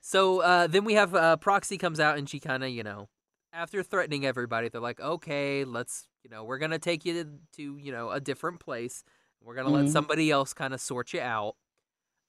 So 0.00 0.40
uh, 0.40 0.66
then 0.66 0.84
we 0.84 0.94
have 0.94 1.14
uh, 1.14 1.36
Proxy 1.36 1.78
comes 1.78 1.98
out 2.00 2.16
and 2.16 2.28
she 2.28 2.38
kind 2.40 2.62
of, 2.62 2.70
you 2.70 2.82
know, 2.82 3.08
after 3.52 3.82
threatening 3.82 4.24
everybody, 4.24 4.68
they're 4.68 4.80
like, 4.80 5.00
okay, 5.00 5.64
let's, 5.64 6.06
you 6.22 6.30
know, 6.30 6.44
we're 6.44 6.58
gonna 6.58 6.78
take 6.78 7.04
you 7.04 7.24
to, 7.24 7.28
to 7.56 7.76
you 7.78 7.92
know, 7.92 8.10
a 8.10 8.20
different 8.20 8.60
place. 8.60 9.02
We're 9.46 9.54
gonna 9.54 9.70
let 9.70 9.84
Mhm. 9.86 9.92
somebody 9.92 10.30
else 10.30 10.52
kind 10.52 10.74
of 10.74 10.80
sort 10.80 11.12
you 11.12 11.20
out. 11.20 11.54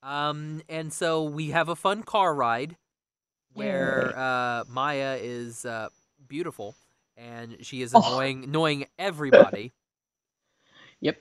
Um, 0.03 0.61
and 0.70 0.93
so 0.93 1.24
we 1.24 1.49
have 1.49 1.68
a 1.68 1.76
fun 1.76 2.03
car 2.03 2.36
ride 2.36 2.78
where 3.53 4.13
uh, 4.15 4.65
Maya 4.68 5.18
is 5.20 5.65
uh, 5.65 5.89
beautiful 6.28 6.76
and 7.18 7.65
she 7.65 7.82
is 7.82 7.95
Oh. 7.95 7.99
annoying, 7.99 8.43
annoying 8.43 8.86
everybody. 8.99 9.74
Yep. 11.01 11.18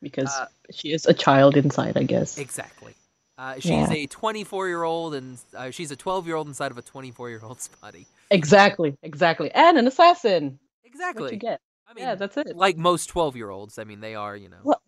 Because 0.00 0.28
Uh, 0.28 0.46
she 0.72 0.92
is 0.92 1.06
a 1.06 1.14
child 1.14 1.56
inside, 1.56 1.96
I 1.96 2.04
guess. 2.04 2.38
Exactly. 2.38 2.94
Uh, 3.36 3.54
she's 3.54 3.90
Yeah. 3.90 3.92
a 3.92 4.06
24 4.06 4.66
year 4.68 4.82
old 4.82 5.14
and 5.14 5.38
uh, 5.54 5.70
she's 5.70 5.90
a 5.92 5.96
12 5.96 6.26
year 6.26 6.36
old 6.36 6.46
inside 6.48 6.70
of 6.72 6.78
a 6.78 6.82
24 6.82 7.30
year 7.30 7.40
old's 7.42 7.68
body. 7.82 8.06
Exactly, 8.30 8.96
exactly. 9.02 9.50
And 9.52 9.78
an 9.78 9.86
assassin. 9.86 10.58
What 10.82 10.88
Exactly. 10.90 11.32
you 11.32 11.36
get. 11.38 11.60
I 11.86 11.94
mean, 11.94 12.04
yeah, 12.04 12.14
that's 12.16 12.36
it. 12.36 12.54
like 12.56 12.76
most 12.76 13.06
12 13.06 13.34
year 13.36 13.50
olds, 13.50 13.78
I 13.78 13.84
mean, 13.84 14.00
they 14.00 14.14
are, 14.14 14.36
you 14.36 14.48
know, 14.48 14.58
Well, 14.62 14.82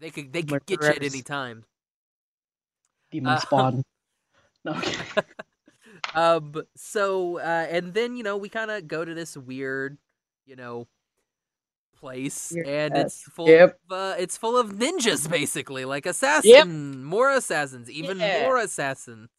they 0.00 0.10
could 0.10 0.32
they 0.32 0.42
could 0.42 0.66
get 0.66 0.82
you 0.82 0.88
at 0.88 1.02
any 1.02 1.22
time. 1.22 1.64
demon 3.10 3.32
Uh, 3.34 3.38
spawn. 3.40 3.82
No, 4.64 4.72
okay. 4.74 5.04
Um. 6.14 6.54
So, 6.76 7.38
uh, 7.38 7.66
and 7.70 7.94
then 7.94 8.16
you 8.16 8.22
know 8.22 8.36
we 8.36 8.48
kind 8.48 8.70
of 8.70 8.86
go 8.88 9.04
to 9.04 9.14
this 9.14 9.36
weird, 9.36 9.98
you 10.44 10.56
know, 10.56 10.86
place, 11.96 12.52
and 12.52 12.96
ass- 12.96 13.04
it's 13.06 13.22
full. 13.22 13.48
Yep. 13.48 13.78
Of, 13.90 13.96
uh, 13.96 14.14
it's 14.18 14.36
full 14.36 14.56
of 14.58 14.72
ninjas, 14.72 15.28
basically, 15.30 15.84
like 15.84 16.06
assassin, 16.06 17.04
more 17.04 17.30
assassins, 17.30 17.90
even 17.90 18.18
Yeah. 18.18 18.42
more 18.42 18.58
assassins, 18.58 19.30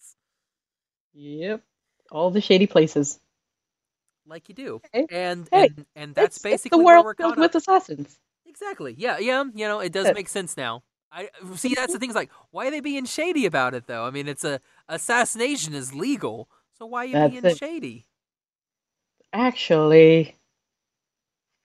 Yep. 1.13 1.63
All 2.11 2.31
the 2.31 2.41
shady 2.41 2.67
places. 2.67 3.19
like 4.25 4.49
you 4.49 4.55
do. 4.55 4.81
Hey, 4.93 5.07
And 5.09 5.47
hey, 5.51 5.67
and 5.67 5.85
and 5.95 6.15
that's 6.15 6.37
it's, 6.37 6.43
basically 6.43 6.77
it's 6.79 6.81
the 6.81 6.85
where 6.85 6.95
world 6.97 7.05
we're 7.05 7.15
filled 7.15 7.37
with 7.37 7.55
assassins. 7.55 8.19
Exactly. 8.61 8.95
Yeah. 8.97 9.17
Yeah. 9.19 9.43
You 9.53 9.67
know, 9.67 9.79
it 9.79 9.91
does 9.91 10.13
make 10.13 10.27
sense 10.29 10.57
now. 10.57 10.83
I 11.11 11.29
see. 11.55 11.73
That's 11.73 11.93
the 11.93 11.99
thing. 11.99 12.09
Is 12.09 12.15
like, 12.15 12.31
why 12.51 12.67
are 12.67 12.71
they 12.71 12.81
being 12.81 13.05
shady 13.05 13.45
about 13.45 13.73
it 13.73 13.87
though? 13.87 14.05
I 14.05 14.11
mean, 14.11 14.27
it's 14.27 14.43
a 14.43 14.59
assassination 14.89 15.73
is 15.73 15.93
legal, 15.93 16.49
so 16.77 16.85
why 16.85 17.03
are 17.03 17.05
you 17.05 17.13
That's 17.13 17.31
being 17.31 17.45
it. 17.45 17.57
shady? 17.57 18.05
Actually, 19.33 20.35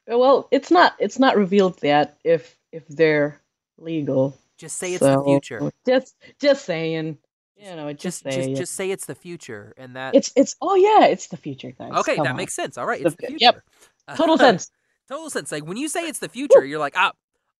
well, 0.06 0.48
it's 0.50 0.70
not. 0.70 0.94
It's 0.98 1.18
not 1.18 1.36
revealed 1.36 1.78
yet 1.82 2.18
if 2.24 2.56
if 2.70 2.86
they're 2.88 3.40
legal. 3.78 4.36
Just 4.58 4.76
say 4.76 4.92
it's 4.94 5.00
the 5.00 5.22
future. 5.24 5.72
Just 5.86 6.14
just 6.40 6.64
saying. 6.64 7.18
You 7.56 7.76
know, 7.76 7.92
Just, 7.92 8.24
just 8.24 8.24
just, 8.24 8.34
saying. 8.34 8.56
just 8.56 8.74
say 8.74 8.90
it's 8.90 9.06
the 9.06 9.14
future, 9.14 9.72
and 9.76 9.94
that. 9.94 10.14
It's 10.16 10.32
it's. 10.34 10.56
Oh 10.60 10.74
yeah, 10.74 11.06
it's 11.06 11.28
the 11.28 11.36
future, 11.36 11.70
guys. 11.70 11.92
okay. 11.92 12.16
Come 12.16 12.24
That 12.24 12.30
on. 12.30 12.36
makes 12.36 12.54
sense. 12.54 12.76
All 12.76 12.86
right, 12.86 13.00
The 13.02 13.08
it's 13.08 13.16
the 13.16 13.36
yep. 13.38 13.62
total 14.16 14.36
sense. 14.36 14.70
Total 15.08 15.30
sense. 15.30 15.52
Like 15.52 15.66
when 15.66 15.76
you 15.76 15.88
say 15.88 16.06
it's 16.08 16.18
the 16.20 16.28
future, 16.38 16.64
you're 16.64 16.78
like, 16.78 16.94
ah, 16.96 17.12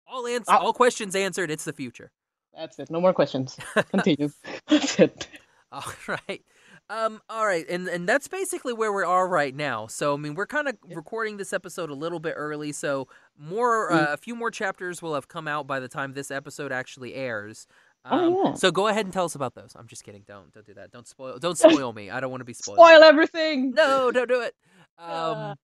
all 0.07 0.27
ans- 0.27 0.47
Ah. 0.49 0.59
all 0.59 0.73
questions 0.73 1.15
answered. 1.15 1.51
It's 1.51 1.65
the 1.65 1.73
future. 1.73 2.11
That's 2.57 2.79
it. 2.79 2.91
No 2.91 3.01
more 3.01 3.13
questions. 3.15 3.57
Continue. 3.91 4.31
That's 4.69 4.99
it. 5.01 5.29
All 5.71 5.93
right. 6.07 6.43
Um, 6.91 7.23
all 7.31 7.47
right, 7.47 7.65
and 7.71 7.89
and 7.89 8.07
that's 8.07 8.29
basically 8.29 8.75
where 8.75 8.93
we 8.93 9.03
are 9.05 9.27
right 9.27 9.55
now. 9.55 9.87
So 9.87 10.13
I 10.13 10.17
mean, 10.19 10.35
we're 10.35 10.49
kind 10.49 10.69
of 10.69 10.77
recording 10.95 11.39
this 11.39 11.53
episode 11.55 11.89
a 11.89 11.95
little 11.95 12.19
bit 12.21 12.35
early, 12.37 12.73
so 12.73 13.09
more 13.39 13.91
Mm. 13.91 13.95
uh, 14.11 14.13
a 14.13 14.17
few 14.19 14.35
more 14.35 14.51
chapters 14.51 15.01
will 15.01 15.15
have 15.15 15.29
come 15.29 15.49
out 15.49 15.67
by 15.67 15.81
the 15.81 15.89
time 15.89 16.13
this 16.13 16.31
episode 16.31 16.73
actually 16.73 17.15
airs. 17.15 17.67
Oh, 18.05 18.19
Um, 18.19 18.37
yeah. 18.45 18.55
So 18.55 18.71
go 18.71 18.89
ahead 18.89 19.07
and 19.07 19.13
tell 19.15 19.25
us 19.25 19.35
about 19.35 19.55
those. 19.55 19.73
I'm 19.75 19.87
just 19.87 20.05
kidding. 20.05 20.25
Don't 20.27 20.53
don't 20.53 20.67
do 20.67 20.75
that. 20.75 20.91
Don't 20.91 21.07
spoil. 21.09 21.39
Don't 21.39 21.57
spoil 21.57 21.95
me. 21.95 22.11
I 22.11 22.21
don't 22.21 22.31
want 22.31 22.43
to 22.43 22.45
be 22.45 22.53
spoiled. 22.53 22.77
Spoil 22.79 23.03
everything. 23.03 23.71
No, 23.71 24.11
don't 24.11 24.29
do 24.29 24.43
it. 24.43 24.55
Um, 24.99 25.09
Uh. 25.09 25.55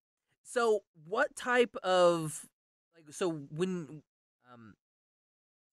So 0.48 0.80
what 1.06 1.34
type 1.36 1.76
of 1.82 2.46
like 2.96 3.14
so 3.14 3.30
when 3.50 4.02
um 4.52 4.74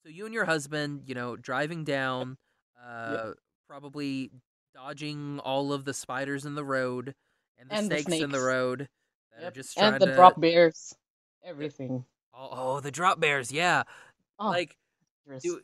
so 0.03 0.09
you 0.09 0.25
and 0.25 0.33
your 0.33 0.45
husband, 0.45 1.03
you 1.07 1.15
know, 1.15 1.35
driving 1.35 1.83
down, 1.83 2.37
uh, 2.83 3.31
probably 3.67 4.29
dodging 4.73 5.39
all 5.39 5.73
of 5.73 5.85
the 5.85 5.93
spiders 5.93 6.45
in 6.45 6.53
the 6.53 6.63
road 6.63 7.15
and 7.57 7.69
the 7.69 7.75
And 7.75 7.89
the 7.89 7.97
snakes 7.97 8.21
in 8.21 8.31
the 8.31 8.39
road 8.39 8.87
that 9.35 9.47
are 9.47 9.51
just 9.51 9.75
trying 9.75 9.93
And 9.93 10.01
the 10.01 10.07
to 10.07 10.11
drop 10.15 10.39
bears. 10.39 10.95
Everything. 11.43 12.05
oh, 12.33 12.49
oh, 12.51 12.79
the 12.81 12.91
drop 12.91 13.19
bears, 13.19 13.51
yeah, 13.51 13.83
Oh, 14.39 14.49
like 14.51 14.75
do 15.41 15.59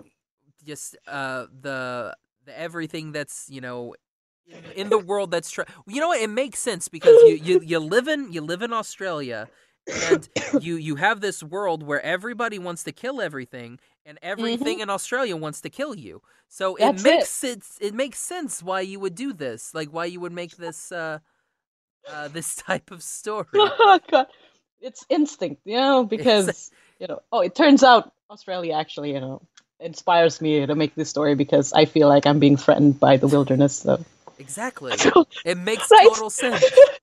just 0.65 0.97
uh 1.07 1.47
the 1.61 2.15
the 2.45 2.57
everything 2.59 3.11
that's 3.11 3.47
you 3.49 3.61
know 3.61 3.95
in, 4.47 4.89
the 4.89 4.97
world 4.97 5.31
that's 5.31 5.51
try- 5.51 5.65
you 5.87 5.99
know 6.01 6.09
what 6.09 6.21
it 6.21 6.29
makes 6.29 6.59
sense 6.59 6.87
because 6.87 7.23
you, 7.23 7.35
you 7.35 7.61
you 7.61 7.79
live 7.79 8.07
in 8.07 8.31
you 8.33 8.41
live 8.41 8.61
in 8.61 8.73
Australia 8.73 9.49
and 9.91 10.29
you 10.53 10.75
you 10.75 10.95
have 10.97 11.21
this 11.21 11.43
world 11.43 11.83
where 11.83 12.01
everybody 12.01 12.59
wants 12.59 12.83
to 12.83 12.91
kill 12.91 13.21
everything 13.21 13.79
and 14.05 14.19
everything 14.21 14.79
in 14.79 14.89
Australia 14.89 15.35
wants 15.37 15.61
to 15.61 15.69
kill 15.69 15.95
you. 15.95 16.21
So 16.47 16.75
it 16.75 16.79
That's 16.79 17.03
makes 17.03 17.29
it. 17.29 17.29
sense 17.29 17.77
it 17.81 17.93
makes 17.93 18.19
sense 18.19 18.63
why 18.63 18.81
you 18.81 18.99
would 18.99 19.15
do 19.15 19.33
this 19.33 19.73
like 19.73 19.89
why 19.89 20.05
you 20.05 20.19
would 20.21 20.33
make 20.33 20.57
this 20.57 20.91
uh 20.91 21.19
uh 22.07 22.27
this 22.33 22.55
type 22.55 22.91
of 22.91 23.03
story. 23.03 23.47
Oh 23.55 23.99
god. 24.09 24.27
It's 24.81 25.05
instinct 25.09 25.61
you 25.65 25.77
know 25.77 26.03
because 26.05 26.71
you 26.99 27.07
know 27.07 27.21
oh 27.31 27.41
it 27.41 27.55
turns 27.55 27.83
out 27.83 28.13
australia 28.31 28.73
actually 28.73 29.13
you 29.13 29.19
know 29.19 29.41
inspires 29.79 30.41
me 30.41 30.65
to 30.65 30.75
make 30.75 30.95
this 30.95 31.09
story 31.09 31.35
because 31.35 31.73
i 31.73 31.85
feel 31.85 32.07
like 32.07 32.25
i'm 32.27 32.39
being 32.39 32.57
threatened 32.57 32.99
by 32.99 33.17
the 33.17 33.27
wilderness 33.27 33.77
so, 33.79 34.03
exactly. 34.41 35.05
It 35.45 35.57
makes 35.57 35.91
Right. 35.91 36.09
total 36.09 36.29
sense. 36.31 36.85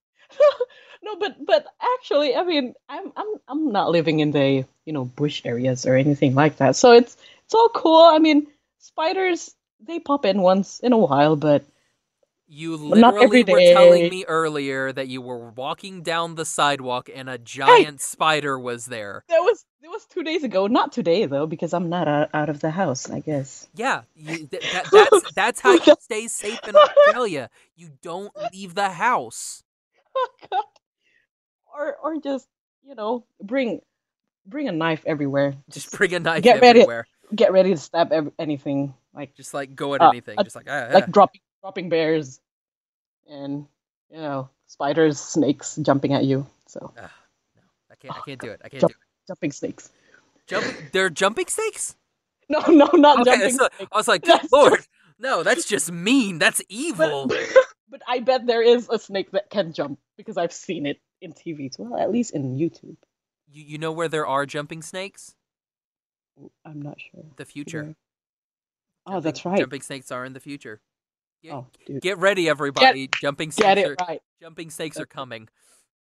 No 1.02 1.16
but 1.16 1.36
but 1.46 1.66
actually 1.96 2.36
i 2.36 2.44
mean 2.44 2.74
i'm 2.88 3.12
i'm 3.16 3.26
i'm 3.48 3.72
not 3.72 3.90
living 3.90 4.20
in 4.20 4.32
the 4.32 4.64
you 4.84 4.92
know 4.92 5.04
bush 5.04 5.42
areas 5.44 5.86
or 5.86 5.96
anything 5.96 6.34
like 6.34 6.56
that. 6.58 6.76
So 6.76 6.92
it's 6.92 7.16
it's 7.44 7.54
all 7.54 7.70
cool. 7.70 8.02
I 8.02 8.18
mean 8.18 8.46
spiders 8.78 9.54
they 9.80 10.00
pop 10.00 10.26
in 10.26 10.42
once 10.42 10.80
in 10.80 10.92
a 10.92 10.98
while 10.98 11.36
but 11.36 11.64
You 12.48 12.76
literally 12.76 13.44
were 13.44 13.60
telling 13.60 14.08
me 14.08 14.24
earlier 14.26 14.92
that 14.92 15.08
you 15.08 15.20
were 15.22 15.50
walking 15.50 16.02
down 16.02 16.34
the 16.34 16.44
sidewalk 16.44 17.10
and 17.14 17.28
a 17.28 17.38
giant 17.38 18.00
spider 18.00 18.58
was 18.58 18.86
there. 18.86 19.24
that 19.28 19.40
was 19.40 19.64
it 19.82 19.88
was 19.88 20.06
two 20.06 20.22
days 20.24 20.44
ago 20.44 20.66
not 20.66 20.92
today 20.92 21.26
though 21.26 21.46
because 21.46 21.72
i'm 21.74 21.88
not 21.88 22.08
out, 22.08 22.30
out 22.34 22.48
of 22.48 22.60
the 22.60 22.70
house 22.70 23.10
i 23.10 23.20
guess 23.20 23.68
Yeah, 23.74 24.02
you, 24.16 24.46
th- 24.50 24.64
that, 24.72 24.90
that's 24.92 25.32
that's 25.34 25.60
how 25.60 25.72
you 25.74 25.94
stay 26.00 26.28
safe 26.28 26.60
in 26.66 26.76
Australia. 26.76 27.50
You 27.76 27.90
don't 28.02 28.32
leave 28.52 28.74
the 28.74 28.90
house. 28.90 29.62
Oh, 30.16 30.28
God. 30.50 30.64
or 31.78 31.96
or 32.02 32.20
just 32.20 32.48
you 32.84 32.94
know 32.94 33.24
bring 33.42 33.80
bring 34.46 34.68
a 34.68 34.72
knife 34.72 35.02
everywhere 35.06 35.54
Just 35.70 35.92
bring 35.92 36.14
a 36.14 36.20
knife 36.20 36.42
Get 36.42 36.60
ready. 36.62 36.86
get 37.34 37.52
ready 37.52 37.70
to 37.70 37.76
stab 37.76 38.12
anything 38.38 38.94
like 39.14 39.34
Just 39.36 39.54
like 39.54 39.74
go 39.76 39.94
at 39.94 40.02
Uh, 40.02 40.08
anything. 40.10 40.38
uh, 40.38 40.44
Just 40.44 40.56
like 40.56 40.66
ah, 40.68 40.88
like 40.92 41.04
ah. 41.04 41.06
dropping 41.10 41.40
dropping 41.62 41.88
bears 41.88 42.40
and 43.28 43.66
you 44.10 44.16
know 44.18 44.48
spiders 44.66 45.18
snakes 45.20 45.76
jumping 45.82 46.12
at 46.12 46.24
you 46.24 46.46
so 46.66 46.92
Ah, 46.98 47.10
no, 47.56 47.62
I 47.90 47.94
can't. 47.96 48.16
I 48.16 48.20
can't 48.20 48.40
do 48.40 48.50
it. 48.50 48.60
I 48.64 48.68
can't 48.68 48.80
Jump- 48.82 48.92
do 48.92 48.98
it. 49.00 49.26
jumping 49.28 49.52
snakes 49.52 49.90
Jumping. 50.46 50.74
They're 50.92 51.10
jumping 51.10 51.46
snakes. 51.48 51.94
no 52.48 52.60
no 52.68 52.86
not 52.94 53.20
Okay, 53.20 53.30
jumping 53.32 53.50
snakes 53.58 53.76
I 53.92 53.96
was 53.96 54.08
like, 54.08 54.22
That's 54.24 54.50
lord, 54.52 54.80
no, 55.18 55.42
that's 55.42 55.66
just 55.66 55.90
mean. 55.92 56.38
That's 56.38 56.62
evil. 56.68 57.26
but, 57.26 57.38
but 57.90 58.02
i 58.06 58.20
bet 58.20 58.46
there 58.46 58.62
is 58.62 58.88
a 58.90 58.98
snake 58.98 59.30
that 59.32 59.50
can 59.50 59.72
jump 59.72 59.98
because 60.16 60.36
i've 60.36 60.52
seen 60.52 60.86
it 60.86 61.00
in 61.20 61.32
tv 61.32 61.70
well 61.78 61.98
at 62.00 62.10
least 62.12 62.34
in 62.34 62.56
youtube 62.56 62.96
You 63.50 63.64
you 63.64 63.78
know 63.78 63.90
where 63.92 64.08
there 64.08 64.26
are 64.26 64.46
jumping 64.46 64.82
snakes? 64.82 65.34
i'm 66.64 66.80
not 66.82 67.00
sure 67.00 67.24
The 67.36 67.44
future. 67.44 67.82
Where? 67.84 69.16
oh 69.16 69.20
that's 69.20 69.44
right 69.44 69.58
Jumping 69.58 69.80
snakes 69.82 70.10
are 70.12 70.24
in 70.24 70.32
the 70.34 70.40
future. 70.40 70.80
Get, 71.42 71.52
oh 71.52 71.66
dude 71.86 72.02
get 72.02 72.18
ready, 72.18 72.48
everybody. 72.48 73.08
jumping 73.20 73.50
snakes 73.50 73.74
get 73.74 73.86
are 73.86 73.96
right 74.08 74.20
jumping 74.40 74.70
snakes 74.70 74.98
are 74.98 75.06
coming. 75.06 75.48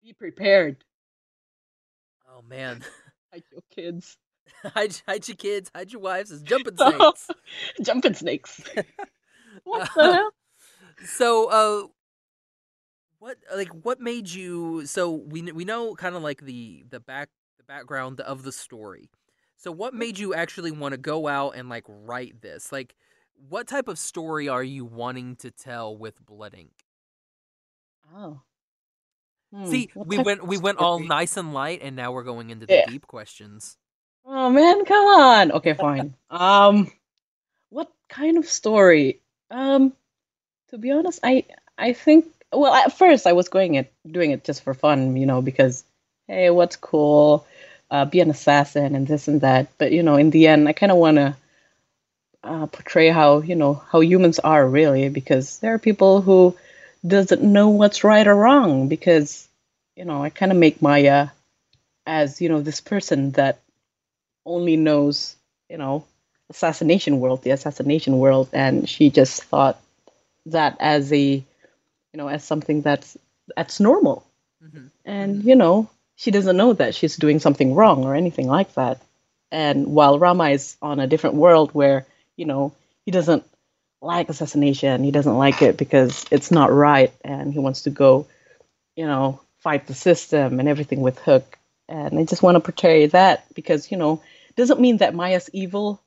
be 0.04 0.14
prepared 0.14 0.84
Oh 2.34 2.42
man. 2.48 2.84
Hide 3.34 3.44
your 3.52 3.62
kids 3.74 4.18
hide, 4.64 5.02
hide 5.08 5.28
your 5.28 5.38
kids, 5.38 5.72
hide 5.74 5.92
your 5.92 6.02
wives, 6.02 6.32
it's 6.32 6.42
jumping 6.42 6.76
snakes. 6.78 7.30
jumping 7.82 8.14
snakes 8.14 8.62
what 9.64 9.90
the 9.96 10.02
Uh, 10.02 10.14
hell 10.14 10.32
so 11.06 11.50
uh 11.50 11.88
what 13.20 13.38
like 13.56 13.70
what 13.70 14.00
made 14.00 14.30
you 14.30 14.86
so 14.86 15.12
we 15.12 15.42
we 15.52 15.64
know 15.66 15.94
kind 15.96 16.16
of 16.16 16.22
like 16.24 16.42
the 16.42 16.84
the 16.90 17.00
back 17.00 17.30
the 17.58 17.64
background 17.64 18.20
of 18.22 18.44
the 18.44 18.52
story. 18.52 19.10
So 19.58 19.72
what 19.72 19.94
made 19.94 20.18
you 20.18 20.34
actually 20.34 20.72
want 20.72 20.94
to 20.94 20.98
go 20.98 21.28
out 21.28 21.52
and 21.56 21.70
like 21.70 21.86
write 21.88 22.42
this? 22.42 22.72
Like 22.72 22.96
what 23.36 23.68
type 23.68 23.88
of 23.88 24.00
story 24.00 24.48
are 24.50 24.64
you 24.64 24.86
wanting 24.86 25.36
to 25.38 25.52
tell 25.52 25.96
with 25.98 26.24
Blood 26.26 26.56
Ink? 26.58 26.72
Oh. 28.16 28.42
Hmm, 29.54 29.66
See, 29.70 29.90
what 29.94 30.08
we 30.08 30.18
went 30.18 30.46
we 30.48 30.58
went 30.58 30.78
all 30.80 31.00
nice 31.00 31.38
and 31.38 31.54
light 31.54 31.82
and 31.84 31.96
now 31.96 32.12
we're 32.12 32.24
going 32.24 32.50
into 32.50 32.68
the 32.68 32.76
Yeah. 32.76 32.86
deep 32.86 33.08
questions. 33.08 33.78
Oh 34.26 34.50
man, 34.50 34.86
come 34.86 35.08
on. 35.08 35.52
Okay, 35.54 35.74
fine. 35.74 36.16
um, 36.30 36.92
what 37.70 37.92
kind 38.10 38.38
of 38.38 38.46
story? 38.48 39.22
Um, 39.52 39.94
to 40.70 40.78
be 40.78 40.92
honest, 40.92 41.20
I 41.24 41.46
I 41.78 41.94
think 41.94 42.28
well 42.54 42.74
at 42.74 42.98
first 42.98 43.28
I 43.28 43.34
was 43.34 43.50
going 43.50 43.76
it 43.76 43.94
doing 44.10 44.32
it 44.32 44.44
just 44.44 44.64
for 44.64 44.74
fun, 44.74 45.18
you 45.18 45.26
know, 45.26 45.42
because 45.42 45.84
hey, 46.28 46.50
what's 46.52 46.76
cool? 46.78 47.46
Uh, 47.92 48.06
be 48.06 48.22
an 48.22 48.30
assassin 48.32 48.96
and 48.96 49.08
this 49.08 49.28
and 49.28 49.42
that. 49.42 49.70
But 49.78 49.92
you 49.94 50.04
know, 50.04 50.18
in 50.18 50.32
the 50.32 50.48
end, 50.48 50.68
I 50.70 50.74
kind 50.74 50.92
of 50.92 50.98
want 51.00 51.18
to 51.18 51.36
uh, 52.44 52.68
portray 52.68 53.10
how 53.10 53.42
you 53.42 53.56
know 53.56 53.76
how 53.92 54.02
humans 54.02 54.40
are 54.40 54.68
really, 54.68 55.10
because 55.10 55.60
there 55.60 55.74
are 55.74 55.80
people 55.80 56.22
who 56.22 56.56
doesn't 57.06 57.44
know 57.44 57.70
what's 57.70 58.04
right 58.04 58.28
or 58.28 58.36
wrong. 58.36 58.88
Because 58.88 59.48
you 59.96 60.06
know, 60.06 60.24
I 60.24 60.30
kind 60.30 60.52
of 60.52 60.58
make 60.58 60.82
Maya 60.82 61.30
as 62.06 62.42
you 62.42 62.50
know 62.50 62.62
this 62.62 62.82
person 62.82 63.32
that 63.34 63.60
only 64.46 64.78
knows, 64.78 65.36
you 65.70 65.78
know, 65.78 66.06
assassination 66.50 67.20
world, 67.20 67.44
the 67.44 67.52
assassination 67.52 68.18
world, 68.20 68.50
and 68.54 68.90
she 68.90 69.10
just 69.10 69.44
thought 69.44 69.80
that 70.48 70.78
as 70.80 71.12
a, 71.14 71.24
you 71.24 71.44
know, 72.16 72.28
as 72.28 72.44
something 72.44 72.82
that's 72.82 73.18
that's 73.56 73.80
normal, 73.80 74.26
hmm 74.62 74.88
and 75.06 75.44
you 75.44 75.56
know, 75.56 75.90
she 76.16 76.32
doesn't 76.32 76.58
know 76.58 76.74
that 76.74 76.96
she's 76.96 77.18
doing 77.18 77.40
something 77.40 77.76
wrong 77.76 78.06
or 78.06 78.16
anything 78.16 78.48
like 78.48 78.74
that. 78.76 79.02
And 79.52 79.88
while 79.88 80.20
Rama 80.20 80.50
is 80.52 80.78
on 80.82 81.00
a 81.00 81.08
different 81.08 81.36
world 81.38 81.72
where 81.74 82.06
you 82.42 82.48
know 82.48 82.74
he 83.06 83.12
doesn't 83.12 83.46
like 84.02 84.30
assassination, 84.30 85.04
he 85.04 85.12
doesn't 85.12 85.38
like 85.38 85.62
it 85.62 85.78
because 85.78 86.26
it's 86.32 86.52
not 86.52 86.74
right, 86.74 87.14
and 87.24 87.54
he 87.54 87.60
wants 87.60 87.84
to 87.84 87.92
go, 87.92 88.28
you 88.96 89.06
know, 89.08 89.40
fight 89.60 89.88
the 89.88 89.94
system 89.94 90.60
and 90.60 90.68
everything 90.70 91.02
with 91.02 91.20
Hook. 91.20 91.60
And 91.90 92.20
I 92.20 92.26
just 92.26 92.44
want 92.44 92.56
to 92.56 92.62
portray 92.62 93.08
that 93.08 93.46
because 93.54 93.92
you 93.92 93.98
know 93.98 94.24
doesn't 94.58 94.82
mean 94.82 94.98
that 94.98 95.16
Maya's 95.16 95.50
evil 95.54 96.02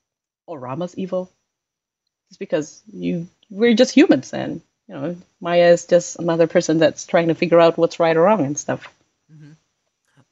or 0.47 0.59
Rama's 0.59 0.97
evil. 0.99 1.30
It's 2.30 2.39
because 2.39 2.82
you 2.93 3.28
we're 3.51 3.74
just 3.74 3.95
humans, 3.95 4.32
and 4.35 4.61
you 4.89 4.95
know 4.95 5.16
Maya 5.41 5.68
is 5.72 5.87
just 5.87 6.18
another 6.18 6.49
person 6.49 6.78
that's 6.78 7.07
trying 7.07 7.28
to 7.28 7.35
figure 7.35 7.61
out 7.61 7.78
what's 7.78 8.01
right 8.01 8.16
or 8.16 8.22
wrong 8.22 8.45
and 8.45 8.59
stuff. 8.59 8.89
hmm 9.30 9.53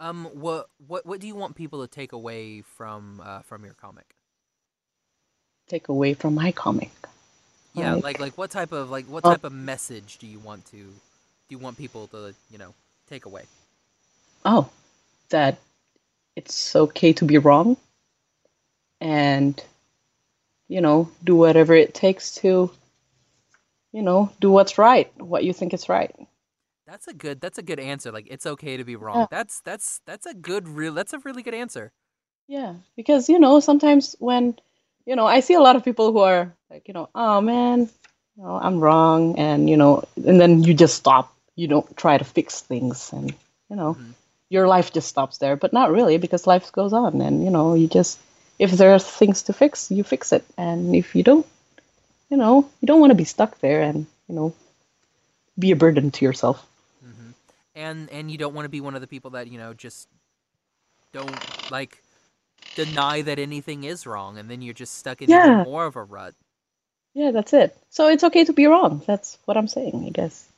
Um, 0.00 0.26
what 0.34 0.68
what 0.88 1.06
what 1.06 1.20
do 1.20 1.28
you 1.28 1.36
want 1.36 1.56
people 1.56 1.82
to 1.82 1.88
take 1.88 2.12
away 2.12 2.62
from 2.62 3.20
uh, 3.24 3.42
from 3.42 3.64
your 3.64 3.74
comic? 3.74 4.16
Take 5.72 5.88
away 5.88 6.12
from 6.12 6.34
my 6.34 6.52
comic. 6.52 6.90
Yeah, 7.72 7.94
Like- 7.94 8.04
like 8.04 8.20
like 8.20 8.38
what 8.38 8.50
type 8.50 8.72
of 8.72 8.90
like 8.90 9.06
what 9.06 9.24
type 9.24 9.44
of 9.44 9.52
message 9.54 10.18
do 10.18 10.26
you 10.26 10.38
want 10.38 10.66
to 10.66 10.76
do 10.76 11.48
you 11.48 11.58
want 11.58 11.78
people 11.78 12.06
to 12.08 12.34
you 12.50 12.58
know 12.58 12.74
take 13.08 13.24
away? 13.24 13.44
Oh, 14.44 14.68
that 15.30 15.56
it's 16.36 16.76
okay 16.76 17.14
to 17.14 17.24
be 17.24 17.38
wrong, 17.38 17.78
and 19.00 19.54
you 20.68 20.82
know 20.82 21.08
do 21.24 21.34
whatever 21.36 21.72
it 21.74 21.94
takes 21.94 22.34
to, 22.42 22.70
you 23.92 24.02
know, 24.02 24.30
do 24.40 24.50
what's 24.50 24.76
right, 24.76 25.10
what 25.18 25.42
you 25.42 25.54
think 25.54 25.72
is 25.72 25.88
right. 25.88 26.14
That's 26.86 27.08
a 27.08 27.14
good 27.14 27.40
that's 27.40 27.56
a 27.56 27.62
good 27.62 27.80
answer. 27.80 28.12
Like 28.12 28.26
it's 28.30 28.44
okay 28.44 28.76
to 28.76 28.84
be 28.84 28.96
wrong. 28.96 29.20
Yeah. 29.20 29.26
That's 29.30 29.62
that's 29.62 30.02
that's 30.04 30.26
a 30.26 30.34
good 30.34 30.68
real 30.68 30.92
that's 30.92 31.14
a 31.14 31.18
really 31.20 31.42
good 31.42 31.54
answer. 31.54 31.92
Yeah, 32.46 32.74
because 32.94 33.30
you 33.30 33.38
know 33.38 33.60
sometimes 33.60 34.14
when 34.18 34.56
you 35.06 35.16
know 35.16 35.26
I 35.26 35.40
see 35.40 35.54
a 35.54 35.60
lot 35.60 35.76
of 35.76 35.84
people 35.84 36.12
who 36.12 36.20
are 36.20 36.52
like 36.70 36.88
you 36.88 36.94
know 36.94 37.08
oh 37.14 37.40
man 37.40 37.88
you 38.36 38.44
know, 38.44 38.58
I'm 38.62 38.80
wrong, 38.80 39.38
and 39.38 39.68
you 39.68 39.76
know, 39.76 40.04
and 40.16 40.40
then 40.40 40.62
you 40.62 40.74
just 40.74 40.96
stop. 40.96 41.34
You 41.54 41.68
don't 41.68 41.96
try 41.96 42.16
to 42.16 42.24
fix 42.24 42.60
things, 42.60 43.12
and 43.12 43.30
you 43.68 43.76
know, 43.76 43.94
Mhm. 43.94 44.14
your 44.48 44.66
life 44.66 44.92
just 44.92 45.08
stops 45.08 45.38
there. 45.38 45.56
But 45.56 45.72
not 45.72 45.90
really, 45.92 46.16
because 46.16 46.46
life 46.46 46.72
goes 46.72 46.92
on, 46.92 47.20
and 47.20 47.44
you 47.44 47.50
know, 47.50 47.74
you 47.74 47.88
just 47.88 48.18
if 48.58 48.70
there 48.72 48.94
are 48.94 48.98
things 48.98 49.42
to 49.44 49.52
fix, 49.52 49.90
you 49.90 50.02
fix 50.02 50.32
it, 50.32 50.44
and 50.56 50.96
if 50.96 51.14
you 51.14 51.22
don't, 51.22 51.46
you 52.30 52.36
know, 52.36 52.68
you 52.80 52.86
don't 52.86 53.00
want 53.00 53.10
to 53.10 53.16
be 53.16 53.24
stuck 53.24 53.58
there, 53.60 53.82
and 53.82 54.06
you 54.28 54.34
know, 54.34 54.54
be 55.58 55.70
a 55.72 55.76
burden 55.76 56.10
to 56.10 56.24
yourself. 56.24 56.64
hmm 57.02 57.30
And 57.74 58.08
and 58.10 58.30
you 58.30 58.38
don't 58.38 58.54
want 58.54 58.64
to 58.64 58.70
be 58.70 58.80
one 58.80 58.94
of 58.94 59.00
the 59.00 59.06
people 59.08 59.30
that 59.32 59.48
you 59.48 59.58
know 59.58 59.74
just 59.74 60.08
don't 61.12 61.36
like 61.70 62.02
deny 62.74 63.22
that 63.22 63.38
anything 63.38 63.84
is 63.84 64.06
wrong, 64.06 64.38
and 64.38 64.50
then 64.50 64.62
you're 64.62 64.74
just 64.74 64.94
stuck 64.98 65.22
in 65.22 65.30
Yeah. 65.30 65.60
even 65.62 65.64
more 65.64 65.86
of 65.86 65.96
a 65.96 66.02
rut. 66.02 66.34
Yeah, 67.14 67.30
that's 67.30 67.52
it. 67.52 67.76
So 67.90 68.08
it's 68.08 68.24
okay 68.24 68.44
to 68.44 68.52
be 68.52 68.66
wrong. 68.66 69.02
That's 69.06 69.38
what 69.44 69.56
I'm 69.56 69.68
saying, 69.68 70.04
I 70.06 70.10
guess. 70.10 70.48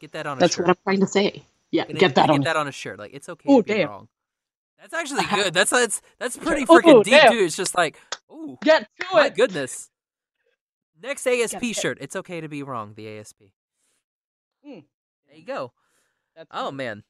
Get 0.00 0.12
that 0.12 0.26
on 0.26 0.36
a 0.36 0.40
That's 0.40 0.54
shirt. 0.56 0.66
what 0.66 0.76
I'm 0.78 0.82
trying 0.84 1.00
to 1.00 1.06
say. 1.06 1.42
Yeah, 1.70 1.84
Gonna- 1.86 1.98
get 1.98 2.14
that 2.16 2.30
on. 2.30 2.36
get 2.40 2.44
that 2.44 2.56
on 2.56 2.68
a 2.68 2.72
shirt. 2.72 2.98
Like 2.98 3.12
it's 3.14 3.28
okay 3.28 3.52
Ooh, 3.52 3.62
to 3.62 3.68
be 3.68 3.74
damn. 3.74 3.88
wrong. 3.88 4.08
That's 4.80 4.92
actually 4.92 5.24
good. 5.34 5.54
That's 5.54 5.70
that's 5.70 6.02
that's 6.18 6.36
pretty 6.36 6.66
freaking 6.66 7.02
deep, 7.04 7.12
damn. 7.14 7.32
dude. 7.32 7.44
It's 7.44 7.56
just 7.56 7.74
like, 7.76 7.98
ooh, 8.32 8.58
Get 8.62 8.88
to 9.00 9.06
my 9.12 9.26
it. 9.26 9.36
goodness. 9.36 9.90
Next 11.02 11.26
ASP 11.26 11.60
Get 11.60 11.62
it. 11.70 11.76
shirt. 11.76 11.98
It's 12.00 12.16
okay 12.16 12.40
to 12.40 12.48
be 12.48 12.62
wrong. 12.62 12.94
The 12.94 13.08
ASP. 13.18 13.42
Mm. 14.66 14.84
There 15.28 15.36
you 15.36 15.44
go. 15.44 15.72
That's 16.34 16.48
Oh 16.52 16.68
it. 16.68 16.72
man. 16.72 17.04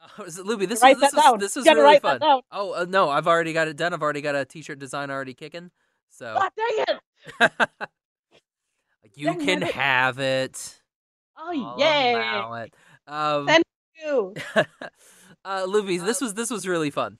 Oh, 0.18 0.22
is 0.24 0.38
it 0.38 0.46
Lupi, 0.46 0.68
this 0.68 0.82
was 0.82 0.98
this 1.00 1.12
was 1.12 1.40
this 1.40 1.56
was 1.56 1.66
really 1.66 1.98
fun. 1.98 2.20
Oh 2.22 2.72
uh, 2.72 2.86
no, 2.88 3.10
I've 3.10 3.26
already 3.26 3.52
got 3.52 3.68
it 3.68 3.76
done. 3.76 3.92
I've 3.92 4.02
already 4.02 4.20
got 4.20 4.34
a 4.34 4.44
t-shirt 4.44 4.78
design 4.78 5.10
already 5.10 5.34
kicking. 5.34 5.70
So 6.08 6.34
God 6.38 6.50
dang 6.56 6.84
it! 7.40 7.50
you 9.16 9.26
Dang 9.26 9.44
can 9.44 9.62
it. 9.62 9.72
have 9.72 10.18
it. 10.18 10.80
Oh 11.36 11.76
yay! 11.78 12.14
it. 12.64 12.74
Um, 13.06 13.46
Thank 13.46 13.64
you. 14.00 14.34
uh, 15.44 15.66
Lupi, 15.66 16.04
this 16.04 16.20
was 16.20 16.34
this 16.34 16.50
was 16.50 16.66
really 16.66 16.90
fun. 16.90 17.18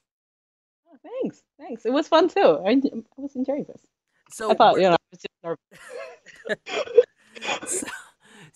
Oh, 0.88 0.96
thanks, 1.02 1.42
thanks. 1.58 1.84
It 1.84 1.92
was 1.92 2.06
fun 2.08 2.28
too. 2.28 2.60
I, 2.64 2.70
I 2.70 3.02
was 3.16 3.34
enjoying 3.34 3.64
this. 3.68 3.82
So 4.30 4.50
I 4.50 4.54
thought 4.54 4.76
you 4.76 4.82
know. 4.82 4.92
I 4.92 4.96
was 5.10 5.20
just 5.20 5.58
nervous. 7.66 7.80
so, 7.80 7.86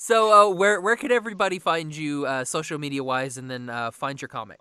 so, 0.02 0.32
uh, 0.32 0.52
where 0.52 0.80
where 0.80 0.96
could 0.96 1.12
everybody 1.12 1.60
find 1.60 1.94
you 1.94 2.26
uh, 2.26 2.44
social 2.44 2.76
media 2.76 3.04
wise, 3.04 3.38
and 3.38 3.48
then 3.48 3.70
uh, 3.70 3.92
find 3.92 4.20
your 4.20 4.28
comic? 4.28 4.58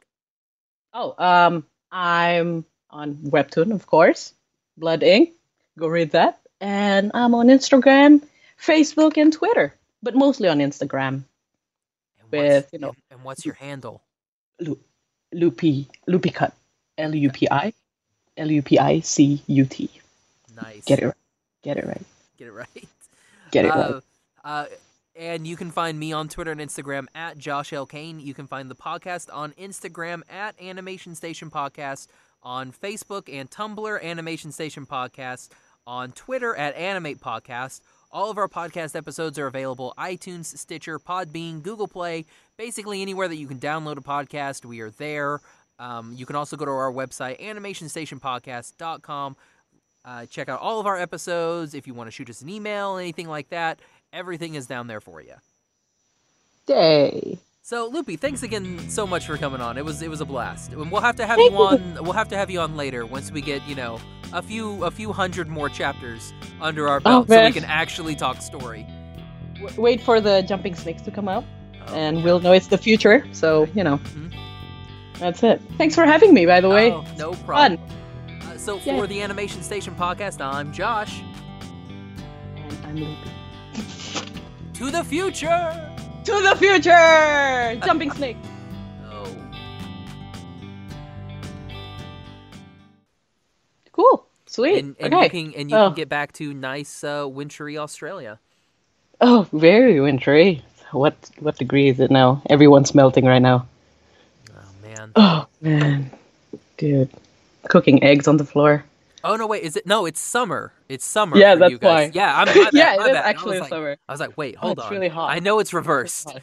Oh, 0.93 1.15
um, 1.17 1.65
I'm 1.91 2.63
on 2.91 3.15
Webtoon, 3.15 3.73
of 3.73 3.87
course. 3.87 4.35
Blood 4.77 5.01
Ink. 5.01 5.31
Go 5.79 5.87
read 5.87 6.11
that. 6.11 6.41
And 6.59 7.09
I'm 7.15 7.33
on 7.33 7.47
Instagram, 7.47 8.21
Facebook, 8.59 9.17
and 9.17 9.33
Twitter, 9.33 9.73
but 10.03 10.13
mostly 10.13 10.47
on 10.47 10.59
Instagram. 10.59 11.23
And 12.19 12.31
With, 12.31 12.53
what's, 12.53 12.73
you 12.73 12.79
know- 12.79 12.95
and, 13.09 13.23
what's 13.23 13.43
your 13.43 13.55
handle? 13.55 14.03
Lupi, 15.33 15.87
Lupi 16.07 16.31
Cut. 16.31 16.53
L 16.99 17.15
U 17.15 17.31
P 17.31 17.47
I, 17.49 17.73
L 18.37 18.51
U 18.51 18.61
P 18.61 18.77
I 18.77 18.99
C 18.99 19.41
U 19.47 19.65
T. 19.65 19.89
Nice. 20.55 20.85
Get 20.85 20.99
it 20.99 21.05
right. 21.05 21.15
Get 21.63 21.77
it 21.77 21.85
right. 21.87 22.05
Get 22.37 22.47
it 22.47 22.51
right. 22.51 22.87
Get 23.49 23.65
it 23.65 23.71
uh, 23.71 23.93
right. 23.93 24.03
Uh, 24.43 24.65
and 25.15 25.45
you 25.45 25.55
can 25.55 25.71
find 25.71 25.99
me 25.99 26.13
on 26.13 26.27
Twitter 26.27 26.51
and 26.51 26.61
Instagram 26.61 27.07
at 27.13 27.37
Josh 27.37 27.73
L. 27.73 27.85
Kane. 27.85 28.19
You 28.19 28.33
can 28.33 28.47
find 28.47 28.69
the 28.69 28.75
podcast 28.75 29.33
on 29.33 29.51
Instagram 29.53 30.21
at 30.29 30.59
Animation 30.61 31.15
Station 31.15 31.51
Podcast, 31.51 32.07
on 32.43 32.71
Facebook 32.71 33.31
and 33.31 33.49
Tumblr, 33.49 34.01
Animation 34.01 34.51
Station 34.51 34.85
Podcast, 34.85 35.49
on 35.85 36.11
Twitter 36.11 36.55
at 36.55 36.75
Animate 36.75 37.19
Podcast. 37.19 37.81
All 38.11 38.29
of 38.29 38.37
our 38.37 38.47
podcast 38.47 38.95
episodes 38.95 39.39
are 39.39 39.47
available 39.47 39.93
iTunes, 39.97 40.45
Stitcher, 40.57 40.99
Podbean, 40.99 41.61
Google 41.61 41.87
Play, 41.87 42.25
basically 42.57 43.01
anywhere 43.01 43.27
that 43.27 43.37
you 43.37 43.47
can 43.47 43.59
download 43.59 43.97
a 43.97 44.01
podcast. 44.01 44.65
We 44.65 44.81
are 44.81 44.89
there. 44.91 45.39
Um, 45.79 46.13
you 46.15 46.25
can 46.25 46.35
also 46.35 46.57
go 46.57 46.65
to 46.65 46.71
our 46.71 46.91
website, 46.91 47.41
animationstationpodcast.com. 47.41 49.35
Uh, 50.03 50.25
check 50.25 50.49
out 50.49 50.59
all 50.59 50.79
of 50.79 50.87
our 50.87 50.97
episodes. 50.97 51.73
If 51.73 51.87
you 51.87 51.93
want 51.93 52.07
to 52.07 52.11
shoot 52.11 52.29
us 52.29 52.41
an 52.41 52.49
email, 52.49 52.97
anything 52.97 53.27
like 53.27 53.49
that, 53.49 53.79
everything 54.13 54.55
is 54.55 54.67
down 54.67 54.87
there 54.87 55.01
for 55.01 55.21
you. 55.21 55.33
Yay. 56.67 57.37
So, 57.63 57.91
Lupi, 57.91 58.19
thanks 58.19 58.43
again 58.43 58.89
so 58.89 59.05
much 59.05 59.25
for 59.27 59.37
coming 59.37 59.61
on. 59.61 59.77
It 59.77 59.85
was 59.85 60.01
it 60.01 60.09
was 60.09 60.19
a 60.21 60.25
blast. 60.25 60.73
And 60.73 60.91
we'll 60.91 61.01
have 61.01 61.15
to 61.17 61.25
have 61.25 61.37
Thank 61.37 61.51
you 61.51 61.57
on. 61.57 61.93
We'll 62.01 62.13
have 62.13 62.27
to 62.29 62.37
have 62.37 62.49
you 62.49 62.59
on 62.59 62.75
later 62.75 63.05
once 63.05 63.31
we 63.31 63.41
get 63.41 63.65
you 63.67 63.75
know 63.75 63.99
a 64.33 64.41
few 64.41 64.83
a 64.83 64.91
few 64.91 65.13
hundred 65.13 65.47
more 65.47 65.69
chapters 65.69 66.33
under 66.59 66.87
our 66.89 66.99
belt, 66.99 67.27
so 67.29 67.39
we 67.41 67.47
Oh, 67.49 67.51
can 67.51 67.65
actually 67.65 68.15
talk 68.15 68.41
story. 68.41 68.85
Wait 69.77 70.01
for 70.01 70.19
the 70.19 70.41
jumping 70.41 70.73
snakes 70.75 71.01
to 71.03 71.11
come 71.11 71.27
out, 71.27 71.43
Oh, 71.87 71.93
and 71.93 72.23
we'll 72.23 72.39
know 72.39 72.51
it's 72.51 72.67
the 72.67 72.77
future. 72.77 73.25
So 73.31 73.67
you 73.75 73.83
know, 73.83 73.97
Mhm. 73.97 74.33
that's 75.19 75.43
it. 75.43 75.61
Thanks 75.77 75.93
for 75.95 76.05
having 76.05 76.33
me. 76.33 76.45
By 76.45 76.61
the 76.61 76.69
way, 76.69 76.91
Oh, 76.91 77.05
no 77.17 77.33
problem. 77.33 77.79
Uh, 78.43 78.57
so 78.57 78.79
Yeah. 78.83 78.97
for 78.97 79.07
the 79.07 79.21
Animation 79.21 79.61
Station 79.61 79.93
podcast, 79.95 80.43
I'm 80.43 80.73
Josh. 80.73 81.21
And 82.55 82.77
I'm 82.85 82.95
Lupi. 82.97 83.15
To 84.81 84.89
the 84.89 85.03
future. 85.03 85.93
To 86.25 86.31
the 86.41 86.55
future! 86.57 87.79
Jumping 87.85 88.09
snake. 88.13 88.37
Oh. 89.05 89.27
Cool. 93.91 94.25
Sweet. 94.47 94.83
And, 94.83 94.95
and 94.99 95.13
okay. 95.13 95.23
you 95.25 95.29
can 95.29 95.53
and 95.59 95.69
you 95.69 95.77
Oh. 95.77 95.89
can 95.89 95.95
get 95.95 96.09
back 96.09 96.31
to 96.33 96.51
nice 96.55 97.03
uh, 97.03 97.27
wintry 97.29 97.77
Australia. 97.77 98.39
Oh, 99.19 99.47
very 99.53 99.99
wintry. 100.01 100.63
What 100.93 101.13
what 101.39 101.57
degree 101.59 101.89
is 101.89 101.99
it 101.99 102.09
now? 102.09 102.41
Everyone's 102.49 102.95
melting 102.95 103.25
right 103.25 103.41
now. 103.41 103.67
Oh 104.49 104.71
man. 104.81 105.11
Oh 105.15 105.45
man, 105.61 106.09
dude, 106.77 107.11
cooking 107.69 108.03
eggs 108.03 108.27
on 108.27 108.37
the 108.37 108.45
floor. 108.45 108.83
Oh 109.23 109.35
no, 109.35 109.47
wait, 109.47 109.63
is 109.63 109.75
it? 109.75 109.85
No, 109.85 110.05
it's 110.05 110.19
summer. 110.19 110.73
It's 110.89 111.05
summer. 111.05 111.37
Yeah, 111.37 111.53
for 111.53 111.59
that's 111.59 111.71
you 111.71 111.77
guys. 111.79 112.07
why. 112.07 112.11
Yeah, 112.13 112.35
I'm. 112.39 112.47
My 112.47 112.69
yeah, 112.73 112.93
it 112.95 112.99
is 113.01 113.07
bad. 113.07 113.15
Actually 113.25 113.59
like, 113.59 113.69
summer. 113.69 113.97
I 114.07 114.11
was 114.11 114.19
like, 114.19 114.37
wait, 114.37 114.55
Oh, 114.57 114.61
hold 114.67 114.77
it's 114.79 114.87
on. 114.87 114.91
really 114.93 115.07
hot. 115.09 115.31
I 115.31 115.39
know 115.39 115.59
it's 115.59 115.73
reversed. 115.73 116.33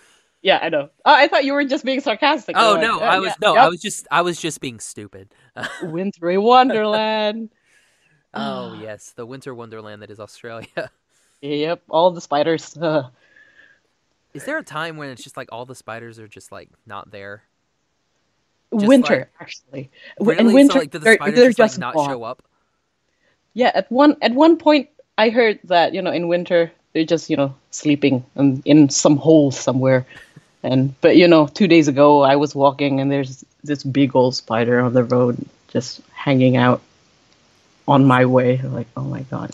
Yeah, 0.40 0.58
I 0.62 0.68
know. 0.68 0.90
Oh, 1.04 1.14
I 1.14 1.26
thought 1.26 1.44
you 1.44 1.52
were 1.52 1.64
just 1.64 1.84
being 1.84 2.00
sarcastic. 2.00 2.54
Oh 2.58 2.74
You're 2.74 2.82
no, 2.82 2.92
like, 2.98 3.02
I 3.02 3.18
was 3.18 3.28
yeah, 3.30 3.34
no, 3.42 3.54
yep. 3.54 3.62
I 3.64 3.68
was 3.68 3.80
just 3.80 4.06
I 4.10 4.22
was 4.22 4.40
just 4.40 4.60
being 4.60 4.78
stupid. 4.78 5.34
Wintry 5.82 6.38
Wonderland. 6.38 7.50
oh 8.34 8.74
yes, 8.80 9.12
the 9.16 9.26
winter 9.26 9.52
wonderland 9.54 10.02
that 10.02 10.10
is 10.10 10.20
Australia. 10.20 10.90
yep, 11.40 11.82
all 11.90 12.12
the 12.12 12.20
spiders. 12.20 12.76
Is 14.34 14.44
there 14.44 14.58
a 14.58 14.62
time 14.62 14.98
when 14.98 15.08
it's 15.08 15.24
just 15.24 15.36
like 15.36 15.48
all 15.50 15.64
the 15.66 15.74
spiders 15.74 16.18
are 16.18 16.28
just 16.28 16.52
like 16.52 16.68
not 16.86 17.10
there? 17.10 17.42
Just 18.74 18.86
winter, 18.86 19.16
like- 19.18 19.30
actually. 19.40 19.90
Really? 20.20 20.38
And 20.38 20.52
winter, 20.54 20.72
so 20.74 20.78
like, 20.80 20.90
the 20.90 20.98
they're, 20.98 21.14
spiders 21.14 21.34
they're 21.38 21.50
just, 21.52 21.74
like 21.76 21.80
not 21.80 21.94
gone. 21.94 22.10
show 22.10 22.22
up? 22.22 22.42
Yeah, 23.58 23.72
at 23.74 23.90
one 23.90 24.16
at 24.22 24.32
one 24.34 24.56
point, 24.56 24.88
I 25.18 25.30
heard 25.30 25.58
that 25.64 25.92
you 25.92 26.00
know 26.00 26.12
in 26.12 26.28
winter 26.28 26.70
they're 26.92 27.02
just 27.04 27.28
you 27.28 27.36
know 27.36 27.52
sleeping 27.72 28.24
in, 28.36 28.62
in 28.64 28.88
some 28.88 29.16
hole 29.16 29.50
somewhere, 29.50 30.06
and 30.62 30.94
but 31.00 31.16
you 31.16 31.26
know 31.26 31.48
two 31.48 31.66
days 31.66 31.88
ago 31.88 32.22
I 32.22 32.36
was 32.36 32.54
walking 32.54 33.00
and 33.00 33.10
there's 33.10 33.44
this 33.64 33.82
big 33.82 34.14
old 34.14 34.36
spider 34.36 34.78
on 34.78 34.94
the 34.94 35.02
road 35.02 35.44
just 35.74 36.00
hanging 36.12 36.56
out 36.56 36.80
on 37.88 38.04
my 38.04 38.26
way. 38.26 38.58
Like 38.62 38.86
oh 38.96 39.02
my 39.02 39.22
god, 39.22 39.50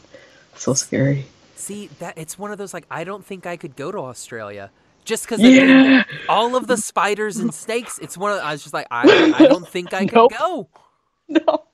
so 0.55 0.75
scary. 0.75 1.25
See 1.57 1.89
that 1.99 2.19
it's 2.19 2.39
one 2.39 2.53
of 2.53 2.59
those 2.59 2.75
like 2.75 2.85
I 2.91 3.05
don't 3.05 3.25
think 3.25 3.47
I 3.47 3.57
could 3.57 3.75
go 3.75 3.91
to 3.91 4.01
Australia 4.01 4.71
just 5.07 5.25
because 5.25 5.41
Yeah. 5.41 6.05
all 6.29 6.57
of 6.57 6.67
the 6.67 6.77
spiders 6.77 7.39
and 7.39 7.55
snakes. 7.55 7.99
It's 7.99 8.19
one 8.19 8.33
of 8.33 8.41
I 8.41 8.53
was 8.53 8.63
just 8.63 8.75
like 8.75 8.89
I 8.91 9.31
I 9.33 9.49
don't 9.49 9.67
think 9.67 9.95
I 9.95 10.05
could 10.05 10.13
Nope. 10.29 10.33
go. 10.39 10.69
No, 11.27 11.65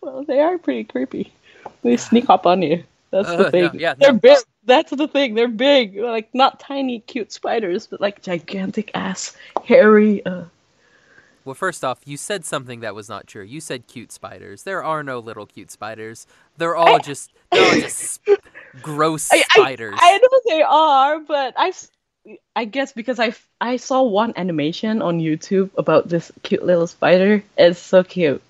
well 0.00 0.24
they 0.24 0.40
are 0.40 0.58
pretty 0.58 0.82
creepy. 0.82 1.32
They 1.82 1.96
sneak 1.96 2.28
up 2.28 2.46
on 2.46 2.62
you. 2.62 2.84
That's 3.10 3.28
Uh, 3.28 3.36
the 3.36 3.50
thing. 3.50 3.70
yeah, 3.74 3.94
They're 3.94 4.12
no. 4.12 4.18
big. 4.18 4.38
That's 4.64 4.90
the 4.90 5.08
thing. 5.08 5.34
They're 5.34 5.48
big. 5.48 5.96
Like 5.96 6.28
not 6.34 6.60
tiny, 6.60 7.00
cute 7.00 7.32
spiders, 7.32 7.86
but 7.86 8.00
like 8.00 8.22
gigantic 8.22 8.90
ass, 8.94 9.36
hairy. 9.64 10.24
Uh, 10.24 10.44
Well, 11.44 11.54
first 11.54 11.82
off, 11.84 12.00
you 12.04 12.16
said 12.16 12.44
something 12.44 12.80
that 12.80 12.94
was 12.94 13.08
not 13.08 13.26
true. 13.26 13.42
You 13.42 13.60
said 13.60 13.86
cute 13.88 14.12
spiders. 14.12 14.62
There 14.62 14.84
are 14.84 15.02
no 15.02 15.18
little 15.18 15.46
cute 15.46 15.70
spiders. 15.70 16.26
They're 16.58 16.76
all 16.76 16.98
just 16.98 17.32
they're 17.50 17.64
all 17.66 17.80
just 17.80 18.20
gross 18.82 19.28
I- 19.32 19.42
spiders. 19.50 19.98
I 19.98 20.18
know 20.18 20.40
they 20.54 20.62
are, 20.62 21.18
but 21.20 21.54
I, 21.56 21.72
I 22.54 22.66
guess 22.66 22.92
because 22.92 23.18
I, 23.18 23.32
I 23.60 23.76
saw 23.78 24.02
one 24.02 24.34
animation 24.36 25.00
on 25.02 25.18
YouTube 25.18 25.70
about 25.78 26.08
this 26.10 26.30
cute 26.42 26.62
little 26.64 26.86
spider. 26.86 27.42
It's 27.56 27.80
so 27.80 28.04
cute. 28.04 28.42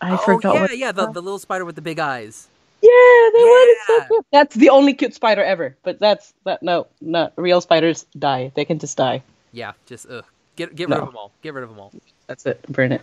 I 0.00 0.12
oh 0.12 0.16
forgot 0.18 0.70
yeah, 0.70 0.76
yeah, 0.88 0.92
the, 0.92 1.10
the 1.10 1.22
little 1.22 1.38
spider 1.38 1.64
with 1.64 1.76
the 1.76 1.82
big 1.82 1.98
eyes. 1.98 2.46
Yeah, 2.84 2.90
that 2.90 3.46
one 3.48 3.68
is 3.70 3.86
so 3.86 4.08
cute. 4.08 4.26
That's 4.30 4.54
the 4.54 4.68
only 4.70 4.94
cute 4.94 5.14
spider 5.14 5.42
ever. 5.42 5.76
But 5.82 5.98
that's 5.98 6.32
that. 6.44 6.62
No, 6.62 6.86
not 7.00 7.32
real 7.36 7.60
spiders 7.60 8.04
die. 8.18 8.52
They 8.54 8.64
can 8.64 8.78
just 8.78 8.96
die. 8.96 9.22
Yeah, 9.52 9.72
just 9.86 10.06
ugh. 10.08 10.24
Get 10.56 10.74
get 10.74 10.88
rid 10.88 10.96
No. 10.96 11.02
of 11.02 11.08
them 11.08 11.16
all. 11.16 11.32
Get 11.42 11.54
rid 11.54 11.64
of 11.64 11.70
them 11.70 11.80
all. 11.80 11.92
That's 12.26 12.46
it. 12.46 12.60
Burn 12.68 12.92
it. 12.92 13.02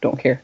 Don't 0.00 0.18
care. 0.18 0.42